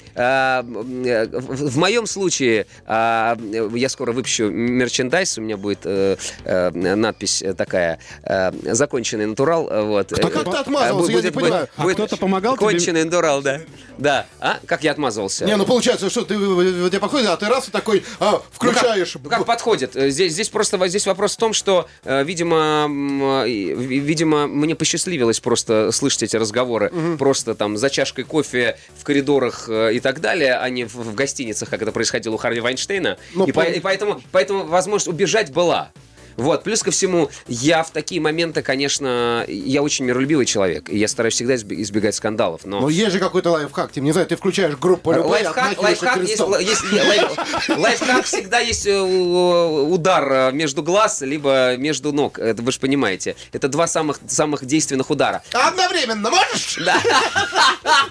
а, 0.42 0.64
э, 0.64 1.28
в, 1.28 1.70
в 1.70 1.78
моем 1.78 2.08
случае 2.08 2.66
а, 2.86 3.38
я 3.74 3.90
скоро 3.90 4.12
выпущу 4.12 4.50
мерчендайз, 4.50 5.38
у 5.38 5.42
меня 5.42 5.58
будет 5.58 5.82
э, 5.86 6.18
э, 6.44 6.70
надпись 6.72 7.44
такая 7.58 8.00
э, 8.24 8.52
«Законченный 8.74 9.26
натурал». 9.26 9.70
Вот. 9.72 10.12
А 10.12 10.30
как 10.30 10.50
ты 10.50 10.58
отмазывался? 10.58 11.12
Э, 11.12 11.16
Я 11.16 11.22
не 11.22 11.32
понимаю. 11.32 11.68
А 11.76 11.90
кто-то 11.90 12.18
помогал 12.18 12.56
тебе? 12.56 12.66
Конченый 12.66 13.04
натурал, 13.04 13.42
да. 13.42 13.62
Да. 13.98 14.26
А? 14.40 14.60
Как 14.66 14.84
я 14.84 14.92
отмазывался? 14.92 15.46
Не, 15.46 15.56
ну 15.58 15.66
получается, 15.66 16.10
что 16.10 16.24
ты 16.24 16.36
тебе 16.36 17.00
подходит, 17.00 17.28
а 17.28 17.38
ты 17.38 17.48
раз 17.48 17.68
и 17.68 17.72
такой 17.72 18.04
а, 18.20 18.42
включаешь. 18.52 19.16
Ну 19.16 19.22
как, 19.22 19.32
ну 19.32 19.38
как 19.38 19.46
подходит? 19.46 19.94
Здесь, 19.94 20.34
здесь 20.34 20.50
просто 20.50 20.88
здесь 20.88 21.06
вопрос 21.06 21.34
в 21.34 21.38
том, 21.38 21.54
что, 21.54 21.88
видимо, 22.04 22.88
видимо, 23.46 24.48
мне 24.48 24.76
посчастливилось 24.76 25.40
просто 25.40 25.92
слышать 25.92 26.24
эти 26.24 26.38
разговоры 26.38 26.92
просто 27.18 27.54
там 27.54 27.78
за 27.78 27.90
чашкой 27.90 28.24
кофе 28.24 28.78
в 28.98 29.04
коридорах 29.04 29.70
и 29.70 30.00
так 30.00 30.21
далее, 30.22 30.56
а 30.56 30.70
не 30.70 30.86
в, 30.86 30.96
в 30.96 31.16
гостиницах, 31.16 31.70
как 31.70 31.82
это 31.82 31.92
происходило 31.92 32.36
у 32.36 32.38
Харви 32.38 32.60
Вайнштейна. 32.62 33.18
Ну, 33.34 33.46
и, 33.46 33.52
по- 33.52 33.62
и 33.62 33.80
поэтому, 33.80 34.22
поэтому 34.32 34.64
возможность 34.66 35.08
убежать 35.08 35.52
была. 35.52 35.92
Вот, 36.38 36.64
плюс 36.64 36.84
ко 36.84 36.92
всему, 36.92 37.30
я 37.48 37.84
в 37.84 37.92
такие 37.92 38.22
моменты, 38.22 38.62
конечно, 38.62 39.46
я 39.48 39.82
очень 39.82 40.06
миролюбивый 40.06 40.46
человек, 40.46 40.90
и 40.90 40.98
я 40.98 41.08
стараюсь 41.08 41.34
всегда 41.36 41.56
избегать 41.56 42.16
скандалов, 42.16 42.62
но... 42.66 42.82
Ну 42.82 42.90
есть 42.90 43.12
же 43.12 43.20
какой-то 43.20 43.52
лайфхак, 43.52 43.92
типа, 43.92 44.04
не 44.04 44.12
знаю, 44.12 44.28
ты 44.28 44.36
включаешь 44.36 44.76
группу 44.78 45.12
любой, 45.12 45.30
Лайфхак, 45.44 45.74
отмахиваешься 45.74 46.46
лайфхак, 46.46 46.62
есть, 46.62 46.82
есть- 46.82 46.94
лайф- 46.94 47.78
лайфхак 47.78 48.26
всегда 48.26 48.60
есть 48.60 48.86
э, 48.88 49.00
удар 49.00 50.32
э, 50.32 50.52
между 50.52 50.84
глаз, 50.84 51.22
либо 51.22 51.76
между 51.78 52.12
ног. 52.12 52.40
Это 52.40 52.62
вы 52.62 52.72
же 52.72 52.80
понимаете. 52.80 53.36
Это 53.52 53.68
два 53.68 53.88
самых, 53.88 54.20
самых 54.28 54.66
действенных 54.66 55.10
удара. 55.10 55.44
Одновременно 55.54 56.30
можешь? 56.30 56.80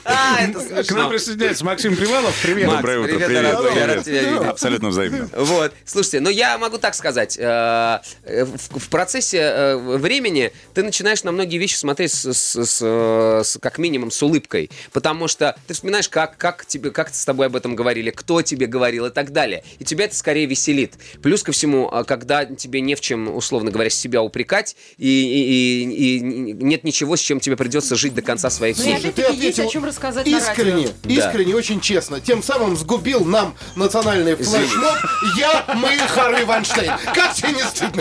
А, 0.04 0.38
это 0.40 0.84
К 0.84 0.92
нам 0.92 1.10
присоединяется 1.10 1.64
Максим 1.64 1.96
Привалов. 1.96 2.34
Привет. 2.42 2.66
Макс, 2.66 2.76
Доброе 2.78 2.98
утро, 3.00 3.12
привет, 3.12 3.26
привет, 3.26 3.42
дорогой, 3.42 3.74
я 3.78 3.86
рад 3.86 4.04
привет. 4.04 4.22
тебя 4.22 4.30
видеть. 4.32 4.48
Абсолютно 4.48 4.88
взаимно. 4.88 5.28
Вот, 5.36 5.72
слушайте, 5.84 6.20
ну 6.20 6.30
я 6.30 6.58
могу 6.58 6.78
так 6.78 6.94
сказать, 6.94 7.36
э, 7.38 7.42
э, 7.42 7.98
в, 8.24 8.78
в 8.78 8.88
процессе 8.88 9.38
э, 9.38 9.76
времени 9.76 10.52
ты 10.74 10.82
начинаешь 10.82 11.22
на 11.24 11.32
многие 11.32 11.58
вещи 11.58 11.74
смотреть 11.76 12.12
с, 12.12 12.32
с- 12.32 12.56
с, 12.64 12.78
э, 12.82 13.42
с- 13.44 13.58
как 13.60 13.78
минимум 13.78 14.10
с 14.10 14.22
улыбкой, 14.22 14.70
потому 14.92 15.28
что 15.28 15.56
ты 15.66 15.74
вспоминаешь, 15.74 16.08
как, 16.08 16.36
как, 16.36 16.66
тебе, 16.66 16.90
как 16.90 17.14
с 17.14 17.24
тобой 17.24 17.46
об 17.46 17.56
этом 17.56 17.76
говорили, 17.76 18.10
кто 18.10 18.42
тебе 18.42 18.66
говорил 18.66 19.06
и 19.06 19.10
так 19.10 19.32
далее, 19.32 19.62
и 19.78 19.84
тебя 19.84 20.04
это 20.06 20.16
скорее 20.16 20.46
веселит. 20.46 20.94
Плюс 21.22 21.42
ко 21.42 21.52
всему, 21.52 21.90
э, 21.92 22.04
когда 22.04 22.44
тебе 22.44 22.80
не 22.80 22.94
в 22.94 23.00
чем, 23.00 23.34
условно 23.34 23.70
говоря, 23.70 23.90
себя 23.90 24.22
упрекать, 24.22 24.76
и, 24.98 25.06
и- 25.08 25.84
и- 25.84 26.16
и 26.16 26.20
нет 26.52 26.84
ничего, 26.84 27.16
с 27.16 27.20
чем 27.20 27.40
тебе 27.40 27.56
придется 27.56 27.96
жить 27.96 28.14
до 28.14 28.22
конца 28.22 28.50
своих 28.50 28.76
Ну 28.78 28.84
дней. 28.84 28.94
Слушай, 29.00 29.12
ты 29.12 29.22
есть 29.22 29.30
о 29.30 29.34
ответил 29.34 29.70
чем 29.70 29.84
рассказать 29.84 30.26
на 30.26 30.36
Искренне, 30.38 30.86
радио. 30.86 30.92
Да. 31.04 31.14
искренне, 31.14 31.54
очень 31.54 31.80
честно. 31.80 32.20
Тем 32.20 32.42
самым 32.42 32.76
сгубил 32.76 33.24
нам 33.24 33.56
национальный 33.76 34.34
флешмоб 34.34 34.94
«Я, 35.38 35.64
мы, 35.76 35.96
Харви 36.08 36.44
Вайнштейн». 36.44 36.92
Как 37.14 37.34
тебе 37.34 37.52
не 37.52 37.62
стыдно? 37.62 37.99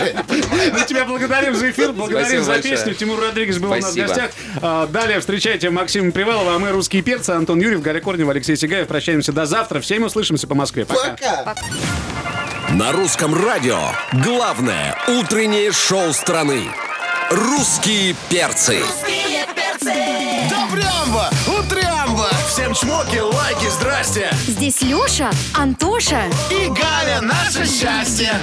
Мы 0.74 0.86
тебя 0.88 1.06
благодарим 1.06 1.56
за 1.56 1.72
эфир, 1.72 1.92
благодарим 1.94 2.44
за 2.44 2.62
песню. 2.62 2.94
Тимур 2.94 3.20
Родригес 3.20 3.58
был 3.58 3.72
у 3.72 3.76
нас 3.76 3.94
в 3.94 3.96
гостях. 3.96 4.32
А, 4.62 4.88
Далее 4.88 5.20
встречайте 5.20 5.70
Максима 5.70 6.12
Привалова, 6.12 6.56
а 6.56 6.60
мы 6.60 6.72
русские 6.72 7.02
перцы, 7.02 7.32
Антон 7.32 7.60
Юрьев, 7.60 7.82
Галя 7.82 8.00
Корнева, 8.00 8.32
Алексей 8.32 8.56
Сигаев. 8.56 8.88
Прощаемся 8.88 9.32
до 9.32 9.46
завтра. 9.46 9.80
Всем 9.80 10.04
услышимся 10.04 10.48
по 10.48 10.56
Москве. 10.56 10.86
Пока. 10.86 11.56
На 12.72 12.92
русском 12.92 13.34
радио 13.34 13.80
главное 14.24 14.96
утреннее 15.08 15.72
шоу 15.72 16.14
страны. 16.14 16.62
Русские 17.32 18.16
перцы. 18.30 18.80
Добрямба! 20.50 21.30
Утрямба! 21.48 21.99
Всем 22.60 22.74
чмоки, 22.74 23.20
лайки, 23.20 23.70
здрасте! 23.70 24.30
Здесь 24.46 24.82
Леша, 24.82 25.32
Антоша. 25.56 26.24
И 26.52 26.68
Галя, 26.68 27.22
наше 27.22 27.66
счастье! 27.66 28.34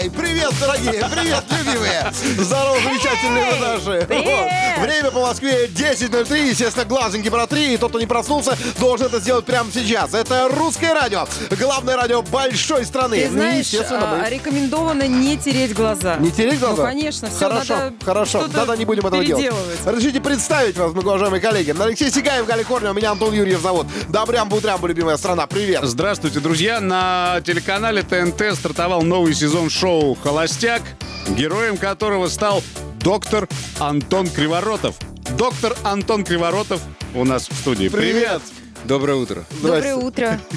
Эй, 0.00 0.08
привет, 0.10 0.52
дорогие, 0.60 1.04
привет, 1.10 1.44
любимые. 1.58 2.12
Здорово, 2.38 2.76
замечательные 2.80 3.52
вы 3.52 3.58
наши. 3.58 4.06
Вот. 4.08 4.86
Время 4.86 5.10
по 5.10 5.20
Москве 5.20 5.66
10.03, 5.66 6.48
естественно, 6.48 6.84
глазоньки 6.84 7.28
про 7.28 7.46
три, 7.46 7.74
и 7.74 7.76
тот, 7.76 7.90
кто 7.90 7.98
не 8.00 8.06
проснулся, 8.06 8.56
должен 8.78 9.08
это 9.08 9.18
сделать 9.18 9.44
прямо 9.44 9.70
сейчас. 9.72 10.14
Это 10.14 10.48
русское 10.48 10.94
радио, 10.94 11.26
главное 11.58 11.96
радио 11.96 12.22
большой 12.22 12.86
страны. 12.86 13.20
Ты 13.22 13.30
знаешь, 13.30 13.66
Естественно, 13.66 14.12
а, 14.12 14.22
мы- 14.22 14.30
рекомендовано 14.30 15.06
не 15.08 15.36
тереть 15.36 15.74
глаза. 15.74 16.16
Не 16.16 16.30
тереть 16.30 16.60
глаза? 16.60 16.76
Ну, 16.82 16.88
конечно, 16.88 17.28
все 17.28 17.38
Хорошо, 17.38 17.76
надо 17.76 17.94
хорошо. 18.04 18.48
Тогда 18.48 18.76
не 18.76 18.84
будем 18.84 19.06
этого 19.06 19.24
делать. 19.24 19.52
Разрешите 19.84 20.20
представить 20.20 20.76
вас, 20.78 20.92
мои 20.92 21.04
уважаемые 21.04 21.40
коллеги. 21.40 21.74
Алексей 21.78 22.10
Сигаев, 22.10 22.46
Галя 22.46 22.64
Корнева, 22.68 22.92
меня 22.92 23.12
Антон 23.12 23.32
Юрьев 23.32 23.62
зовут. 23.62 23.86
Добрям, 24.10 24.50
бутрям, 24.50 24.84
любимая 24.86 25.16
страна. 25.16 25.46
Привет. 25.46 25.80
Здравствуйте, 25.84 26.40
друзья. 26.40 26.80
На 26.80 27.40
телеканале 27.42 28.02
ТНТ 28.02 28.54
стартовал 28.54 29.00
новый 29.00 29.32
сезон 29.32 29.70
шоу 29.70 30.14
«Холостяк», 30.22 30.82
героем 31.30 31.78
которого 31.78 32.28
стал 32.28 32.62
доктор 33.00 33.48
Антон 33.78 34.28
Криворотов. 34.28 34.96
Доктор 35.38 35.76
Антон 35.82 36.24
Криворотов 36.24 36.82
у 37.14 37.24
нас 37.24 37.48
в 37.48 37.54
студии. 37.54 37.88
Привет! 37.88 38.42
Доброе 38.84 39.16
утро. 39.16 39.44
Доброе 39.62 39.96
утро. 39.96 40.40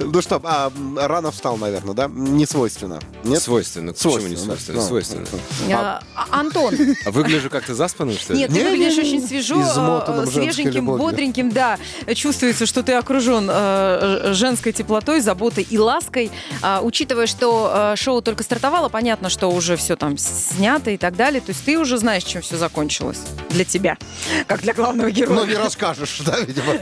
Ну 0.00 0.22
что, 0.22 0.40
а, 0.44 0.70
рано 0.96 1.30
встал, 1.32 1.56
наверное, 1.56 1.92
да? 1.94 2.08
Не 2.12 2.46
свойственно. 2.46 3.00
Нет? 3.24 3.42
Свойственно. 3.42 3.92
Почему 3.92 4.28
не 4.28 4.36
Свойственно, 4.36 4.80
свойственно? 4.80 5.24
да. 5.24 5.30
Свойственно. 5.30 5.76
А, 5.76 6.02
а, 6.14 6.40
Антон, 6.40 6.74
А 7.04 7.10
выгляжу 7.10 7.50
как-то 7.50 7.74
заспанным, 7.74 8.16
что 8.16 8.32
ли? 8.32 8.38
нет, 8.40 8.52
ты 8.52 8.62
выглядишь 8.64 8.98
очень 8.98 9.26
свежо, 9.26 10.04
э, 10.06 10.26
свеженьким, 10.30 10.86
бодреньким, 10.86 11.50
да. 11.50 11.78
Чувствуется, 12.14 12.64
что 12.66 12.82
ты 12.82 12.92
окружен 12.92 13.48
э, 13.50 14.32
женской 14.34 14.72
теплотой, 14.72 15.20
заботой 15.20 15.66
и 15.68 15.78
лаской. 15.78 16.30
А, 16.62 16.80
Учитывая, 16.82 17.26
что 17.26 17.92
э, 17.92 17.96
шоу 17.96 18.22
только 18.22 18.44
стартовало, 18.44 18.88
понятно, 18.88 19.28
что 19.30 19.48
уже 19.50 19.76
все 19.76 19.96
там 19.96 20.16
снято 20.16 20.90
и 20.90 20.96
так 20.96 21.16
далее. 21.16 21.40
То 21.40 21.50
есть 21.50 21.64
ты 21.64 21.76
уже 21.78 21.98
знаешь, 21.98 22.22
чем 22.24 22.40
все 22.42 22.56
закончилось 22.56 23.18
для 23.50 23.64
тебя, 23.64 23.98
как 24.46 24.60
для 24.62 24.74
главного 24.74 25.08
Ну, 25.08 25.12
героя. 25.12 25.46
не 25.46 25.56
расскажешь, 25.56 26.20
да, 26.24 26.38
видимо. 26.40 26.74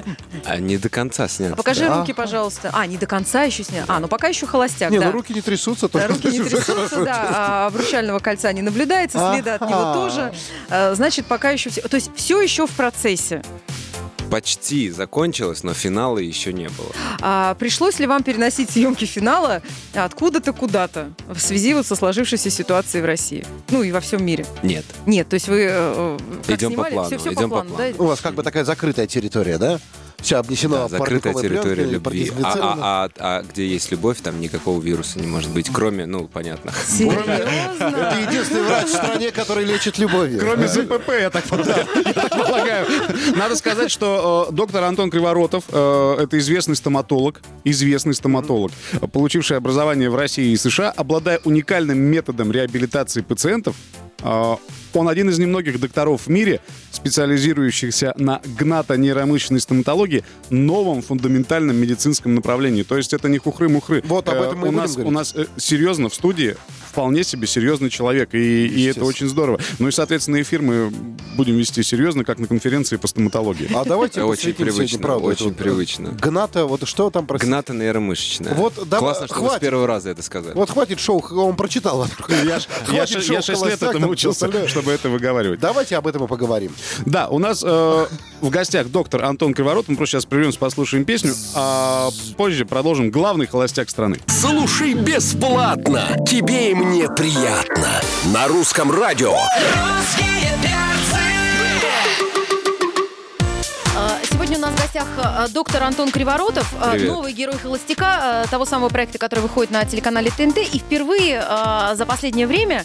А 0.44 0.58
не 0.58 0.76
до 0.86 0.90
конца 0.90 1.26
снят. 1.26 1.52
А 1.52 1.56
Покажи 1.56 1.86
Да. 1.86 1.98
руки, 1.98 2.12
пожалуйста. 2.12 2.70
А, 2.72 2.86
не 2.86 2.96
до 2.96 3.06
конца 3.06 3.42
еще 3.42 3.64
снят. 3.64 3.86
А, 3.88 3.98
ну 3.98 4.06
пока 4.06 4.28
еще 4.28 4.46
холостяк, 4.46 4.90
Не, 4.92 5.00
да. 5.00 5.06
ну 5.06 5.12
руки 5.12 5.34
не 5.34 5.40
трясутся. 5.40 5.88
Тоже 5.88 6.06
Руки 6.06 6.28
не 6.28 6.38
трясутся, 6.48 7.04
да, 7.04 7.26
а 7.34 7.66
обручального 7.66 8.20
кольца 8.20 8.52
не 8.52 8.62
наблюдается, 8.62 9.18
следа 9.32 9.56
от 9.56 9.62
него 9.62 9.94
тоже. 9.94 10.32
А, 10.70 10.94
Значит, 10.94 11.26
пока 11.26 11.50
еще 11.50 11.70
все... 11.70 11.80
То 11.82 11.96
есть 11.96 12.10
все 12.14 12.40
еще 12.40 12.66
в 12.68 12.70
процессе. 12.70 13.42
Почти 14.30 14.90
закончилось, 14.90 15.62
но 15.62 15.72
финала 15.72 16.18
еще 16.18 16.52
не 16.52 16.68
было. 16.68 16.90
А 17.20 17.54
пришлось 17.54 18.00
ли 18.00 18.06
вам 18.08 18.24
переносить 18.24 18.70
съемки 18.70 19.04
финала 19.04 19.62
откуда-то 19.94 20.52
куда-то 20.52 21.10
в 21.28 21.38
связи 21.38 21.74
вот 21.74 21.86
со 21.86 21.94
сложившейся 21.94 22.50
ситуацией 22.50 23.02
в 23.02 23.06
России? 23.06 23.44
Ну 23.70 23.82
и 23.84 23.92
во 23.92 24.00
всем 24.00 24.24
мире. 24.24 24.44
Нет. 24.64 24.84
Нет, 25.06 25.28
то 25.28 25.34
есть 25.34 25.46
вы 25.46 25.66
э, 25.70 26.18
как 26.44 26.56
Идем 26.56 26.70
по 26.70 26.74
снимали, 26.74 26.92
плану, 26.94 27.06
все, 27.08 27.18
все 27.18 27.32
идем 27.34 27.50
по 27.50 27.56
по 27.56 27.62
плану, 27.62 27.70
плану. 27.76 27.92
да? 27.96 28.02
У 28.02 28.06
вас 28.06 28.20
как 28.20 28.34
бы 28.34 28.42
такая 28.42 28.64
закрытая 28.64 29.06
территория, 29.06 29.58
да? 29.58 29.78
Все 30.26 30.38
обнесено 30.38 30.88
Да, 30.88 30.88
закрытая 30.88 31.34
территория 31.34 31.84
любви. 31.84 32.32
А, 32.42 32.52
а- 32.58 32.76
а- 32.80 33.10
а 33.38 33.42
где 33.44 33.64
есть 33.64 33.92
любовь, 33.92 34.20
там 34.20 34.40
никакого 34.40 34.80
вируса 34.82 35.20
не 35.20 35.28
может 35.28 35.52
быть, 35.52 35.70
кроме, 35.72 36.04
ну, 36.04 36.26
понятно. 36.26 36.72
Серьезно? 36.84 37.30
Это 37.30 38.18
единственный 38.28 38.64
врач 38.64 38.86
в 38.86 38.90
стране, 38.90 39.30
который 39.30 39.64
лечит 39.64 39.98
любовью. 39.98 40.40
Кроме 40.40 40.66
ЗПП, 40.66 41.10
я 41.20 41.30
так 41.30 41.44
полагаю. 41.44 42.86
Надо 43.36 43.54
сказать, 43.54 43.92
что 43.92 44.48
э, 44.50 44.52
доктор 44.52 44.82
Антон 44.82 45.10
Криворотов 45.12 45.62
э, 45.70 46.16
это 46.18 46.36
известный 46.38 46.74
стоматолог, 46.74 47.40
известный 47.62 48.14
стоматолог, 48.14 48.72
получивший 49.12 49.56
образование 49.58 50.10
в 50.10 50.16
России 50.16 50.50
и 50.50 50.56
США, 50.56 50.90
обладая 50.90 51.40
уникальным 51.44 51.98
методом 51.98 52.50
реабилитации 52.50 53.20
пациентов. 53.20 53.76
Э, 54.26 54.56
он 54.94 55.08
один 55.08 55.28
из 55.28 55.38
немногих 55.38 55.78
докторов 55.78 56.22
в 56.26 56.28
мире, 56.30 56.60
специализирующихся 56.90 58.12
на 58.16 58.40
гнато-нейромышечной 58.58 59.60
стоматологии, 59.60 60.24
новом 60.50 61.02
фундаментальном 61.02 61.76
медицинском 61.76 62.34
направлении. 62.34 62.82
То 62.82 62.96
есть 62.96 63.12
это 63.12 63.28
не 63.28 63.38
хухры-мухры. 63.38 64.02
Вот 64.06 64.28
об 64.28 64.34
Э, 64.36 64.46
этом 64.46 64.58
мы 64.60 64.66
и 64.66 64.70
у 64.70 64.72
нас, 64.72 64.92
говорить. 64.94 65.08
у 65.10 65.14
нас 65.14 65.34
э, 65.34 65.46
серьезно 65.56 66.08
в 66.08 66.14
студии 66.14 66.56
вполне 66.90 67.24
себе 67.24 67.46
серьезный 67.46 67.90
человек, 67.90 68.34
и, 68.34 68.66
и 68.66 68.84
это 68.84 69.04
очень 69.04 69.28
здорово. 69.28 69.60
Ну 69.78 69.88
и, 69.88 69.92
соответственно, 69.92 70.40
эфир 70.40 70.62
мы 70.62 70.90
будем 71.36 71.56
вести 71.56 71.82
серьезно, 71.82 72.24
как 72.24 72.38
на 72.38 72.46
конференции 72.46 72.96
по 72.96 73.06
стоматологии. 73.06 73.68
А 73.74 73.84
давайте 73.84 74.22
Очень 74.24 74.54
привычно, 74.54 74.98
правда, 74.98 75.26
очень 75.26 75.46
это 75.46 75.54
вот, 75.54 75.56
привычно. 75.58 76.10
Гната, 76.20 76.64
вот 76.64 76.88
что 76.88 77.10
там, 77.10 77.26
простите? 77.26 77.48
Гната 77.50 77.74
нейромышечная. 77.74 78.54
Вот, 78.54 78.74
да, 78.88 78.98
Классно, 78.98 79.26
что 79.26 79.34
вы 79.34 79.40
хватит. 79.40 79.58
с 79.58 79.60
первого 79.60 79.86
раза 79.86 80.10
это 80.10 80.22
сказали. 80.22 80.54
Вот 80.54 80.70
хватит 80.70 80.98
шоу, 81.00 81.22
он 81.38 81.54
прочитал. 81.56 82.06
Я, 82.44 82.60
ж- 82.60 82.66
я, 82.90 83.06
ш- 83.06 83.20
я 83.32 83.42
шесть 83.42 83.64
лет 83.66 83.82
этому 83.82 84.15
учился, 84.16 84.68
чтобы 84.68 84.92
это 84.92 85.08
выговаривать. 85.08 85.60
Давайте 85.60 85.96
об 85.96 86.06
этом 86.06 86.24
и 86.24 86.26
поговорим. 86.26 86.72
Да, 87.04 87.28
у 87.28 87.38
нас 87.38 87.62
э, 87.64 88.06
в 88.40 88.50
гостях 88.50 88.88
доктор 88.88 89.24
Антон 89.24 89.54
Криворот. 89.54 89.88
Мы 89.88 89.96
просто 89.96 90.16
сейчас 90.16 90.26
прервемся, 90.26 90.58
послушаем 90.58 91.04
песню, 91.04 91.34
а 91.54 92.10
позже 92.36 92.64
продолжим 92.64 93.10
главный 93.10 93.46
холостяк 93.46 93.90
страны. 93.90 94.18
Слушай 94.26 94.94
бесплатно. 94.94 96.16
Тебе 96.26 96.70
и 96.70 96.74
мне 96.74 97.08
приятно. 97.08 98.00
На 98.32 98.48
русском 98.48 98.90
радио. 98.90 99.34
А, 99.34 100.00
Сегодня 104.46 104.64
у 104.64 104.70
нас 104.70 104.78
в 104.78 104.80
гостях 104.80 105.08
а, 105.18 105.48
доктор 105.48 105.82
Антон 105.82 106.12
Криворотов, 106.12 106.72
а, 106.80 106.92
Привет. 106.92 107.08
новый 107.08 107.32
герой 107.32 107.58
холостяка, 107.58 108.42
а, 108.42 108.46
того 108.46 108.64
самого 108.64 108.90
проекта, 108.90 109.18
который 109.18 109.40
выходит 109.40 109.72
на 109.72 109.84
телеканале 109.84 110.30
ТНТ. 110.30 110.58
И 110.58 110.78
впервые 110.78 111.40
за 111.40 112.06
последнее 112.06 112.46
время 112.46 112.84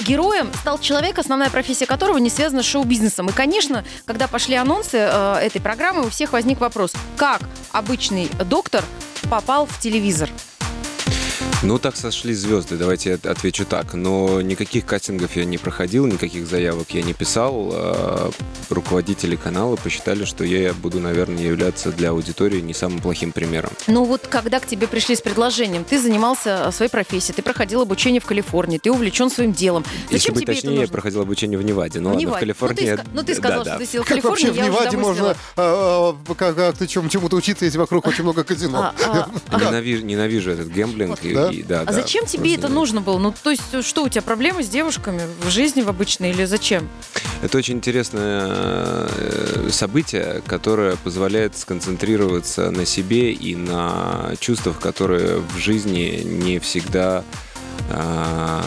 героем 0.00 0.50
стал 0.60 0.80
человек, 0.80 1.20
основная 1.20 1.48
профессия 1.48 1.86
которого 1.86 2.18
не 2.18 2.28
связана 2.28 2.64
с 2.64 2.66
шоу-бизнесом. 2.66 3.28
И, 3.28 3.32
конечно, 3.32 3.84
когда 4.04 4.26
пошли 4.26 4.56
анонсы 4.56 4.96
этой 4.96 5.60
программы, 5.60 6.04
у 6.06 6.10
всех 6.10 6.32
возник 6.32 6.58
вопрос, 6.58 6.92
как 7.16 7.42
обычный 7.70 8.28
доктор 8.44 8.82
попал 9.30 9.66
в 9.66 9.78
телевизор? 9.78 10.28
Ну, 11.62 11.78
так 11.78 11.96
сошли 11.96 12.34
звезды, 12.34 12.76
давайте 12.76 13.18
я 13.24 13.30
отвечу 13.30 13.64
так. 13.64 13.94
Но 13.94 14.40
никаких 14.42 14.84
кастингов 14.84 15.34
я 15.36 15.44
не 15.46 15.56
проходил, 15.58 16.06
никаких 16.06 16.46
заявок 16.46 16.90
я 16.90 17.02
не 17.02 17.12
писал. 17.14 17.70
А, 17.72 18.30
Руководители 18.68 19.36
канала 19.36 19.76
посчитали, 19.76 20.24
что 20.24 20.44
я 20.44 20.72
буду, 20.74 21.00
наверное, 21.00 21.42
являться 21.42 21.90
для 21.92 22.10
аудитории 22.10 22.60
не 22.60 22.74
самым 22.74 23.00
плохим 23.00 23.32
примером. 23.32 23.70
Ну 23.86 24.04
вот 24.04 24.26
когда 24.28 24.60
к 24.60 24.66
тебе 24.66 24.86
пришли 24.86 25.16
с 25.16 25.20
предложением, 25.22 25.84
ты 25.84 26.00
занимался 26.00 26.70
своей 26.72 26.90
профессией, 26.90 27.34
ты 27.34 27.42
проходил 27.42 27.80
обучение 27.80 28.20
в 28.20 28.26
Калифорнии, 28.26 28.78
ты 28.78 28.92
увлечен 28.92 29.30
своим 29.30 29.52
делом. 29.52 29.84
Если 30.10 30.18
Зачем 30.18 30.34
быть 30.34 30.42
тебе 30.44 30.52
это 30.52 30.62
точнее, 30.62 30.74
я 30.74 30.80
нужно? 30.82 30.92
проходил 30.92 31.20
обучение 31.22 31.58
в 31.58 31.62
Неваде. 31.62 32.00
Ну 32.00 32.10
В 32.10 32.12
ладно, 32.12 32.18
в 32.18 32.22
Неваде. 32.22 32.40
Калифорнии... 32.40 32.90
Ну, 32.90 32.96
ты, 32.96 33.02
ну, 33.14 33.22
ты 33.22 33.34
сказал, 33.34 33.58
Да-да. 33.64 33.70
что 33.72 33.78
ты 33.80 33.86
сидел 33.86 34.02
в 34.02 34.06
Как 34.06 34.10
Калифорнии, 34.10 34.46
вообще 34.46 34.60
в 34.60 34.64
я 34.64 34.70
Неваде 34.70 34.96
можно 34.98 35.30
а, 35.30 35.34
а, 36.28 36.34
как- 36.34 36.54
как-то 36.56 36.86
чему- 36.86 37.08
чему-то 37.08 37.36
учиться, 37.36 37.64
если 37.64 37.78
вокруг 37.78 38.06
очень 38.06 38.24
много 38.24 38.44
казино? 38.44 38.92
А, 39.06 39.28
Ненавижу, 39.58 40.04
ненавижу 40.04 40.50
этот 40.50 40.70
гэмблинг. 40.70 41.18
Да? 41.46 41.52
и- 41.52 41.62
да, 41.62 41.80
А 41.82 41.84
да, 41.86 41.92
зачем 41.92 42.26
тебе 42.26 42.50
просто 42.50 42.66
это 42.66 42.68
нужно 42.68 43.00
было? 43.00 43.18
Ну, 43.18 43.34
то 43.42 43.50
есть, 43.50 43.84
что, 43.84 44.04
у 44.04 44.08
тебя 44.08 44.22
проблемы 44.22 44.62
с 44.62 44.68
девушками 44.68 45.22
в 45.44 45.50
жизни 45.50 45.82
в 45.82 45.88
обычной 45.88 46.30
или 46.30 46.44
зачем? 46.44 46.88
Это 47.42 47.58
очень 47.58 47.74
интересное 47.74 48.48
э, 48.48 49.68
событие, 49.70 50.42
которое 50.46 50.96
позволяет 50.96 51.56
сконцентрироваться 51.56 52.70
на 52.70 52.86
себе 52.86 53.32
и 53.32 53.54
на 53.54 54.32
чувствах, 54.40 54.78
которые 54.80 55.40
в 55.40 55.58
жизни 55.58 56.22
не 56.24 56.58
всегда 56.58 57.24
а, 57.90 58.62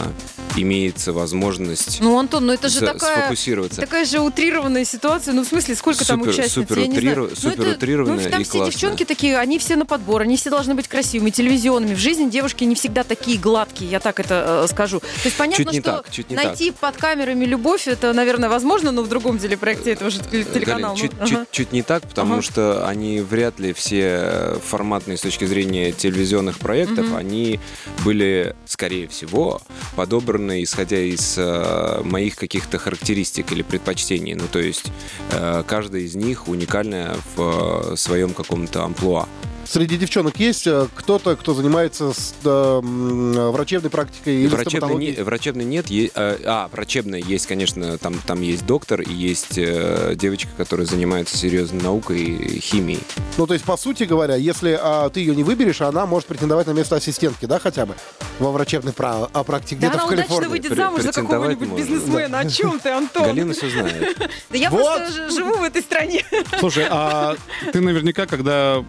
имеется 0.56 1.12
возможность 1.12 1.98
Ну, 2.00 2.18
Антон, 2.18 2.46
ну 2.46 2.52
это 2.52 2.68
же 2.68 2.80
такая... 2.80 3.20
сфокусироваться. 3.22 3.80
Такая 3.80 4.04
же 4.04 4.20
утрированная 4.20 4.84
ситуация. 4.84 5.32
Ну, 5.34 5.44
в 5.44 5.46
смысле, 5.46 5.74
сколько 5.76 6.04
там 6.06 6.20
Супер- 6.20 6.30
участниц? 6.32 6.52
супер 6.52 6.78
Я 6.78 6.86
не 6.86 7.00
знаю. 7.00 7.06
утриру- 7.16 7.28
Ну, 7.30 7.36
супер 7.36 7.62
это- 7.66 7.76
утрированная 7.76 8.24
ну, 8.24 8.30
там 8.30 8.40
и 8.40 8.44
все 8.44 8.52
классная. 8.52 8.72
девчонки 8.72 9.04
такие, 9.04 9.38
они 9.38 9.58
все 9.58 9.76
на 9.76 9.86
подбор, 9.86 10.22
они 10.22 10.36
все 10.36 10.50
должны 10.50 10.74
быть 10.74 10.88
красивыми, 10.88 11.30
телевизионными. 11.30 11.94
В 11.94 11.98
жизни 11.98 12.28
девушки 12.28 12.64
не 12.64 12.74
всегда 12.74 13.04
такие 13.04 13.38
гладкие, 13.38 13.90
я 13.90 14.00
так 14.00 14.18
это 14.20 14.64
э, 14.64 14.68
скажу. 14.72 15.00
То 15.00 15.06
есть 15.24 15.36
понятно, 15.36 15.64
Чуть 15.64 15.72
не 15.72 15.80
что 15.80 15.90
так, 15.92 16.10
чуть 16.10 16.30
не 16.30 16.36
найти 16.36 16.72
под 16.72 16.96
камерами 16.96 17.44
любовь, 17.44 17.86
это, 17.86 18.12
наверное, 18.12 18.48
возможно, 18.48 18.90
но 18.92 19.02
в 19.02 19.08
другом 19.08 19.38
телепроекте 19.38 19.92
этого 19.92 20.10
же 20.10 20.18
теле- 20.20 20.44
телеканала. 20.44 20.94
Галин, 20.94 21.10
чуть, 21.10 21.20
Ну, 21.20 21.26
чуть- 21.26 21.36
ага. 21.36 21.46
чуть 21.50 21.72
не 21.72 21.82
так, 21.82 22.02
потому 22.02 22.34
Ага. 22.34 22.42
что 22.42 22.86
они 22.88 23.20
вряд 23.20 23.58
ли 23.60 23.72
все 23.72 24.56
форматные 24.66 25.16
с 25.16 25.20
точки 25.20 25.44
зрения 25.44 25.92
телевизионных 25.92 26.58
проектов, 26.58 27.06
Мгм. 27.06 27.16
они 27.16 27.60
были, 28.04 28.56
скорее 28.66 29.06
всего, 29.08 29.60
подобраны 29.96 30.39
исходя 30.62 30.98
из 30.98 31.36
э, 31.36 32.00
моих 32.04 32.36
каких-то 32.36 32.78
характеристик 32.78 33.52
или 33.52 33.62
предпочтений. 33.62 34.34
Ну, 34.34 34.44
то 34.50 34.58
есть 34.58 34.90
э, 35.32 35.62
каждая 35.66 36.02
из 36.02 36.14
них 36.14 36.48
уникальная 36.48 37.16
в 37.36 37.92
э, 37.92 37.96
своем 37.96 38.32
каком-то 38.32 38.84
амплуа. 38.84 39.28
Среди 39.70 39.96
девчонок 39.98 40.36
есть 40.40 40.66
э, 40.66 40.88
кто-то, 40.96 41.36
кто 41.36 41.54
занимается 41.54 42.12
с, 42.12 42.34
э, 42.44 42.80
врачебной 42.82 43.88
практикой 43.88 44.34
или 44.42 44.48
Врачебной, 44.48 44.94
не- 44.96 45.12
врачебной 45.22 45.64
нет. 45.64 45.88
е- 45.88 46.10
э, 46.12 46.38
а, 46.44 46.68
врачебная 46.72 47.20
есть, 47.20 47.46
конечно, 47.46 47.96
там, 47.98 48.14
там 48.26 48.40
есть 48.42 48.66
доктор 48.66 49.00
и 49.00 49.12
есть 49.12 49.56
э, 49.58 50.14
девочка, 50.16 50.50
которая 50.56 50.88
занимается 50.88 51.36
серьезной 51.38 51.80
наукой 51.82 52.18
и 52.20 52.58
химией. 52.60 52.98
Ну, 53.38 53.46
то 53.46 53.54
есть, 53.54 53.64
по 53.64 53.76
сути 53.76 54.02
говоря, 54.02 54.34
если 54.34 54.76
а, 54.76 55.08
ты 55.08 55.20
ее 55.20 55.36
не 55.36 55.44
выберешь, 55.44 55.80
она 55.82 56.04
может 56.04 56.26
претендовать 56.26 56.66
на 56.66 56.72
место 56.72 56.96
ассистентки, 56.96 57.46
да, 57.46 57.60
хотя 57.60 57.86
бы? 57.86 57.94
Во 58.40 58.50
врачебной 58.50 58.92
пра- 58.92 59.28
а, 59.32 59.44
практике 59.44 59.82
Да 59.82 59.86
где-то 59.90 60.02
она 60.02 60.02
в 60.02 60.12
удачно 60.14 60.22
Калифорнии. 60.26 60.50
выйдет 60.50 60.72
Пре- 60.72 60.76
замуж 60.76 61.02
за 61.02 61.12
какого-нибудь 61.12 61.68
бизнесмена. 61.78 62.40
О 62.40 62.50
чем 62.50 62.80
ты, 62.80 62.88
Антон? 62.88 63.22
Галина 63.22 63.52
все 63.54 63.70
знает. 63.70 64.18
Да 64.50 64.58
я 64.58 64.68
просто 64.68 65.30
живу 65.30 65.54
в 65.58 65.62
этой 65.62 65.80
стране. 65.82 66.24
Слушай, 66.58 66.86
а 66.90 67.36
ты 67.72 67.80
наверняка, 67.80 68.26
когда 68.26 68.84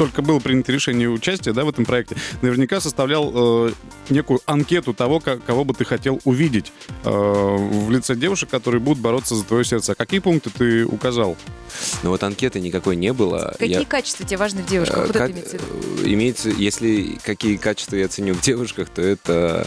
только 0.00 0.22
было 0.22 0.38
принято 0.38 0.72
решение 0.72 1.10
участия 1.10 1.52
да, 1.52 1.62
в 1.62 1.68
этом 1.68 1.84
проекте, 1.84 2.16
наверняка 2.40 2.80
составлял 2.80 3.66
э, 3.68 3.72
некую 4.08 4.40
анкету 4.46 4.94
того, 4.94 5.20
ко- 5.20 5.36
кого 5.36 5.66
бы 5.66 5.74
ты 5.74 5.84
хотел 5.84 6.20
увидеть 6.24 6.72
э, 7.04 7.10
в 7.10 7.90
лице 7.90 8.16
девушек, 8.16 8.48
которые 8.48 8.80
будут 8.80 8.98
бороться 9.02 9.34
за 9.34 9.44
твое 9.44 9.62
сердце. 9.62 9.92
А 9.92 9.94
какие 9.94 10.20
пункты 10.20 10.48
ты 10.48 10.86
указал? 10.86 11.36
Но 12.02 12.08
вот 12.08 12.22
анкеты 12.22 12.60
никакой 12.60 12.96
не 12.96 13.12
было. 13.12 13.54
Какие 13.58 13.80
Я- 13.80 13.84
качества 13.84 14.24
тебе 14.24 14.38
важны 14.38 14.62
в 14.62 14.66
девушках? 14.70 15.00
э, 15.00 15.06
Вот 15.08 15.12
как- 15.12 15.30
это 15.32 15.58
имеется, 16.04 16.48
если 16.48 17.18
какие 17.22 17.56
качества 17.58 17.96
я 17.96 18.08
ценю 18.08 18.32
в 18.32 18.40
девушках, 18.40 18.88
то 18.88 19.02
это 19.02 19.66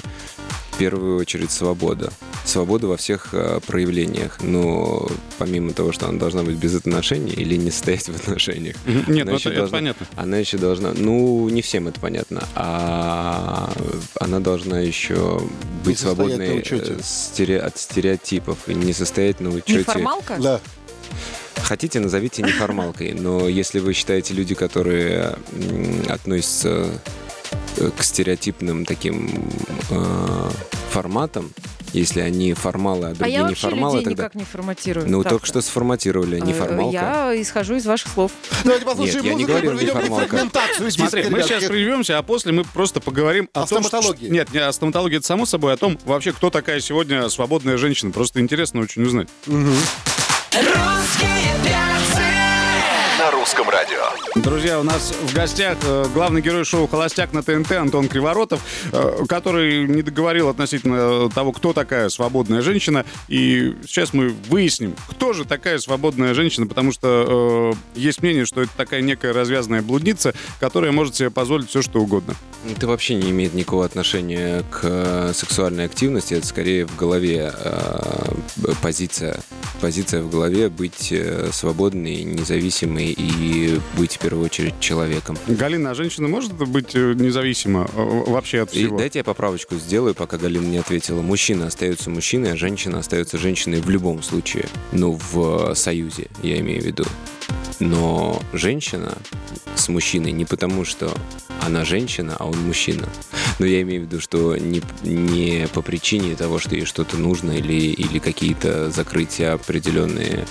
в 0.73 0.77
первую 0.77 1.17
очередь 1.17 1.51
свобода. 1.51 2.11
Свобода 2.45 2.87
во 2.87 2.97
всех 2.97 3.29
э, 3.33 3.59
проявлениях. 3.65 4.39
Но 4.41 5.07
помимо 5.37 5.71
того, 5.73 5.91
что 5.91 6.07
она 6.07 6.17
должна 6.19 6.43
быть 6.43 6.55
без 6.55 6.75
отношений 6.75 7.31
или 7.31 7.55
не 7.55 7.71
состоять 7.71 8.09
в 8.09 8.15
отношениях, 8.15 8.75
Нет, 8.85 9.23
Она 9.23 9.31
ну 9.31 9.37
еще 9.37 9.49
это, 9.49 9.49
это 9.49 9.55
должна- 9.59 9.77
понятно. 9.77 10.07
она 10.15 10.37
еще 10.37 10.57
должна, 10.57 10.93
ну, 10.93 11.47
не 11.49 11.61
всем 11.61 11.87
это 11.87 11.99
понятно, 11.99 12.43
а 12.55 13.71
она 14.19 14.39
должна 14.39 14.79
еще 14.79 15.41
быть 15.85 15.99
свободной 15.99 16.59
э, 16.59 16.99
стере- 17.01 17.59
от 17.59 17.77
стереотипов 17.77 18.57
и 18.67 18.73
не 18.73 18.93
состоять 18.93 19.39
на 19.39 19.49
учете. 19.49 19.79
Неформалка? 19.79 20.37
Да. 20.41 20.59
Хотите, 21.57 21.99
назовите 21.99 22.41
неформалкой, 22.41 23.13
но 23.13 23.47
если 23.47 23.79
вы 23.79 23.93
считаете 23.93 24.33
люди, 24.33 24.55
которые 24.55 25.35
м, 25.53 26.01
относятся 26.09 26.87
к 27.97 28.03
стереотипным 28.03 28.85
таким 28.85 29.49
э, 29.89 30.49
форматам, 30.91 31.51
если 31.91 32.21
они 32.21 32.53
формалы, 32.53 33.07
а 33.07 33.09
А 33.11 33.13
другие 33.13 33.33
я 33.37 33.43
вообще 33.43 33.67
неформалы, 33.67 33.93
людей 33.99 34.05
тогда... 34.05 34.23
никак 34.23 34.35
не 34.35 34.43
форматирую. 34.45 35.09
Ну, 35.09 35.19
Так-то. 35.21 35.29
только 35.35 35.45
что 35.45 35.61
сформатировали, 35.61 36.37
Э, 36.37 36.45
неформалка. 36.45 36.91
Я 36.93 37.41
исхожу 37.41 37.75
из 37.75 37.85
ваших 37.85 38.11
слов. 38.11 38.31
Давайте 38.63 38.85
послушаем 38.85 39.23
Нет, 39.23 39.25
я 39.25 39.33
не 39.33 39.43
музыку 39.45 39.51
и 39.51 39.61
говорил 39.61 39.71
проведем 39.77 39.95
неформалка. 39.97 40.27
фрагментацию 40.27 40.91
Смотри, 40.91 41.29
мы 41.29 41.43
сейчас 41.43 41.63
прервемся, 41.65 42.17
а 42.17 42.23
после 42.23 42.51
мы 42.51 42.63
просто 42.63 42.99
поговорим 42.99 43.47
о, 43.53 43.61
О 43.63 43.67
том, 43.67 43.83
стоматологии. 43.83 44.25
что- 44.25 44.33
Нет, 44.33 44.53
не 44.53 44.59
о 44.59 44.71
стоматологии, 44.73 45.17
это 45.17 45.25
само 45.27 45.45
собой, 45.45 45.73
о 45.73 45.77
том, 45.77 45.99
вообще, 46.05 46.31
кто 46.31 46.49
такая 46.49 46.79
сегодня 46.79 47.29
свободная 47.29 47.77
женщина. 47.77 48.11
Просто 48.11 48.39
интересно 48.39 48.81
очень 48.81 49.03
узнать. 49.03 49.29
На 49.45 51.03
русском 53.43 53.69
радио. 53.69 53.99
Друзья, 54.35 54.79
у 54.79 54.83
нас 54.83 55.11
в 55.11 55.33
гостях 55.33 55.77
э, 55.83 56.05
главный 56.13 56.41
герой 56.41 56.63
шоу 56.63 56.87
«Холостяк» 56.87 57.33
на 57.33 57.43
ТНТ 57.43 57.73
Антон 57.73 58.07
Криворотов, 58.07 58.61
э, 58.93 59.25
который 59.27 59.85
не 59.85 60.01
договорил 60.01 60.47
относительно 60.47 61.29
того, 61.29 61.51
кто 61.51 61.73
такая 61.73 62.07
свободная 62.07 62.61
женщина. 62.61 63.05
И 63.27 63.75
сейчас 63.85 64.13
мы 64.13 64.29
выясним, 64.29 64.95
кто 65.09 65.33
же 65.33 65.43
такая 65.43 65.79
свободная 65.79 66.33
женщина, 66.33 66.67
потому 66.67 66.93
что 66.93 67.73
э, 67.95 67.99
есть 67.99 68.21
мнение, 68.21 68.45
что 68.45 68.61
это 68.61 68.71
такая 68.77 69.01
некая 69.01 69.33
развязанная 69.33 69.81
блудница, 69.81 70.33
которая 70.61 70.93
может 70.93 71.15
себе 71.15 71.29
позволить 71.29 71.67
все, 71.67 71.81
что 71.81 71.99
угодно. 71.99 72.35
Это 72.73 72.87
вообще 72.87 73.15
не 73.15 73.31
имеет 73.31 73.53
никакого 73.53 73.83
отношения 73.83 74.63
к 74.71 74.79
э, 74.83 75.31
сексуальной 75.35 75.83
активности. 75.83 76.33
Это 76.33 76.47
скорее 76.47 76.85
в 76.85 76.95
голове 76.95 77.53
э, 77.53 78.33
позиция. 78.81 79.41
Позиция 79.81 80.21
в 80.21 80.29
голове 80.29 80.69
быть 80.69 81.11
э, 81.11 81.49
свободной, 81.51 82.23
независимой 82.23 83.11
и 83.11 83.33
быть 83.97 84.15
в 84.15 84.19
первую 84.19 84.45
очередь 84.45 84.79
человеком. 84.79 85.37
Галина, 85.47 85.91
а 85.91 85.95
женщина 85.95 86.27
может 86.27 86.53
быть 86.53 86.95
э, 86.95 87.13
независима 87.13 87.89
э, 87.93 88.23
вообще 88.27 88.61
от 88.61 88.73
И 88.73 88.85
всего? 88.85 88.97
дайте 88.97 89.19
я 89.19 89.23
поправочку 89.23 89.75
сделаю, 89.75 90.15
пока 90.15 90.37
Галина 90.37 90.65
не 90.65 90.77
ответила. 90.77 91.21
Мужчина 91.21 91.67
остается 91.67 92.09
мужчиной, 92.09 92.53
а 92.53 92.55
женщина 92.55 92.99
остается 92.99 93.37
женщиной 93.37 93.81
в 93.81 93.89
любом 93.89 94.23
случае. 94.23 94.67
Ну, 94.91 95.19
в 95.31 95.71
э, 95.71 95.75
союзе, 95.75 96.27
я 96.41 96.59
имею 96.59 96.81
в 96.81 96.85
виду. 96.85 97.05
Но 97.79 98.41
женщина 98.53 99.17
с 99.75 99.89
мужчиной 99.89 100.31
не 100.31 100.45
потому, 100.45 100.85
что 100.85 101.11
она 101.61 101.85
женщина, 101.85 102.35
а 102.39 102.45
он 102.45 102.57
мужчина. 102.59 103.07
Но 103.59 103.65
я 103.65 103.81
имею 103.81 104.01
в 104.01 104.05
виду, 104.05 104.19
что 104.21 104.55
не, 104.57 104.81
не 105.03 105.67
по 105.73 105.81
причине 105.81 106.35
того, 106.35 106.59
что 106.59 106.75
ей 106.75 106.85
что-то 106.85 107.17
нужно 107.17 107.51
или, 107.51 107.73
или 107.73 108.19
какие-то 108.19 108.89
закрытия 108.91 109.53
определенные 109.53 110.45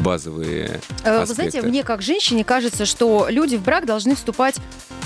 базовые 0.00 0.80
Вы 1.04 1.10
аспекты. 1.10 1.34
знаете, 1.34 1.62
мне 1.62 1.82
как 1.82 1.97
женщине 2.02 2.44
кажется, 2.44 2.86
что 2.86 3.26
люди 3.28 3.56
в 3.56 3.62
брак 3.62 3.86
должны 3.86 4.14
вступать 4.14 4.56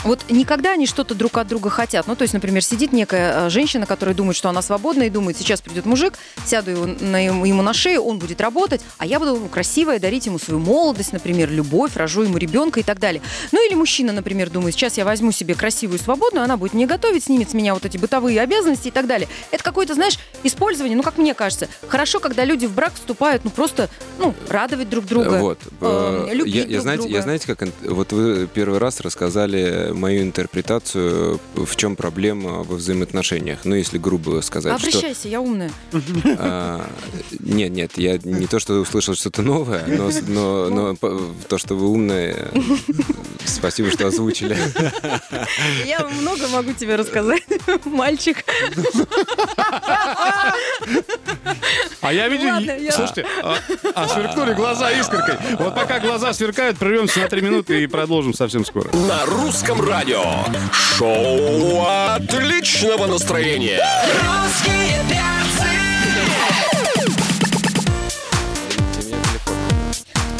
вот 0.04 0.20
никогда 0.30 0.72
они 0.72 0.86
что-то 0.86 1.14
друг 1.14 1.38
от 1.38 1.48
друга 1.48 1.70
хотят. 1.70 2.06
Ну, 2.06 2.16
то 2.16 2.22
есть, 2.22 2.34
например, 2.34 2.62
сидит 2.62 2.92
некая 2.92 3.46
э, 3.46 3.50
женщина, 3.50 3.86
которая 3.86 4.14
думает, 4.14 4.36
что 4.36 4.48
она 4.48 4.62
свободна, 4.62 5.04
и 5.04 5.10
думает, 5.10 5.36
сейчас 5.36 5.60
придет 5.60 5.86
мужик, 5.86 6.14
сяду 6.44 6.70
его 6.70 6.86
на, 6.86 7.24
ему 7.24 7.62
на 7.62 7.72
шею, 7.72 8.02
он 8.02 8.18
будет 8.18 8.40
работать, 8.40 8.80
а 8.98 9.06
я 9.06 9.18
буду 9.18 9.48
красивая, 9.50 10.00
дарить 10.00 10.26
ему 10.26 10.38
свою 10.38 10.60
молодость, 10.60 11.12
например, 11.12 11.50
любовь, 11.50 11.96
рожу 11.96 12.22
ему 12.22 12.36
ребенка 12.36 12.80
и 12.80 12.82
так 12.82 12.98
далее. 12.98 13.22
Ну, 13.52 13.64
или 13.66 13.74
мужчина, 13.74 14.12
например, 14.12 14.50
думает, 14.50 14.74
сейчас 14.74 14.98
я 14.98 15.04
возьму 15.04 15.30
себе 15.32 15.54
красивую, 15.54 15.98
свободную, 15.98 16.44
она 16.44 16.56
будет 16.56 16.74
мне 16.74 16.86
готовить, 16.86 17.24
снимет 17.24 17.50
с 17.50 17.54
меня 17.54 17.74
вот 17.74 17.84
эти 17.84 17.96
бытовые 17.96 18.40
обязанности 18.40 18.88
и 18.88 18.90
так 18.90 19.06
далее. 19.06 19.28
Это 19.50 19.62
какое-то, 19.62 19.94
знаешь, 19.94 20.18
использование, 20.42 20.96
ну, 20.96 21.02
как 21.02 21.18
мне 21.18 21.34
кажется, 21.34 21.68
хорошо, 21.86 22.18
когда 22.18 22.44
люди 22.44 22.66
в 22.66 22.74
брак 22.74 22.94
вступают, 22.94 23.44
ну, 23.44 23.50
просто, 23.50 23.88
ну, 24.18 24.34
радовать 24.48 24.88
друг 24.88 25.06
друга. 25.06 25.38
Вот. 25.38 25.58
э, 25.80 26.28
э, 26.30 26.34
любить 26.34 26.54
я, 26.54 26.64
я 26.64 26.80
знаете, 26.82 27.02
друга. 27.02 27.16
я 27.16 27.22
знаете, 27.22 27.46
как 27.46 27.68
вот 27.82 28.12
вы 28.12 28.46
первый 28.46 28.78
раз 28.78 29.00
рассказали 29.00 29.90
мою 29.92 30.22
интерпретацию, 30.22 31.40
в 31.54 31.76
чем 31.76 31.96
проблема 31.96 32.62
во 32.62 32.76
взаимоотношениях. 32.76 33.60
Ну, 33.64 33.74
если 33.74 33.98
грубо 33.98 34.40
сказать, 34.42 34.78
что 34.78 34.88
Обращайся, 34.88 35.28
я 35.28 35.40
умная. 35.40 35.70
а, 36.38 36.84
нет, 37.40 37.70
нет, 37.72 37.92
я 37.96 38.18
не 38.22 38.46
то, 38.46 38.58
что 38.58 38.74
услышал 38.74 39.14
что-то 39.14 39.42
новое, 39.42 39.84
но, 39.86 40.10
но, 40.28 40.68
но 40.68 40.96
по- 40.96 41.20
то, 41.48 41.58
что 41.58 41.74
вы 41.74 41.88
умные, 41.88 42.48
спасибо, 43.44 43.90
что 43.90 44.06
озвучили. 44.06 44.56
Я 45.86 46.06
много 46.06 46.48
могу 46.48 46.72
тебе 46.72 46.96
рассказать, 46.96 47.42
мальчик. 47.84 48.44
А 52.00 52.12
я 52.12 52.28
видел... 52.28 52.92
Слушайте, 52.92 53.26
а, 53.42 53.56
а 53.94 54.08
сверкнули 54.08 54.54
глаза 54.54 54.90
искоркой. 54.92 55.36
Вот 55.58 55.74
пока 55.74 56.00
глаза 56.00 56.32
сверкают, 56.32 56.71
прервемся 56.78 57.20
на 57.20 57.28
три 57.28 57.42
минуты 57.42 57.82
и 57.82 57.86
продолжим 57.86 58.34
совсем 58.34 58.64
скоро. 58.64 58.90
На 58.94 59.24
русском 59.26 59.80
радио. 59.80 60.22
Шоу 60.72 61.86
отличного 61.86 63.06
настроения. 63.06 63.80
А, 63.80 64.46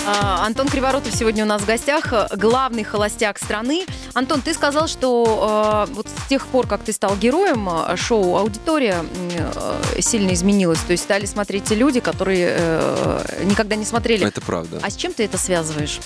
Антон 0.07 0.69
Криворотов 0.69 1.15
сегодня 1.15 1.45
у 1.45 1.47
нас 1.47 1.63
в 1.63 1.67
гостях, 1.67 2.13
э, 2.13 2.27
главный 2.37 2.83
холостяк 2.83 3.39
страны. 3.39 3.87
Антон, 4.15 4.41
ты 4.43 4.53
сказал, 4.53 4.89
что 4.89 5.87
э, 5.89 5.95
вот 5.95 6.09
с 6.09 6.29
тех 6.29 6.47
пор, 6.49 6.67
как 6.67 6.83
ты 6.83 6.93
стал 6.93 7.15
героем 7.17 7.69
э, 7.69 7.97
шоу, 7.97 8.37
аудитория 8.37 9.05
э, 9.37 10.01
сильно 10.01 10.33
изменилась. 10.35 10.81
То 10.81 10.93
есть 10.93 11.05
стали 11.05 11.25
смотреть 11.27 11.65
те 11.65 11.77
люди, 11.77 12.01
которые 12.01 12.57
э, 12.59 13.45
никогда 13.45 13.77
не 13.77 13.85
смотрели. 13.85 14.27
Это 14.27 14.41
правда. 14.41 14.81
А 14.83 14.91
с 14.91 14.97
чем 14.97 15.13
ты 15.13 15.25
это 15.25 15.39
связываешь? 15.39 16.01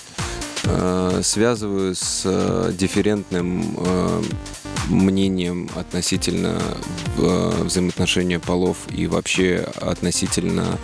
Э, 0.64 1.20
Связываю 1.22 1.94
с 1.94 2.22
э, 2.26 2.72
дифферентным 2.74 3.76
э, 3.78 4.22
мнением 4.88 5.70
относительно 5.74 6.60
э, 7.16 7.50
взаимоотношения 7.62 8.40
полов 8.40 8.76
и 8.90 9.06
вообще 9.06 9.66
относительно 9.80 10.78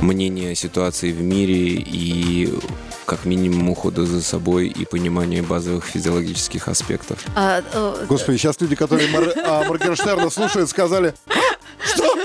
мнения 0.00 0.54
ситуации 0.54 1.12
в 1.12 1.22
мире 1.22 1.54
и 1.56 2.52
как 3.04 3.24
минимум 3.24 3.68
ухода 3.70 4.04
за 4.04 4.20
собой 4.22 4.66
и 4.68 4.84
понимания 4.84 5.42
базовых 5.42 5.84
физиологических 5.84 6.66
аспектов. 6.68 7.18
А, 7.36 7.62
э, 7.72 8.06
Господи, 8.08 8.36
сейчас 8.38 8.60
люди, 8.60 8.74
которые 8.74 9.08
Мор- 9.08 9.32
а, 9.44 9.64
Моргенштерна 9.64 10.28
слушают, 10.30 10.68
сказали, 10.70 11.14
что? 11.84 12.16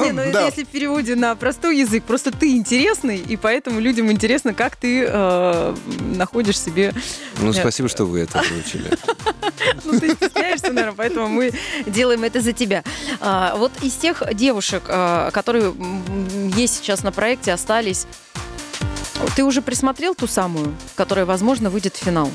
Не, 0.00 0.12
ну 0.12 0.22
это 0.22 0.32
Да. 0.32 0.46
если 0.46 0.64
в 0.64 0.68
переводе 0.68 1.14
на 1.14 1.34
простой 1.36 1.78
язык, 1.78 2.04
просто 2.04 2.30
ты 2.32 2.52
интересный, 2.56 3.18
и 3.18 3.36
поэтому 3.36 3.80
людям 3.80 4.10
интересно, 4.10 4.54
как 4.54 4.76
ты 4.76 5.04
э, 5.06 5.74
находишь 6.16 6.58
себе... 6.58 6.94
Ну, 7.40 7.50
Э, 7.50 7.52
спасибо, 7.52 7.88
что 7.88 8.04
вы 8.06 8.20
это 8.20 8.40
озвучили. 8.40 8.90
Ну, 9.84 10.00
ты 10.00 10.14
стесняешься, 10.14 10.72
наверное, 10.72 10.94
поэтому 10.96 11.28
мы 11.28 11.52
делаем 11.86 12.24
это 12.24 12.40
за 12.40 12.52
тебя. 12.52 12.82
А, 13.20 13.54
вот 13.56 13.72
из 13.82 13.94
тех 13.94 14.22
девушек, 14.34 14.84
а, 14.88 15.30
которые 15.30 15.74
есть 16.56 16.78
сейчас 16.78 17.02
на 17.02 17.12
проекте, 17.12 17.52
остались, 17.52 18.06
ты 19.34 19.44
уже 19.44 19.62
присмотрел 19.62 20.14
ту 20.14 20.26
самую, 20.26 20.74
которая, 20.94 21.24
возможно, 21.24 21.70
выйдет 21.70 21.94
в 21.94 21.98
финал? 21.98 22.30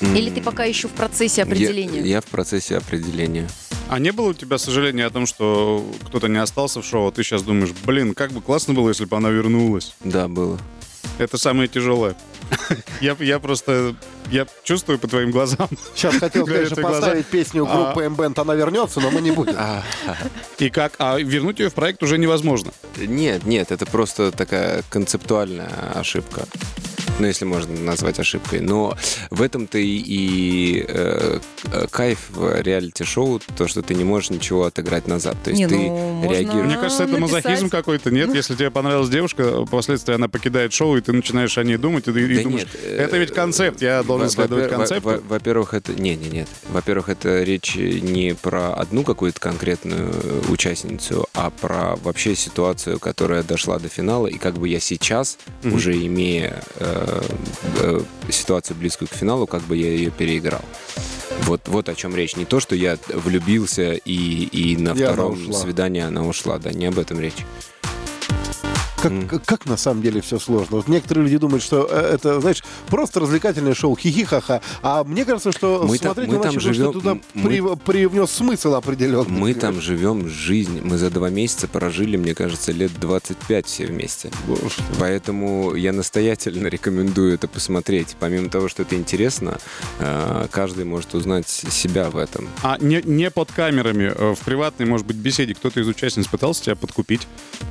Или 0.00 0.30
ты 0.30 0.42
пока 0.42 0.64
еще 0.64 0.88
в 0.88 0.92
процессе 0.92 1.42
определения? 1.42 2.00
Я, 2.00 2.06
я 2.06 2.20
в 2.20 2.26
процессе 2.26 2.76
определения. 2.76 3.48
А 3.88 3.98
не 3.98 4.10
было 4.12 4.30
у 4.30 4.34
тебя 4.34 4.58
сожаления 4.58 5.06
о 5.06 5.10
том, 5.10 5.26
что 5.26 5.86
кто-то 6.06 6.28
не 6.28 6.38
остался 6.38 6.82
в 6.82 6.84
шоу, 6.84 7.08
а 7.08 7.12
ты 7.12 7.22
сейчас 7.22 7.42
думаешь, 7.42 7.70
блин, 7.84 8.14
как 8.14 8.32
бы 8.32 8.40
классно 8.40 8.74
было, 8.74 8.88
если 8.88 9.04
бы 9.04 9.16
она 9.16 9.30
вернулась. 9.30 9.94
Да, 10.02 10.28
было. 10.28 10.58
Это 11.18 11.38
самое 11.38 11.68
тяжелое. 11.68 12.16
Я, 13.00 13.14
я 13.20 13.38
просто, 13.38 13.94
я 14.30 14.46
чувствую 14.64 14.98
по 14.98 15.06
твоим 15.06 15.30
глазам. 15.30 15.68
Сейчас 15.94 16.14
хотел, 16.20 16.46
конечно, 16.46 16.76
твои 16.76 16.84
глаза. 16.84 17.00
поставить 17.00 17.26
песню 17.26 17.66
группы 17.66 18.02
M-Band 18.04 18.40
«Она 18.40 18.54
вернется», 18.54 19.00
но 19.00 19.10
мы 19.10 19.20
не 19.20 19.32
будем. 19.32 19.54
И 20.58 20.70
как? 20.70 20.94
А 20.98 21.18
вернуть 21.18 21.58
ее 21.58 21.68
в 21.68 21.74
проект 21.74 22.02
уже 22.02 22.16
невозможно. 22.16 22.72
Нет, 22.96 23.44
нет, 23.44 23.70
это 23.70 23.84
просто 23.84 24.32
такая 24.32 24.82
концептуальная 24.88 25.70
ошибка. 25.94 26.46
Ну, 27.18 27.26
если 27.26 27.46
можно 27.46 27.74
назвать 27.80 28.18
ошибкой. 28.18 28.60
Но 28.60 28.94
в 29.30 29.40
этом-то 29.40 29.78
и, 29.78 29.86
и, 29.86 30.84
э, 30.86 31.38
э, 31.72 31.86
кайф 31.90 32.18
в 32.28 32.60
реалити-шоу, 32.60 33.40
то, 33.56 33.66
что 33.68 33.80
ты 33.80 33.94
не 33.94 34.04
можешь 34.04 34.28
ничего 34.28 34.64
отыграть 34.66 35.06
назад. 35.08 35.36
То 35.42 35.48
есть 35.50 35.62
Не, 35.62 35.66
ты 35.68 35.76
ну, 35.76 36.12
можно- 36.12 36.32
реагируешь. 36.34 36.66
Мне 36.66 36.76
кажется, 36.76 37.04
это 37.04 37.12
написать. 37.16 37.44
мазохизм 37.44 37.70
какой-то, 37.70 38.10
нет? 38.10 38.34
Если 38.34 38.54
тебе 38.54 38.70
понравилась 38.70 39.08
девушка, 39.08 39.64
впоследствии 39.64 40.14
она 40.14 40.28
покидает 40.28 40.74
шоу, 40.74 40.98
и 40.98 41.00
ты 41.00 41.12
начинаешь 41.12 41.56
о 41.56 41.64
ней 41.64 41.78
думать, 41.78 42.06
и 42.06 42.12
ты 42.12 42.35
и 42.40 42.44
Да 42.44 42.50
думаешь, 42.50 42.66
нет, 42.66 42.80
э, 42.84 42.96
это 43.04 43.16
ведь 43.18 43.32
концепт, 43.32 43.82
я 43.82 44.02
должен 44.02 44.30
следовать 44.30 44.68
концепту. 44.70 45.08
во- 45.08 45.18
Во-первых, 45.18 45.74
это... 45.74 45.92
Не, 45.94 46.14
не, 46.16 46.28
нет. 46.28 46.48
Во-первых, 46.68 47.08
это 47.08 47.42
речь 47.42 47.74
не 47.76 48.34
про 48.34 48.74
одну 48.74 49.02
какую-то 49.04 49.40
конкретную 49.40 50.12
участницу, 50.50 51.28
а 51.34 51.50
про 51.50 51.96
вообще 51.96 52.34
ситуацию, 52.34 52.98
которая 52.98 53.42
дошла 53.42 53.78
до 53.78 53.88
финала. 53.88 54.26
И 54.26 54.38
как 54.38 54.54
бы 54.58 54.68
я 54.68 54.80
сейчас, 54.80 55.38
Мгм. 55.62 55.74
уже 55.74 55.92
имея 56.06 56.62
э, 56.76 57.22
э, 57.80 58.00
ситуацию 58.30 58.76
близкую 58.76 59.08
к 59.08 59.12
финалу, 59.12 59.46
как 59.46 59.62
бы 59.62 59.76
я 59.76 59.88
ее 59.90 60.10
переиграл. 60.10 60.62
Вот, 61.42 61.68
вот 61.68 61.88
о 61.88 61.94
чем 61.94 62.16
речь. 62.16 62.36
Не 62.36 62.44
то, 62.44 62.60
что 62.60 62.74
я 62.74 62.96
влюбился 63.08 63.92
и, 63.92 64.44
и 64.44 64.76
на 64.76 64.92
она 64.92 65.00
втором 65.12 65.52
свидании 65.52 66.02
она 66.02 66.24
ушла. 66.26 66.58
Да, 66.58 66.72
не 66.72 66.86
об 66.86 66.98
этом 66.98 67.20
речь. 67.20 67.44
Как, 69.06 69.12
Мгм. 69.12 69.28
как- 69.28 69.44
как 69.44 69.66
на 69.66 69.76
самом 69.76 70.02
деле 70.02 70.20
все 70.20 70.40
сложно. 70.40 70.78
Вот 70.78 70.88
некоторые 70.88 71.22
люди 71.24 71.38
думают, 71.38 71.62
что 71.62 71.86
э, 71.88 72.14
это, 72.14 72.40
знаешь, 72.40 72.64
просто 72.88 73.20
развлекательное 73.20 73.74
шоу, 73.74 73.96
хихи-ха-ха. 73.96 74.60
А 74.82 75.04
мне 75.04 75.24
кажется, 75.24 75.52
что 75.52 75.84
Мы 75.86 75.98
там- 75.98 76.08
смотреть 76.14 76.28
мы 76.30 76.36
он 76.36 76.42
там 76.42 76.54
начал, 76.54 76.60
что 76.60 76.72
живем- 76.74 76.92
туда 76.92 77.18
мы- 77.34 77.48
при- 77.48 77.76
привнес 77.76 78.30
смысл 78.32 78.74
определенный. 78.74 79.30
Мы 79.30 79.54
там 79.54 79.80
живем 79.80 80.28
жизнь. 80.28 80.80
Мы 80.82 80.98
за 80.98 81.10
два 81.10 81.30
месяца 81.30 81.68
прожили, 81.68 82.16
мне 82.16 82.34
кажется, 82.34 82.72
лет 82.72 82.90
25 82.98 83.66
все 83.66 83.86
вместе. 83.86 84.30
Поэтому 84.98 85.74
я 85.74 85.92
настоятельно 85.92 86.66
рекомендую 86.68 87.34
это 87.34 87.48
посмотреть. 87.48 88.16
Помимо 88.18 88.48
того, 88.48 88.68
что 88.68 88.82
это 88.82 88.96
интересно, 88.96 89.58
э, 89.98 90.46
каждый 90.50 90.84
может 90.84 91.14
узнать 91.14 91.48
себя 91.48 92.10
в 92.10 92.16
этом. 92.16 92.48
А 92.62 92.76
не, 92.80 93.02
не 93.04 93.30
под 93.30 93.52
камерами, 93.52 94.12
э, 94.14 94.34
в 94.34 94.40
приватной, 94.44 94.86
может 94.86 95.06
быть, 95.06 95.16
беседе 95.16 95.54
кто-то 95.54 95.80
из 95.80 95.88
участниц 95.88 96.26
пытался 96.26 96.64
тебя 96.64 96.76
подкупить? 96.76 97.26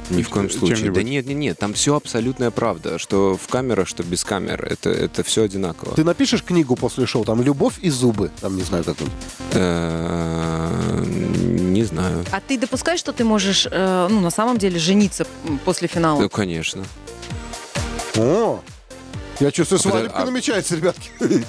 Ни 0.09 0.21
в 0.23 0.29
коем 0.29 0.49
случае. 0.49 0.91
Да 0.91 1.03
нет, 1.03 1.24
нет, 1.25 1.37
нет, 1.37 1.59
там 1.59 1.73
все 1.73 1.95
абсолютная 1.95 2.51
правда. 2.51 2.97
Что 2.99 3.37
в 3.37 3.47
камерах, 3.47 3.87
что 3.87 4.03
без 4.03 4.23
камер. 4.23 4.65
Это, 4.65 4.89
это 4.89 5.23
все 5.23 5.43
одинаково. 5.43 5.95
Ты 5.95 6.03
напишешь 6.03 6.43
книгу 6.43 6.75
после 6.75 7.05
шоу, 7.05 7.25
там 7.25 7.41
«Любовь 7.41 7.75
и 7.81 7.89
зубы», 7.89 8.31
там, 8.41 8.55
не 8.55 8.63
знаю, 8.63 8.83
как 8.83 8.95
он. 9.01 9.09
Э, 9.53 11.03
Не 11.05 11.83
знаю. 11.83 12.23
А 12.31 12.39
ты 12.39 12.57
допускаешь, 12.57 12.99
что 12.99 13.11
ты 13.11 13.23
можешь, 13.23 13.67
э, 13.69 14.07
ну, 14.09 14.19
на 14.21 14.29
самом 14.31 14.57
деле, 14.57 14.79
жениться 14.79 15.25
после 15.65 15.87
финала? 15.87 16.21
Ну, 16.21 16.29
конечно. 16.29 16.83
О, 18.17 18.61
я 19.39 19.51
чувствую, 19.51 19.79
свадебка 19.79 20.21
а- 20.21 20.25
намечается, 20.25 20.75
ребятки. 20.75 21.11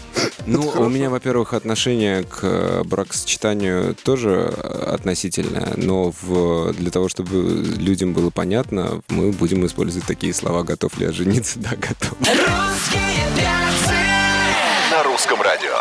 Ну, 0.46 0.60
у 0.76 0.88
меня, 0.88 1.10
во-первых, 1.10 1.54
отношение 1.54 2.22
к 2.22 2.38
э, 2.42 2.82
бракосочетанию 2.84 3.96
тоже 3.96 4.44
относительное, 4.46 5.72
но 5.76 6.12
в, 6.22 6.72
для 6.72 6.92
того, 6.92 7.08
чтобы 7.08 7.64
людям 7.76 8.12
было 8.12 8.30
понятно, 8.30 9.02
мы 9.08 9.32
будем 9.32 9.66
использовать 9.66 10.06
такие 10.06 10.32
слова 10.32 10.62
«готов 10.62 10.96
ли 10.98 11.06
я 11.06 11.12
жениться?» 11.12 11.58
Да, 11.66 11.70
готов. 11.70 12.16
На 14.92 15.02
русском 15.02 15.42
радио. 15.42 15.74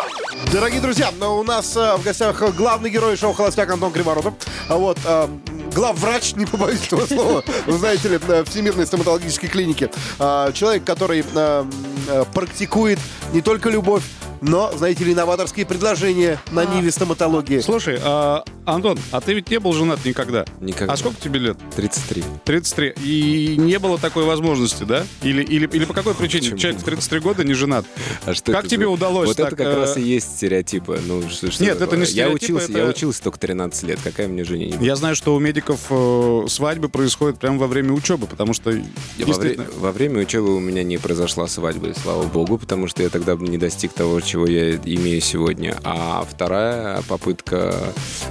Дорогие 0.52 0.80
друзья, 0.80 1.10
ну, 1.20 1.36
у 1.38 1.42
нас 1.44 1.76
э, 1.76 1.96
в 1.96 2.02
гостях 2.02 2.42
главный 2.56 2.90
герой 2.90 3.16
шоу 3.16 3.32
«Холостяк» 3.32 3.70
Антон 3.70 3.92
Криворотов. 3.92 4.34
А 4.68 4.76
Вот, 4.76 4.98
э, 5.04 5.28
главврач, 5.76 6.34
не 6.36 6.46
побоюсь 6.46 6.86
этого 6.86 7.06
слова, 7.06 7.44
вы 7.66 7.78
знаете 7.78 8.08
ли, 8.08 8.18
Всемирной 8.46 8.86
стоматологической 8.86 9.48
клиники. 9.50 9.90
А, 10.18 10.50
Человек, 10.52 10.84
который 10.84 11.22
э, 11.22 11.64
э, 12.08 12.24
практикует 12.32 12.98
не 13.34 13.42
только 13.42 13.68
любовь, 13.68 14.02
но, 14.40 14.72
знаете 14.76 15.04
ли, 15.04 15.14
новаторские 15.14 15.66
предложения 15.66 16.38
на 16.50 16.64
ниве 16.64 16.90
стоматологии. 16.90 17.60
Слушай, 17.60 17.98
а, 18.02 18.44
Антон, 18.64 18.98
а 19.12 19.20
ты 19.20 19.34
ведь 19.34 19.50
не 19.50 19.58
был 19.60 19.72
женат 19.72 20.04
никогда? 20.04 20.44
Никогда. 20.60 20.92
А 20.92 20.96
сколько 20.96 21.20
тебе 21.20 21.38
лет? 21.40 21.56
33. 21.76 22.24
33. 22.44 22.94
И 23.02 23.56
не 23.58 23.78
было 23.78 23.98
такой 23.98 24.24
возможности, 24.24 24.84
да? 24.84 25.04
Или, 25.22 25.42
или, 25.42 25.66
или 25.72 25.84
по 25.84 25.94
какой 25.94 26.14
причине 26.14 26.42
Почему? 26.42 26.58
человек 26.58 26.80
в 26.80 26.84
33 26.84 27.20
года 27.20 27.44
не 27.44 27.54
женат? 27.54 27.84
А 28.24 28.34
что 28.34 28.52
Как 28.52 28.62
это 28.62 28.68
тебе 28.70 28.84
за- 28.86 28.90
удалось 28.90 29.28
Вот 29.28 29.36
так, 29.36 29.48
это 29.48 29.56
как 29.56 29.66
э, 29.66 29.76
раз 29.80 29.96
и 29.96 30.02
есть 30.02 30.36
стереотипы. 30.36 31.00
Ну, 31.06 31.28
что, 31.28 31.50
что 31.50 31.62
Нет, 31.62 31.80
это 31.80 31.96
не 31.96 32.02
я 32.02 32.06
стереотипы, 32.06 32.44
учился, 32.54 32.70
это- 32.72 32.78
я 32.78 32.86
учился 32.86 33.22
только 33.22 33.38
13 33.38 33.82
лет. 33.84 34.00
Какая 34.02 34.26
мне 34.28 34.44
женитьба? 34.44 34.84
Я 34.84 34.96
знаю, 34.96 35.14
что 35.16 35.34
у 35.34 35.38
медиков 35.38 35.80
э, 35.90 36.44
свадьбы 36.48 36.88
происходят 36.88 37.38
прямо 37.38 37.58
во 37.58 37.66
время 37.66 37.92
учебы, 37.92 38.26
потому 38.26 38.52
что 38.52 38.70
Во, 38.70 39.32
вре- 39.34 39.58
во 39.78 39.92
время 39.92 40.22
учебы 40.22 40.54
у 40.56 40.60
меня 40.60 40.82
не 40.82 40.98
произошла 40.98 41.46
свадьба, 41.46 41.88
и 41.88 41.94
слава 41.94 42.24
богу, 42.24 42.58
потому 42.58 42.88
что 42.88 43.02
я 43.02 43.08
тогда 43.10 43.36
бы 43.36 43.46
не 43.46 43.58
достиг 43.58 43.92
того, 43.92 44.20
чего 44.26 44.46
я 44.46 44.74
имею 44.76 45.20
сегодня. 45.20 45.78
А 45.84 46.26
вторая 46.28 47.02
попытка 47.08 47.74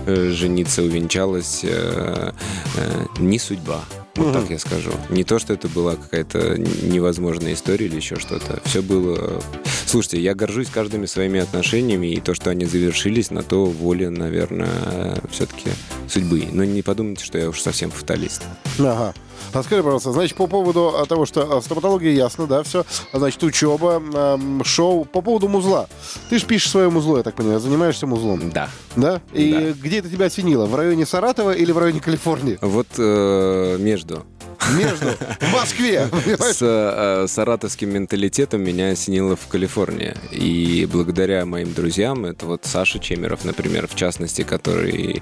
э, 0.06 0.30
жениться 0.32 0.84
увенчалась 0.84 1.62
э, 1.64 2.32
э, 2.78 3.06
не 3.20 3.40
судьба. 3.40 3.82
Вот 4.16 4.32
так 4.32 4.50
я 4.50 4.60
скажу. 4.60 4.92
Не 5.10 5.24
то, 5.26 5.40
что 5.40 5.54
это 5.54 5.68
была 5.68 5.96
какая-то 5.96 6.58
невозможная 6.58 7.54
история 7.54 7.88
или 7.88 7.98
еще 7.98 8.18
что-то. 8.18 8.62
Все 8.64 8.82
было... 8.82 9.42
Слушайте, 9.86 10.22
я 10.22 10.34
горжусь 10.34 10.70
каждыми 10.70 11.06
своими 11.06 11.42
отношениями, 11.42 12.08
и 12.08 12.22
то, 12.22 12.34
что 12.34 12.50
они 12.50 12.66
завершились, 12.66 13.30
на 13.30 13.44
то 13.44 13.66
воля, 13.66 14.10
наверное, 14.10 15.22
все-таки 15.30 15.70
судьбы. 16.10 16.48
Но 16.52 16.64
не 16.64 16.82
подумайте, 16.82 17.24
что 17.26 17.38
я 17.38 17.50
уж 17.50 17.62
совсем 17.62 17.92
фаталист. 17.92 18.44
Ага. 18.80 19.14
А 19.54 19.64
скажи, 19.64 19.84
пожалуйста, 19.84 20.12
значит, 20.12 20.36
по 20.38 20.48
поводу 20.48 20.96
а, 20.98 21.06
того, 21.06 21.26
что 21.26 21.58
а, 21.58 21.62
стоматология 21.62 22.12
ясно, 22.12 22.48
да, 22.48 22.64
все. 22.64 22.86
Значит, 23.14 23.44
учеба, 23.44 24.02
ам, 24.14 24.64
шоу. 24.64 25.06
По 25.06 25.22
поводу 25.22 25.48
музла. 25.48 25.88
Ты 26.30 26.40
же 26.40 26.46
пишешь 26.46 26.70
свое 26.72 26.90
музло, 26.90 27.18
я 27.18 27.24
так 27.24 27.36
понимаю, 27.36 27.60
занимаешься 27.60 28.08
музлом. 28.08 28.50
Да. 28.52 28.70
Да? 28.96 29.22
И 29.34 29.52
Да. 29.52 29.82
где 29.82 30.00
это 30.00 30.10
тебя 30.10 30.26
осенило? 30.28 30.66
В 30.66 30.76
районе 30.76 31.06
Саратова 31.06 31.52
или 31.52 31.72
в 31.72 31.78
районе 31.78 32.00
Калифорнии? 32.00 32.58
Вот 32.62 32.88
э, 32.98 33.78
между. 33.80 34.26
Между. 34.74 35.06
В 35.40 35.54
Москве. 35.54 36.10
С 36.40 36.60
э, 36.62 37.26
саратовским 37.28 37.94
менталитетом 37.94 38.64
меня 38.64 38.90
осенило 38.90 39.36
в 39.36 39.48
Калифорнии. 39.48 40.16
И 40.32 40.88
благодаря 40.92 41.46
моим 41.46 41.74
друзьям, 41.74 42.26
это 42.26 42.46
вот 42.46 42.62
Саша 42.64 43.00
Чемеров, 43.00 43.46
например, 43.46 43.88
в 43.88 43.96
частности, 43.96 44.44
который, 44.44 45.22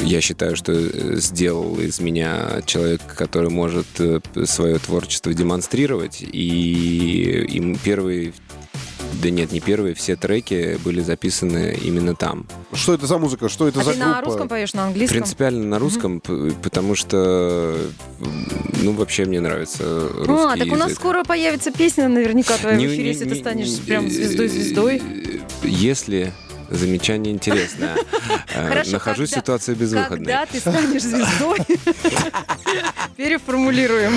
я 0.00 0.20
считаю, 0.20 0.56
что 0.56 0.72
э, 0.72 1.16
сделал 1.16 1.78
из 1.78 2.00
меня 2.00 2.62
человека, 2.66 3.14
который 3.16 3.50
может 3.50 3.86
э, 3.98 4.20
свое 4.44 4.78
творчество 4.78 5.32
демонстрировать. 5.32 6.22
И 6.22 7.46
им 7.48 7.76
первый 7.76 8.34
да 9.22 9.30
нет, 9.30 9.52
не 9.52 9.60
первые, 9.60 9.94
все 9.94 10.16
треки 10.16 10.78
были 10.84 11.00
записаны 11.00 11.78
именно 11.82 12.14
там. 12.14 12.46
Что 12.72 12.94
это 12.94 13.06
за 13.06 13.18
музыка? 13.18 13.48
Что 13.48 13.68
это 13.68 13.80
А 13.80 13.84
за 13.84 13.92
ты 13.92 13.98
группа? 13.98 14.12
на 14.14 14.20
русском 14.22 14.48
поешь, 14.48 14.72
на 14.74 14.84
английском? 14.84 15.18
Принципиально 15.18 15.64
на 15.66 15.78
русском, 15.78 16.20
п- 16.20 16.52
потому 16.62 16.94
что, 16.94 17.76
ну, 18.82 18.92
вообще 18.92 19.24
мне 19.24 19.40
нравится 19.40 20.08
русский 20.16 20.54
А, 20.54 20.56
так 20.56 20.68
у 20.72 20.76
нас 20.76 20.88
язык. 20.90 20.98
скоро 21.00 21.24
появится 21.24 21.70
песня 21.72 22.08
наверняка 22.08 22.56
твоя 22.58 22.76
в 22.76 22.78
Не- 22.78 22.86
эфире, 22.86 23.02
не- 23.04 23.08
если 23.08 23.24
ты 23.24 23.34
не- 23.34 23.40
станешь 23.40 23.68
не- 23.68 23.80
прям 23.80 24.08
звездой-звездой. 24.10 24.96
э, 24.96 25.40
Если 25.66 26.32
замечание 26.70 27.32
интересное. 27.32 27.96
Э, 28.56 28.68
Хорошо, 28.68 28.92
Нахожусь 28.92 29.30
в 29.30 29.34
ситуации 29.34 29.74
безвыходной. 29.74 30.18
Когда 30.32 30.46
ты 30.46 30.60
станешь 30.60 31.02
звездой? 31.02 31.58
Переформулируем. 33.16 34.12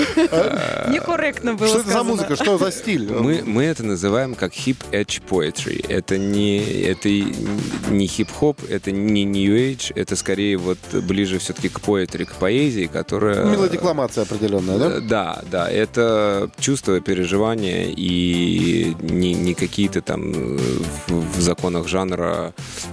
Некорректно 0.90 1.54
было 1.54 1.68
Что 1.68 1.80
это 1.80 1.90
за 1.90 2.02
музыка? 2.02 2.36
Что 2.36 2.58
за 2.58 2.70
стиль? 2.72 3.10
Мы, 3.12 3.42
мы 3.44 3.64
это 3.64 3.84
называем 3.84 4.34
как 4.34 4.52
hip 4.52 4.76
edge 4.92 5.20
poetry. 5.28 5.84
Это 5.88 6.18
не, 6.18 6.58
это 6.82 7.08
не 7.08 8.06
хип-хоп, 8.06 8.60
это 8.68 8.90
не 8.92 9.24
new 9.24 9.54
age, 9.56 9.92
это 9.94 10.16
скорее 10.16 10.56
вот 10.56 10.78
ближе 10.92 11.38
все-таки 11.38 11.68
к 11.68 11.78
poetry, 11.78 12.24
к 12.24 12.32
поэзии, 12.34 12.86
которая... 12.92 13.44
Мелодикламация 13.44 14.22
определенная, 14.22 14.78
да? 14.78 14.86
Э, 14.96 15.00
Да, 15.00 15.42
да, 15.50 15.70
это 15.70 16.50
чувство, 16.58 17.00
переживания 17.00 17.86
и 17.88 18.94
не, 19.00 19.34
не 19.34 19.54
какие-то 19.54 20.00
там 20.02 20.32
в, 20.58 21.36
в 21.36 21.40
законах 21.40 21.88
жанра 21.88 22.37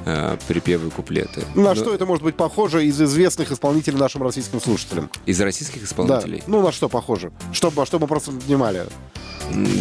э, 0.06 0.38
припевы, 0.48 0.90
куплеты. 0.90 1.44
На 1.56 1.64
Но 1.64 1.76
что 1.76 1.94
это 1.94 2.06
может 2.06 2.24
быть 2.24 2.36
похоже 2.36 2.86
из 2.86 3.02
известных 3.02 3.52
исполнителей 3.52 3.98
нашим 3.98 4.24
российским 4.24 4.60
слушателям? 4.62 5.10
Из 5.26 5.40
российских 5.42 5.82
Да. 5.82 5.86
исполнителей? 5.88 6.44
Ну, 6.48 6.62
на 6.62 6.72
что 6.72 6.90
похоже? 6.90 7.32
Чтобы, 7.52 7.86
чтобы 7.86 8.04
мы 8.04 8.08
просто 8.08 8.32
понимали. 8.32 8.86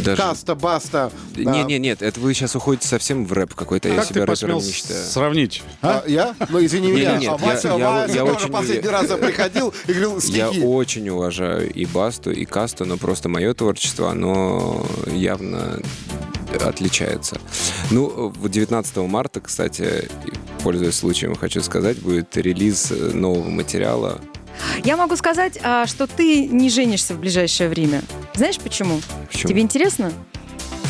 Даже... 0.04 0.20
Каста, 0.20 0.54
баста. 0.54 1.10
Не, 1.34 1.60
а, 1.62 1.64
не, 1.64 1.78
нет, 1.78 2.02
это 2.02 2.20
вы 2.20 2.34
сейчас 2.34 2.54
уходите 2.54 2.86
совсем 2.86 3.24
в 3.24 3.32
рэп 3.32 3.54
какой-то. 3.54 3.88
Я 3.88 3.96
Как 3.96 4.04
себя 4.06 4.20
ты 4.22 4.26
посмел 4.26 4.60
не 4.60 4.70
считаю. 4.70 5.02
сравнить? 5.06 5.62
а, 5.80 6.04
я? 6.06 6.34
Ну, 6.50 6.62
извини 6.62 6.88
Не, 6.88 6.92
меня. 6.92 7.12
не, 7.16 7.20
нет, 7.26 7.32
а 7.32 7.36
Вася, 7.38 7.68
я- 7.68 7.78
я- 7.78 7.90
Вася 7.90 8.12
я 8.14 8.20
тоже 8.20 8.32
очень- 8.44 8.52
последний 8.52 8.88
раз 8.90 9.06
приходил 9.06 9.72
и 9.86 9.92
говорил 9.92 10.14
Я 10.16 10.20
стихи. 10.50 10.62
очень 10.62 11.08
уважаю 11.08 11.72
и 11.72 11.86
Басту, 11.86 12.30
и 12.30 12.44
Касту, 12.44 12.84
но 12.84 12.98
просто 12.98 13.30
мое 13.30 13.54
творчество, 13.54 14.10
оно 14.10 14.86
явно 15.06 15.80
отличается. 16.62 17.40
Ну, 17.90 18.32
вот 18.34 18.50
19 18.50 18.96
марта, 18.98 19.40
кстати, 19.40 20.08
пользуясь 20.62 20.94
случаем, 20.94 21.34
хочу 21.34 21.60
сказать, 21.60 21.98
будет 21.98 22.36
релиз 22.36 22.90
э, 22.90 23.10
нового 23.12 23.48
материала. 23.48 24.20
Я 24.84 24.96
могу 24.96 25.16
сказать, 25.16 25.58
а, 25.62 25.86
что 25.86 26.06
ты 26.06 26.46
не 26.46 26.70
женишься 26.70 27.14
в 27.14 27.20
ближайшее 27.20 27.68
время. 27.68 28.02
Знаешь 28.34 28.58
почему? 28.58 29.00
Почему? 29.30 29.48
Тебе 29.48 29.62
интересно 29.62 30.12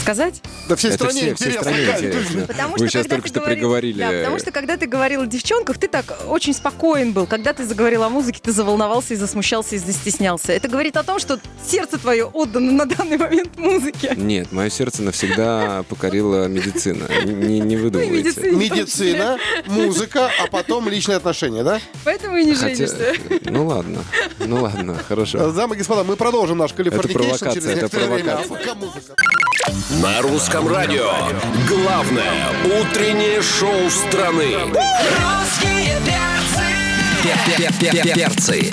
сказать? 0.05 0.43
Да 0.69 0.77
всей 0.77 0.91
Это 0.93 1.05
стране 1.05 1.35
все, 1.35 1.51
всей 1.51 1.53
стране 1.59 1.85
интересно. 1.85 2.47
Потому 2.47 2.73
Вы 2.73 2.79
что 2.79 2.89
сейчас 2.89 3.07
только 3.07 3.29
что 3.29 3.41
говорил- 3.41 3.57
приговорили. 3.57 3.99
Да, 3.99 4.11
потому 4.11 4.39
что 4.39 4.51
когда 4.53 4.77
ты 4.77 4.87
говорил 4.87 5.23
о 5.23 5.27
девчонках, 5.27 5.79
ты 5.79 5.89
так 5.89 6.05
очень 6.29 6.53
спокоен 6.55 7.13
был. 7.13 7.27
Когда 7.27 7.53
ты 7.53 7.65
заговорил 7.65 8.03
о 8.03 8.09
музыке, 8.11 8.39
ты 8.43 8.53
заволновался 8.53 9.15
и 9.15 9.17
засмущался 9.17 9.77
и 9.77 9.79
застеснялся. 9.79 10.53
Это 10.53 10.69
говорит 10.69 10.97
о 10.97 11.03
том, 11.03 11.19
что 11.19 11.39
сердце 11.67 11.99
твое 11.99 12.27
отдано 12.27 12.73
на 12.73 12.87
данный 12.87 13.17
момент 13.19 13.57
музыке. 13.57 14.13
Нет, 14.17 14.53
мое 14.53 14.69
сердце 14.71 15.03
навсегда 15.03 15.85
покорила 15.89 16.47
медицина. 16.49 17.07
Не, 17.25 17.61
не 17.61 17.77
выдумывайте. 17.77 18.23
медицина. 18.23 18.57
Медицина, 18.57 19.39
музыка, 19.67 20.31
а 20.43 20.47
потом 20.49 20.89
личные 20.89 21.17
отношения, 21.17 21.65
да? 21.65 21.81
Поэтому 22.05 22.37
и 22.37 22.45
не 22.45 22.55
Хотя- 22.55 22.75
женишься. 22.87 23.15
Ну 23.47 23.67
ладно, 23.67 24.01
ну 24.39 24.63
ладно, 24.63 24.99
хорошо. 25.09 25.51
Дамы 25.53 25.75
и 25.77 25.79
господа, 25.79 26.05
мы 26.05 26.17
продолжим 26.17 26.59
наш 26.59 26.73
californication 26.73 27.19
провокация, 27.19 27.53
через 27.53 27.67
это 27.67 27.75
некоторое 27.77 28.07
время. 28.11 28.33
А 28.33 28.37
провокация. 28.43 28.59
пока 28.59 28.75
музыка. 28.75 29.15
На 29.91 30.23
русском 30.23 30.69
радио. 30.69 31.11
Главное 31.67 32.47
утреннее 32.81 33.43
шоу 33.43 33.91
страны. 33.91 34.55
Перцы. 38.15 38.71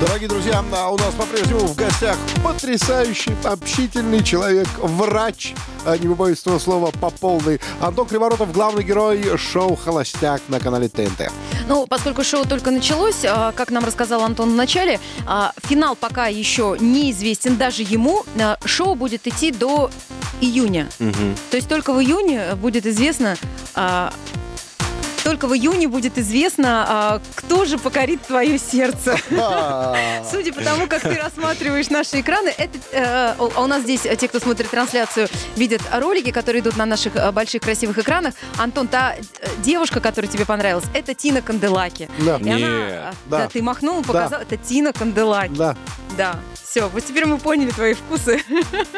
Дорогие 0.00 0.28
друзья, 0.30 0.64
а 0.72 0.88
у 0.88 0.96
нас 0.96 1.14
по-прежнему 1.14 1.60
в 1.60 1.76
гостях 1.76 2.16
потрясающий, 2.42 3.34
общительный 3.44 4.24
человек, 4.24 4.66
врач, 4.78 5.52
а, 5.84 5.98
не 5.98 6.08
побоюсь 6.08 6.40
этого 6.40 6.58
слова, 6.58 6.90
по 6.90 7.10
полной. 7.10 7.60
Антон 7.82 8.08
Криворотов, 8.08 8.50
главный 8.50 8.82
герой 8.82 9.36
шоу 9.36 9.76
«Холостяк» 9.76 10.40
на 10.48 10.58
канале 10.58 10.88
ТНТ. 10.88 11.30
Ну, 11.68 11.86
поскольку 11.86 12.24
шоу 12.24 12.46
только 12.46 12.70
началось, 12.70 13.26
а, 13.26 13.52
как 13.52 13.70
нам 13.70 13.84
рассказал 13.84 14.22
Антон 14.22 14.52
в 14.52 14.56
начале, 14.56 14.98
а, 15.26 15.52
финал 15.64 15.96
пока 15.96 16.28
еще 16.28 16.78
неизвестен 16.80 17.58
даже 17.58 17.82
ему. 17.82 18.24
Шоу 18.64 18.94
будет 18.94 19.26
идти 19.26 19.52
до 19.52 19.90
июня. 20.40 20.88
Мгм. 20.98 21.36
То 21.50 21.58
есть 21.58 21.68
только 21.68 21.92
в 21.92 22.00
июне 22.00 22.54
будет 22.54 22.86
известно... 22.86 23.36
Только 25.24 25.46
в 25.46 25.54
июне 25.54 25.86
будет 25.86 26.16
известно, 26.18 26.84
а, 26.88 27.20
кто 27.34 27.64
же 27.66 27.78
покорит 27.78 28.22
твое 28.22 28.58
сердце. 28.58 29.16
Судя 30.30 30.52
по 30.52 30.62
тому, 30.62 30.86
как 30.86 31.02
ты 31.02 31.14
рассматриваешь 31.14 31.90
наши 31.90 32.20
экраны, 32.20 32.48
это 32.56 32.78
э, 32.92 33.34
у- 33.38 33.50
а 33.54 33.60
у 33.62 33.66
нас 33.66 33.82
здесь 33.82 34.06
э, 34.06 34.16
те, 34.16 34.28
кто 34.28 34.40
смотрит 34.40 34.70
трансляцию, 34.70 35.28
видят 35.56 35.82
ролики, 35.92 36.30
которые 36.30 36.62
идут 36.62 36.76
на 36.76 36.86
наших 36.86 37.16
э, 37.16 37.30
больших 37.32 37.62
красивых 37.62 37.98
экранах. 37.98 38.34
Антон, 38.56 38.88
та 38.88 39.14
э, 39.14 39.22
девушка, 39.62 40.00
которая 40.00 40.30
тебе 40.30 40.46
понравилась, 40.46 40.84
это 40.94 41.14
Тина 41.14 41.42
Канделаки. 41.42 42.08
Да. 42.18 42.36
И 42.36 42.50
она, 42.50 43.12
Да. 43.26 43.38
да, 43.38 43.48
ты 43.48 43.62
махнул, 43.62 44.02
показал, 44.02 44.40
это 44.40 44.56
Тина 44.56 44.92
Канделаки. 44.92 45.52
Да. 45.54 45.76
Да. 46.16 46.36
Все, 46.70 46.86
вот 46.88 47.04
теперь 47.04 47.26
мы 47.26 47.38
поняли 47.38 47.70
твои 47.72 47.94
вкусы, 47.94 48.40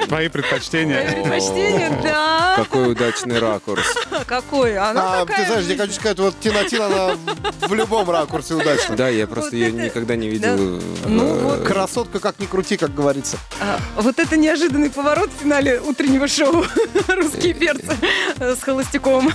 Твои 0.07 0.29
предпочтения. 0.29 1.11
предпочтения, 1.11 1.99
да. 2.03 2.53
Какой 2.57 2.93
удачный 2.93 3.39
ракурс. 3.39 3.83
Какой? 4.27 4.77
Она 4.77 5.21
А, 5.23 5.25
такая 5.25 5.47
ты 5.47 5.47
знаешь, 5.53 5.65
я 5.65 5.77
хочу 5.79 5.95
сказать, 5.95 6.19
вот 6.19 6.35
Тина-Тина, 6.39 6.85
она 6.87 7.17
в 7.67 7.73
любом 7.73 8.11
ракурсе 8.11 8.53
удачна. 8.55 8.95
Да, 8.95 9.09
я 9.09 9.27
просто 9.27 9.53
Вот 9.53 9.57
ее 9.57 9.69
это- 9.69 9.77
никогда 9.87 10.17
не 10.17 10.29
видел. 10.29 10.55
да. 10.55 11.09
Ну 11.09 11.25
э, 11.25 11.41
вот. 11.45 11.61
Красотка, 11.67 12.21
как 12.21 12.39
ни 12.41 12.45
крути, 12.45 12.77
как 12.77 12.95
говорится. 12.95 13.39
А, 13.59 13.79
Вот 13.97 14.19
это 14.19 14.37
неожиданный 14.37 14.91
поворот 14.91 15.31
в 15.35 15.43
финале 15.43 15.81
утреннего 15.81 16.29
шоу 16.29 16.67
«Русские 17.09 17.55
перцы» 17.55 17.97
с 18.39 18.63
Холостяковым. 18.63 19.33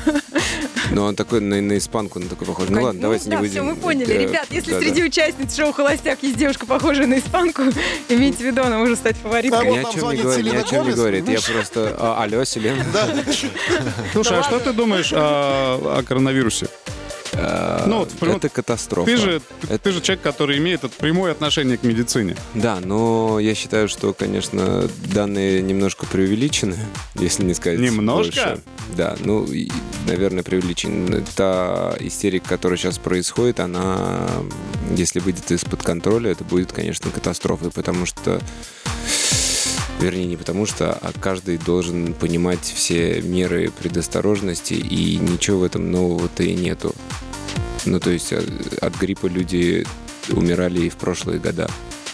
Но 0.91 1.05
он 1.05 1.15
такой 1.15 1.41
на, 1.41 1.61
на 1.61 1.77
испанку, 1.77 2.19
на 2.19 2.27
такой 2.29 2.47
похож. 2.47 2.69
Ну 2.69 2.81
ладно, 2.81 3.01
давайте 3.01 3.25
да, 3.29 3.35
не 3.35 3.38
будем. 3.38 3.51
все, 3.51 3.61
мы 3.63 3.75
поняли. 3.75 4.13
э, 4.13 4.17
Ребят, 4.23 4.47
если 4.51 4.71
да-да. 4.71 4.85
среди 4.85 5.03
участниц 5.03 5.55
шоу 5.55 5.71
«Холостяк» 5.73 6.23
есть 6.23 6.38
девушка, 6.38 6.65
похожая 6.65 7.07
на 7.07 7.19
испанку, 7.19 7.63
имейте 8.09 8.38
в 8.38 8.41
виду, 8.41 8.61
она 8.63 8.77
может 8.77 8.97
стать 8.99 9.17
фавориткой. 9.17 9.69
Ни 9.71 9.77
о 9.77 9.83
чем 9.91 10.09
не 10.11 10.17
говорит, 10.17 10.45
ни 10.53 10.55
о 10.57 10.63
чем 10.63 10.85
не 10.88 10.93
говорит. 10.93 11.27
Я 11.27 11.39
Ну, 11.47 11.53
просто... 11.53 11.95
а, 11.99 12.23
алло, 12.23 12.43
Селена. 12.45 12.83
Слушай, 14.13 14.39
а 14.39 14.43
что 14.43 14.59
ты 14.59 14.73
думаешь 14.73 15.11
о 15.13 16.01
коронавирусе? 16.07 16.67
Ну, 17.88 17.99
вот, 17.99 18.09
ну, 18.21 18.35
Это 18.35 18.49
катастрофа. 18.49 19.09
Ты 19.09 19.17
же, 19.17 19.41
Это- 19.63 19.77
ты 19.79 19.91
же 19.91 20.01
человек, 20.01 20.23
который 20.23 20.57
имеет 20.57 20.83
это 20.83 20.93
прямое 20.97 21.31
отношение 21.31 21.77
к 21.77 21.83
медицине. 21.83 22.35
Да, 22.53 22.79
но 22.83 23.39
я 23.39 23.55
считаю, 23.55 23.88
что, 23.88 24.13
конечно, 24.13 24.89
данные 25.13 25.61
немножко 25.61 26.05
преувеличены, 26.05 26.77
если 27.15 27.43
не 27.43 27.53
сказать 27.53 27.79
Немножко? 27.79 28.23
больше. 28.23 28.61
Да, 28.95 29.15
ну, 29.19 29.45
и, 29.45 29.69
наверное, 30.05 30.43
преувеличены. 30.43 31.23
Та 31.35 31.95
истерика, 31.99 32.49
которая 32.49 32.77
сейчас 32.77 32.97
происходит, 32.97 33.59
она, 33.59 34.27
если 34.95 35.19
выйдет 35.19 35.51
из-под 35.51 35.83
контроля, 35.83 36.31
это 36.31 36.43
будет, 36.43 36.71
конечно, 36.71 37.11
катастрофой, 37.11 37.71
потому 37.71 38.05
что 38.05 38.41
Вернее, 39.99 40.27
не 40.27 40.38
потому 40.38 40.67
что, 40.67 40.93
а 40.93 41.11
каждый 41.19 41.57
должен 41.57 42.13
понимать 42.13 42.59
все 42.61 43.19
меры 43.21 43.71
предосторожности, 43.71 44.75
и 44.75 45.17
ничего 45.17 45.59
в 45.59 45.63
этом 45.63 45.91
нового-то 45.91 46.43
и 46.43 46.53
нету. 46.53 46.93
Ну, 47.85 47.99
то 47.99 48.09
есть 48.09 48.31
э, 48.33 48.41
от 48.81 48.95
гриппа 48.95 49.27
люди 49.27 49.85
умирали 50.29 50.81
и 50.81 50.89
в 50.89 50.95
прошлые 50.95 51.39
года. 51.39 51.69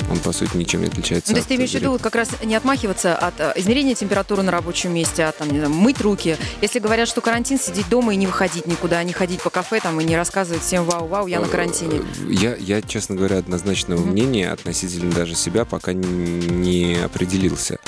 Он, 0.10 0.20
по 0.20 0.32
сути, 0.34 0.58
ничем 0.58 0.82
не 0.82 0.88
отличается 0.88 1.30
Ну, 1.32 1.36
то 1.36 1.38
есть 1.38 1.46
от 1.46 1.50
ты 1.50 1.56
имеешь 1.56 1.72
в 1.72 1.76
виду 1.76 1.92
вот 1.92 2.02
как 2.02 2.16
раз 2.16 2.30
не 2.44 2.56
отмахиваться 2.56 3.16
от 3.16 3.40
э, 3.40 3.54
измерения 3.56 3.96
температуры 3.96 4.42
на 4.44 4.52
рабочем 4.52 4.94
месте, 4.94 5.24
а 5.24 5.32
там, 5.32 5.50
не 5.50 5.60
знаю, 5.60 5.74
мыть 5.74 6.02
руки. 6.02 6.36
Если 6.62 6.80
говорят, 6.80 7.08
что 7.08 7.22
карантин, 7.22 7.60
сидеть 7.60 7.88
дома 7.90 8.14
и 8.14 8.18
не 8.18 8.28
выходить 8.28 8.66
никуда, 8.68 9.02
не 9.04 9.14
ходить 9.14 9.42
по 9.42 9.50
кафе 9.50 9.80
там 9.82 10.00
и 10.02 10.04
не 10.04 10.18
рассказывать 10.18 10.62
всем 10.64 10.84
«Вау-вау, 10.86 11.28
я 11.28 11.40
на 11.40 11.48
карантине». 11.48 12.00
Э, 12.00 12.32
Я, 12.32 12.56
я, 12.56 12.82
честно 12.82 13.16
говоря, 13.16 13.38
однозначного 13.38 14.02
Мгм. 14.02 14.10
мнения 14.12 14.52
относительно 14.52 15.12
даже 15.12 15.36
себя 15.36 15.64
пока 15.64 15.94
не 15.94 16.96
определился. 17.04 17.80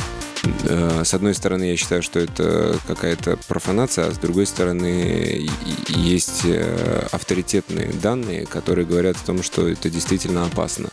Э, 0.65 1.03
С 1.03 1.13
одной 1.13 1.33
стороны, 1.33 1.63
я 1.63 1.77
считаю, 1.77 2.01
что 2.01 2.19
это 2.19 2.77
какая-то 2.87 3.37
профанация, 3.47 4.07
а 4.07 4.11
с 4.11 4.17
другой 4.17 4.45
стороны, 4.45 5.47
есть 5.87 6.41
э, 6.45 7.07
авторитетные 7.11 7.91
данные, 8.01 8.45
которые 8.45 8.85
говорят 8.85 9.17
о 9.17 9.25
том, 9.25 9.43
что 9.43 9.67
это 9.67 9.89
действительно 9.89 10.45
опасно. 10.45 10.89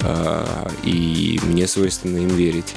Э, 0.00 0.68
И 0.84 1.40
мне 1.44 1.66
свойственно 1.66 2.18
им 2.18 2.28
верить. 2.28 2.74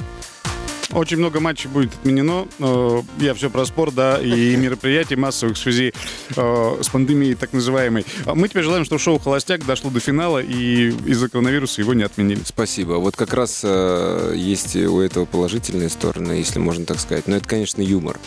Очень 0.96 1.18
много 1.18 1.40
матчей 1.40 1.68
будет 1.68 1.92
отменено. 1.92 2.48
Э, 2.58 3.02
Я 3.20 3.34
все 3.34 3.50
про 3.50 3.66
спорт, 3.66 3.94
да, 3.94 4.18
и 4.18 4.56
мероприятий 4.56 5.14
массовых 5.14 5.58
в 5.58 5.60
связи 5.60 5.92
э, 6.34 6.78
с 6.80 6.88
пандемией 6.88 7.34
так 7.34 7.52
называемой. 7.52 8.06
А 8.24 8.34
Мы 8.34 8.48
тебе 8.48 8.62
желаем, 8.62 8.86
что 8.86 8.96
шоу 8.96 9.18
«Холостяк» 9.18 9.66
дошло 9.66 9.90
до 9.90 10.00
финала, 10.00 10.38
и 10.38 10.88
из-за 11.04 11.28
коронавируса 11.28 11.82
его 11.82 11.92
не 11.92 12.02
отменили. 12.02 12.40
Спасибо. 12.46 12.94
Вот 12.94 13.14
как 13.14 13.34
раз 13.34 13.60
э, 13.62 14.32
есть 14.36 14.74
у 14.74 15.00
этого 15.00 15.26
положительные 15.26 15.90
стороны, 15.90 16.32
если 16.32 16.60
можно 16.60 16.86
так 16.86 16.98
сказать. 16.98 17.28
Но 17.28 17.36
это, 17.36 17.46
конечно, 17.46 17.82
юмор, 17.82 18.18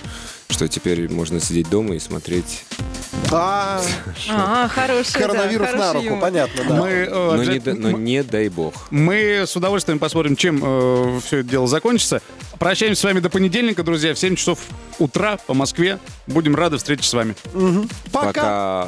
что 0.49 0.67
теперь 0.67 1.09
можно 1.11 1.39
сидеть 1.39 1.69
дома 1.69 1.95
и 1.95 1.99
смотреть. 1.99 2.63
А, 3.31 3.81
А, 4.29 4.67
хороший, 4.67 5.13
да, 5.13 5.19
коронавирус 5.19 5.67
на 5.67 5.77
хороший 5.77 5.93
руку, 5.95 6.05
юмор. 6.05 6.21
понятно, 6.21 6.63
да. 6.67 6.73
Мы, 6.75 6.87
э, 6.89 7.09
Но 7.09 7.35
не, 7.35 7.41
обязательно- 7.43 7.75
да- 7.83 7.89
но 7.91 7.97
не 7.97 8.23
дай 8.23 8.49
бог. 8.49 8.73
Мы 8.89 9.43
с 9.45 9.55
удовольствием 9.55 9.99
посмотрим, 9.99 10.35
чем 10.35 11.21
все 11.21 11.37
это 11.39 11.49
дело 11.49 11.67
закончится. 11.67 12.21
Прощаемся 12.57 13.01
с 13.01 13.03
вами 13.03 13.19
до 13.19 13.29
понедельника, 13.29 13.83
друзья, 13.83 14.13
в 14.13 14.19
7 14.19 14.35
часов 14.35 14.59
утра 14.97 15.37
по 15.47 15.53
Москве. 15.53 15.99
Будем 16.27 16.55
рады 16.55 16.77
встрече 16.77 17.03
с 17.03 17.13
вами. 17.13 17.35
Пока. 18.11 18.31
Пока. 18.33 18.87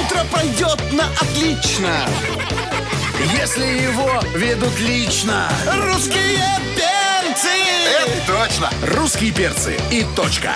Утро 0.00 0.24
пройдет 0.32 0.78
на 0.92 1.04
отлично, 1.20 2.06
если 3.38 3.64
его 3.64 4.20
ведут 4.36 4.78
лично. 4.80 5.48
Русские 5.84 6.38
перцы! 7.30 7.48
Это 7.48 8.26
точно! 8.26 8.70
Русские 8.82 9.32
перцы 9.32 9.76
и 9.90 10.04
точка. 10.16 10.54